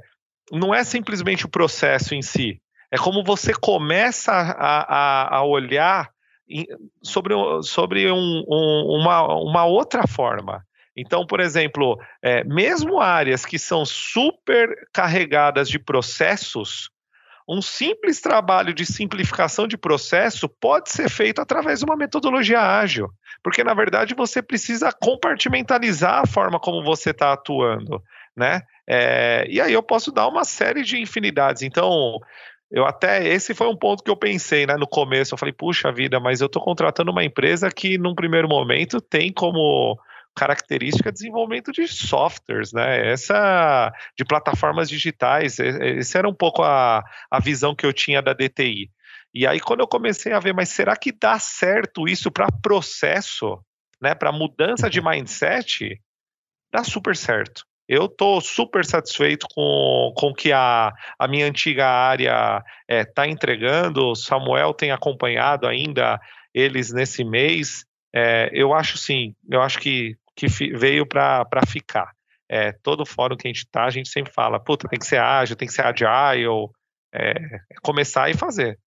não 0.52 0.74
é 0.74 0.84
simplesmente 0.84 1.46
o 1.46 1.50
processo 1.50 2.16
em 2.16 2.22
si, 2.22 2.62
é 2.92 2.98
como 2.98 3.24
você 3.24 3.54
começa 3.54 4.32
a, 4.32 5.36
a, 5.36 5.38
a 5.38 5.44
olhar 5.44 6.10
sobre, 7.02 7.34
sobre 7.64 8.12
um, 8.12 8.44
um, 8.48 9.00
uma, 9.02 9.24
uma 9.36 9.66
outra 9.66 10.08
forma. 10.08 10.66
Então, 10.96 11.26
por 11.28 11.40
exemplo, 11.40 12.00
é, 12.24 12.44
mesmo 12.44 13.00
áreas 13.00 13.46
que 13.46 13.60
são 13.60 13.86
super 13.86 14.88
carregadas 14.92 15.70
de 15.70 15.78
processos, 15.78 16.90
um 17.48 17.62
simples 17.62 18.20
trabalho 18.20 18.74
de 18.74 18.86
simplificação 18.86 19.68
de 19.68 19.78
processo 19.78 20.50
pode 20.50 20.90
ser 20.90 21.10
feito 21.10 21.40
através 21.40 21.80
de 21.80 21.86
uma 21.86 21.96
metodologia 21.96 22.60
ágil, 22.60 23.10
porque 23.44 23.64
na 23.64 23.74
verdade 23.74 24.16
você 24.16 24.42
precisa 24.42 24.92
compartimentalizar 24.92 26.24
a 26.24 26.28
forma 26.28 26.60
como 26.60 26.84
você 26.84 27.12
está 27.12 27.32
atuando, 27.32 28.02
né? 28.36 28.64
É, 28.88 29.46
e 29.50 29.60
aí 29.60 29.74
eu 29.74 29.84
posso 29.84 30.12
dar 30.12 30.28
uma 30.28 30.46
série 30.46 30.84
de 30.84 31.00
infinidades. 31.00 31.62
Então, 31.62 32.20
eu 32.72 32.86
até 32.86 33.28
esse 33.28 33.54
foi 33.54 33.68
um 33.68 33.76
ponto 33.76 34.04
que 34.04 34.10
eu 34.10 34.16
pensei, 34.16 34.66
né, 34.66 34.76
no 34.76 34.88
começo. 34.88 35.34
Eu 35.34 35.38
falei, 35.38 35.54
puxa 35.54 35.92
vida, 35.92 36.20
mas 36.20 36.42
eu 36.42 36.48
estou 36.48 36.62
contratando 36.62 37.12
uma 37.12 37.24
empresa 37.24 37.70
que, 37.70 37.98
num 37.98 38.16
primeiro 38.16 38.48
momento, 38.48 39.02
tem 39.02 39.32
como 39.32 39.98
característica 40.36 41.12
desenvolvimento 41.12 41.72
de 41.72 41.88
softwares, 41.88 42.72
né? 42.72 43.12
Essa 43.12 43.92
de 44.16 44.24
plataformas 44.24 44.88
digitais. 44.88 45.58
Essa 45.60 46.20
era 46.20 46.30
um 46.30 46.34
pouco 46.34 46.62
a, 46.62 47.04
a 47.32 47.40
visão 47.40 47.76
que 47.76 47.86
eu 47.86 47.92
tinha 47.92 48.22
da 48.22 48.34
DTI. 48.34 48.92
E 49.34 49.48
aí, 49.48 49.60
quando 49.60 49.80
eu 49.82 49.88
comecei 49.88 50.34
a 50.34 50.40
ver, 50.40 50.54
mas 50.54 50.70
será 50.70 50.96
que 50.96 51.12
dá 51.12 51.40
certo 51.40 52.08
isso 52.08 52.32
para 52.32 52.48
processo, 52.62 53.60
né? 54.02 54.14
Para 54.14 54.32
mudança 54.32 54.90
de 54.90 55.02
mindset? 55.02 56.00
Dá 56.72 56.84
super 56.84 57.16
certo. 57.16 57.64
Eu 57.88 58.06
estou 58.06 58.42
super 58.42 58.84
satisfeito 58.84 59.48
com, 59.54 60.14
com 60.16 60.34
que 60.34 60.52
a, 60.52 60.94
a 61.18 61.28
minha 61.28 61.46
antiga 61.46 61.88
área 61.88 62.64
está 62.88 63.26
é, 63.26 63.30
entregando. 63.30 64.08
O 64.08 64.16
Samuel 64.16 64.74
tem 64.74 64.92
acompanhado 64.92 65.66
ainda 65.66 66.20
eles 66.54 66.92
nesse 66.92 67.24
mês. 67.24 67.86
É, 68.14 68.50
eu 68.52 68.74
acho 68.74 68.98
sim, 68.98 69.34
eu 69.50 69.62
acho 69.62 69.80
que, 69.80 70.18
que 70.36 70.48
veio 70.48 71.06
para 71.06 71.46
ficar. 71.68 72.12
É, 72.50 72.72
todo 72.72 73.06
fórum 73.06 73.36
que 73.36 73.48
a 73.48 73.50
gente 73.50 73.66
está, 73.66 73.86
a 73.86 73.90
gente 73.90 74.10
sempre 74.10 74.34
fala, 74.34 74.60
puta, 74.60 74.88
tem 74.88 75.00
que 75.00 75.06
ser 75.06 75.20
ágil, 75.20 75.56
tem 75.56 75.68
que 75.68 75.74
ser 75.74 75.86
agile, 75.86 76.70
é, 77.14 77.34
começar 77.82 78.30
e 78.30 78.34
fazer. 78.34 78.80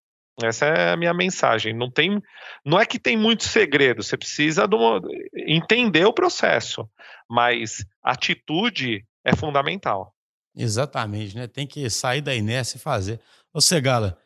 Essa 0.47 0.67
é 0.67 0.93
a 0.93 0.97
minha 0.97 1.15
mensagem. 1.15 1.75
Não 1.75 1.91
tem, 1.91 2.21
não 2.65 2.79
é 2.79 2.87
que 2.87 2.99
tem 2.99 3.17
muito 3.17 3.45
segredo. 3.45 4.03
Você 4.03 4.17
precisa 4.17 4.67
uma, 4.67 5.01
entender 5.47 6.05
o 6.05 6.13
processo, 6.13 6.89
mas 7.29 7.85
atitude 8.03 9.05
é 9.25 9.35
fundamental. 9.35 10.15
Exatamente, 10.57 11.37
né? 11.37 11.47
Tem 11.47 11.67
que 11.67 11.89
sair 11.89 12.21
da 12.21 12.35
inércia 12.35 12.77
e 12.77 12.81
fazer. 12.81 13.21
Ô, 13.53 13.61
Segala, 13.61 14.19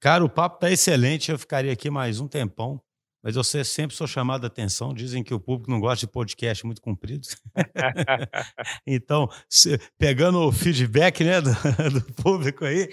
cara, 0.00 0.24
o 0.24 0.28
papo 0.28 0.58
tá 0.58 0.70
excelente. 0.70 1.30
Eu 1.30 1.38
ficaria 1.38 1.72
aqui 1.72 1.90
mais 1.90 2.20
um 2.20 2.28
tempão, 2.28 2.80
mas 3.22 3.34
você 3.34 3.64
sempre 3.64 3.96
sou 3.96 4.06
chamado 4.06 4.44
a 4.44 4.46
atenção. 4.46 4.94
Dizem 4.94 5.22
que 5.22 5.34
o 5.34 5.40
público 5.40 5.70
não 5.70 5.80
gosta 5.80 6.06
de 6.06 6.12
podcast 6.12 6.64
muito 6.64 6.80
compridos. 6.80 7.36
então, 8.86 9.28
se, 9.48 9.78
pegando 9.98 10.38
o 10.40 10.52
feedback 10.52 11.22
né, 11.22 11.40
do, 11.40 11.50
do 12.00 12.12
público 12.14 12.64
aí, 12.64 12.88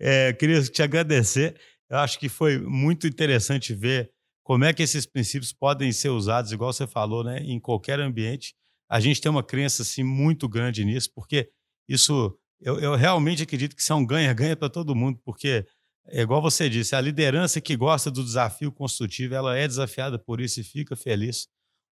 é, 0.00 0.32
queria 0.32 0.62
te 0.62 0.82
agradecer. 0.82 1.60
Eu 1.94 2.00
acho 2.00 2.18
que 2.18 2.28
foi 2.28 2.58
muito 2.58 3.06
interessante 3.06 3.72
ver 3.72 4.10
como 4.42 4.64
é 4.64 4.72
que 4.72 4.82
esses 4.82 5.06
princípios 5.06 5.52
podem 5.52 5.92
ser 5.92 6.08
usados, 6.08 6.50
igual 6.50 6.72
você 6.72 6.88
falou, 6.88 7.22
né, 7.22 7.38
em 7.38 7.60
qualquer 7.60 8.00
ambiente. 8.00 8.52
A 8.90 8.98
gente 8.98 9.20
tem 9.20 9.30
uma 9.30 9.44
crença 9.44 9.82
assim, 9.82 10.02
muito 10.02 10.48
grande 10.48 10.84
nisso, 10.84 11.08
porque 11.14 11.48
isso, 11.88 12.36
eu, 12.60 12.80
eu 12.80 12.96
realmente 12.96 13.44
acredito 13.44 13.76
que 13.76 13.80
isso 13.80 13.92
é 13.92 13.96
um 13.96 14.04
ganha-ganha 14.04 14.56
para 14.56 14.68
todo 14.68 14.92
mundo, 14.92 15.20
porque, 15.24 15.64
é 16.08 16.22
igual 16.22 16.42
você 16.42 16.68
disse, 16.68 16.96
a 16.96 17.00
liderança 17.00 17.60
que 17.60 17.76
gosta 17.76 18.10
do 18.10 18.24
desafio 18.24 18.72
construtivo, 18.72 19.36
ela 19.36 19.56
é 19.56 19.68
desafiada 19.68 20.18
por 20.18 20.40
isso 20.40 20.60
e 20.60 20.64
fica 20.64 20.96
feliz. 20.96 21.46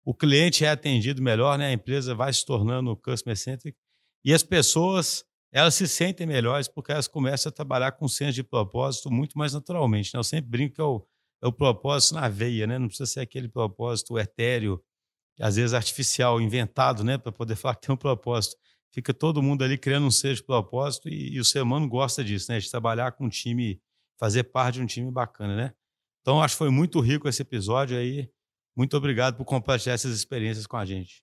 O 0.05 0.13
cliente 0.13 0.65
é 0.65 0.71
atendido 0.71 1.23
melhor, 1.23 1.57
né? 1.57 1.69
a 1.69 1.73
empresa 1.73 2.13
vai 2.13 2.33
se 2.33 2.45
tornando 2.45 2.97
customer-centric, 2.97 3.79
e 4.25 4.35
as 4.35 4.43
pessoas 4.43 5.25
elas 5.53 5.75
se 5.75 5.87
sentem 5.87 6.27
melhores 6.27 6.67
porque 6.67 6.91
elas 6.91 7.07
começam 7.07 7.51
a 7.51 7.53
trabalhar 7.53 7.93
com 7.93 8.09
senso 8.09 8.33
de 8.33 8.43
propósito 8.43 9.11
muito 9.11 9.37
mais 9.37 9.53
naturalmente. 9.53 10.13
Né? 10.15 10.19
Eu 10.19 10.25
sempre 10.25 10.51
brinco 10.51 10.75
que 10.77 10.81
é 10.81 10.85
o, 10.85 11.07
é 11.43 11.47
o 11.47 11.53
propósito 11.53 12.15
na 12.15 12.27
veia, 12.29 12.67
né? 12.67 12.79
não 12.79 12.89
precisa 12.89 13.07
ser 13.07 13.21
aquele 13.21 13.49
propósito 13.49 14.19
etéreo, 14.19 14.83
às 15.39 15.57
vezes 15.57 15.75
artificial, 15.75 16.41
inventado, 16.41 17.05
né? 17.05 17.19
para 17.19 17.31
poder 17.31 17.55
falar 17.55 17.75
que 17.75 17.87
tem 17.87 17.95
um 17.95 17.99
propósito. 17.99 18.57
Fica 18.95 19.13
todo 19.13 19.43
mundo 19.43 19.63
ali 19.63 19.77
criando 19.77 20.07
um 20.07 20.11
senso 20.11 20.37
de 20.37 20.47
propósito 20.47 21.09
e, 21.09 21.35
e, 21.35 21.41
o 21.41 21.45
ser 21.45 21.61
humano 21.63 21.87
gosta 21.87 22.25
disso, 22.25 22.51
né? 22.51 22.59
de 22.59 22.71
trabalhar 22.71 23.13
com 23.13 23.27
um 23.27 23.29
time, 23.29 23.79
fazer 24.19 24.45
parte 24.45 24.77
de 24.77 24.83
um 24.83 24.87
time 24.87 25.11
bacana. 25.11 25.55
Né? 25.55 25.75
Então, 26.23 26.43
acho 26.43 26.55
que 26.55 26.59
foi 26.59 26.71
muito 26.71 26.99
rico 27.01 27.29
esse 27.29 27.43
episódio 27.43 27.99
aí. 27.99 28.31
Muito 28.75 28.97
obrigado 28.97 29.37
por 29.37 29.45
compartilhar 29.45 29.95
essas 29.95 30.15
experiências 30.15 30.67
com 30.67 30.79
a 30.79 30.85
gente. 30.87 31.23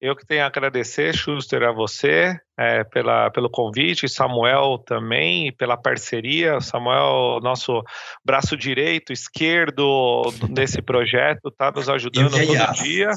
Eu 0.00 0.16
que 0.16 0.24
tenho 0.24 0.42
a 0.42 0.46
agradecer, 0.46 1.14
Schuster, 1.14 1.64
a 1.64 1.72
você 1.72 2.40
é, 2.58 2.82
pela, 2.82 3.30
pelo 3.30 3.48
convite, 3.48 4.08
Samuel 4.08 4.78
também, 4.78 5.52
pela 5.52 5.76
parceria. 5.76 6.60
Samuel, 6.60 7.38
nosso 7.40 7.84
braço 8.24 8.56
direito, 8.56 9.12
esquerdo 9.12 10.22
nesse 10.50 10.82
projeto, 10.82 11.48
está 11.48 11.70
nos 11.70 11.88
ajudando 11.88 12.32
todo 12.32 12.72
dia 12.82 13.12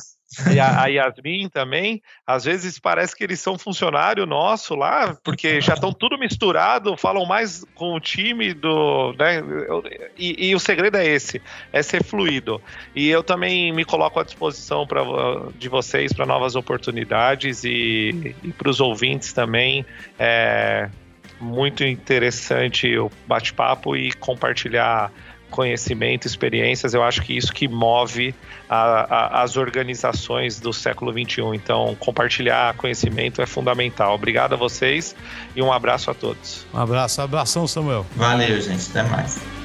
e 0.50 0.60
a, 0.60 0.84
a, 0.84 0.88
Yasmin 0.88 1.50
também, 1.50 2.02
às 2.26 2.46
vezes 2.46 2.80
parece 2.80 3.14
que 3.14 3.24
eles 3.24 3.42
são 3.42 3.58
funcionário 3.58 4.26
nosso 4.26 4.76
lá, 4.76 5.14
porque 5.22 5.60
já 5.60 5.74
estão 5.74 5.92
tudo 5.92 6.18
misturado, 6.18 6.96
falam 6.96 7.26
mais 7.26 7.66
com 7.76 7.94
o 7.94 8.00
time 8.00 8.54
do. 8.54 9.14
Né, 9.20 9.44
e, 10.18 10.50
e, 10.50 10.56
o 10.56 10.60
segredo 10.60 10.96
é 10.96 11.06
esse, 11.06 11.42
é 11.74 11.84
ser 11.84 12.02
fluido. 12.02 12.62
E 12.96 13.10
eu 13.10 13.22
também 13.22 13.74
me 13.74 13.84
coloco 13.84 14.22
à 14.22 14.24
disposição 14.24 14.88
pra, 14.88 15.02
de 15.58 15.68
vocês 15.68 16.14
para 16.14 16.26
novas 16.26 16.56
oportunidades 16.56 17.66
e, 17.66 18.34
e 18.42 18.54
para 18.54 18.70
os 18.70 18.80
ouvintes 18.80 19.31
também. 19.32 19.86
É 20.18 20.90
muito 21.40 21.84
interessante 21.84 22.98
o 22.98 23.10
bate-papo 23.28 23.96
e 23.96 24.12
compartilhar 24.14 25.12
conhecimento, 25.52 26.26
experiências, 26.26 26.94
eu 26.94 27.04
acho 27.04 27.22
que 27.22 27.36
isso 27.36 27.52
que 27.52 27.68
move 27.68 28.34
a, 28.70 28.78
a, 28.80 29.44
as 29.44 29.58
organizações 29.58 30.60
do 30.60 30.72
século 30.72 31.12
XXI. 31.12 31.42
Então, 31.54 31.96
compartilhar 32.00 32.74
conhecimento 32.76 33.42
é 33.42 33.46
fundamental. 33.46 34.16
Obrigado 34.16 34.54
a 34.54 34.56
vocês 34.56 35.14
e 35.56 35.62
um 35.62 35.72
abraço 35.72 36.10
a 36.10 36.14
todos. 36.14 36.66
Um 36.74 36.80
abraço, 36.80 37.22
um 37.22 37.26
abração, 37.26 37.68
Samuel. 37.68 38.06
Valeu, 38.16 38.60
gente. 38.62 38.90
Até 38.90 39.04
mais. 39.04 39.61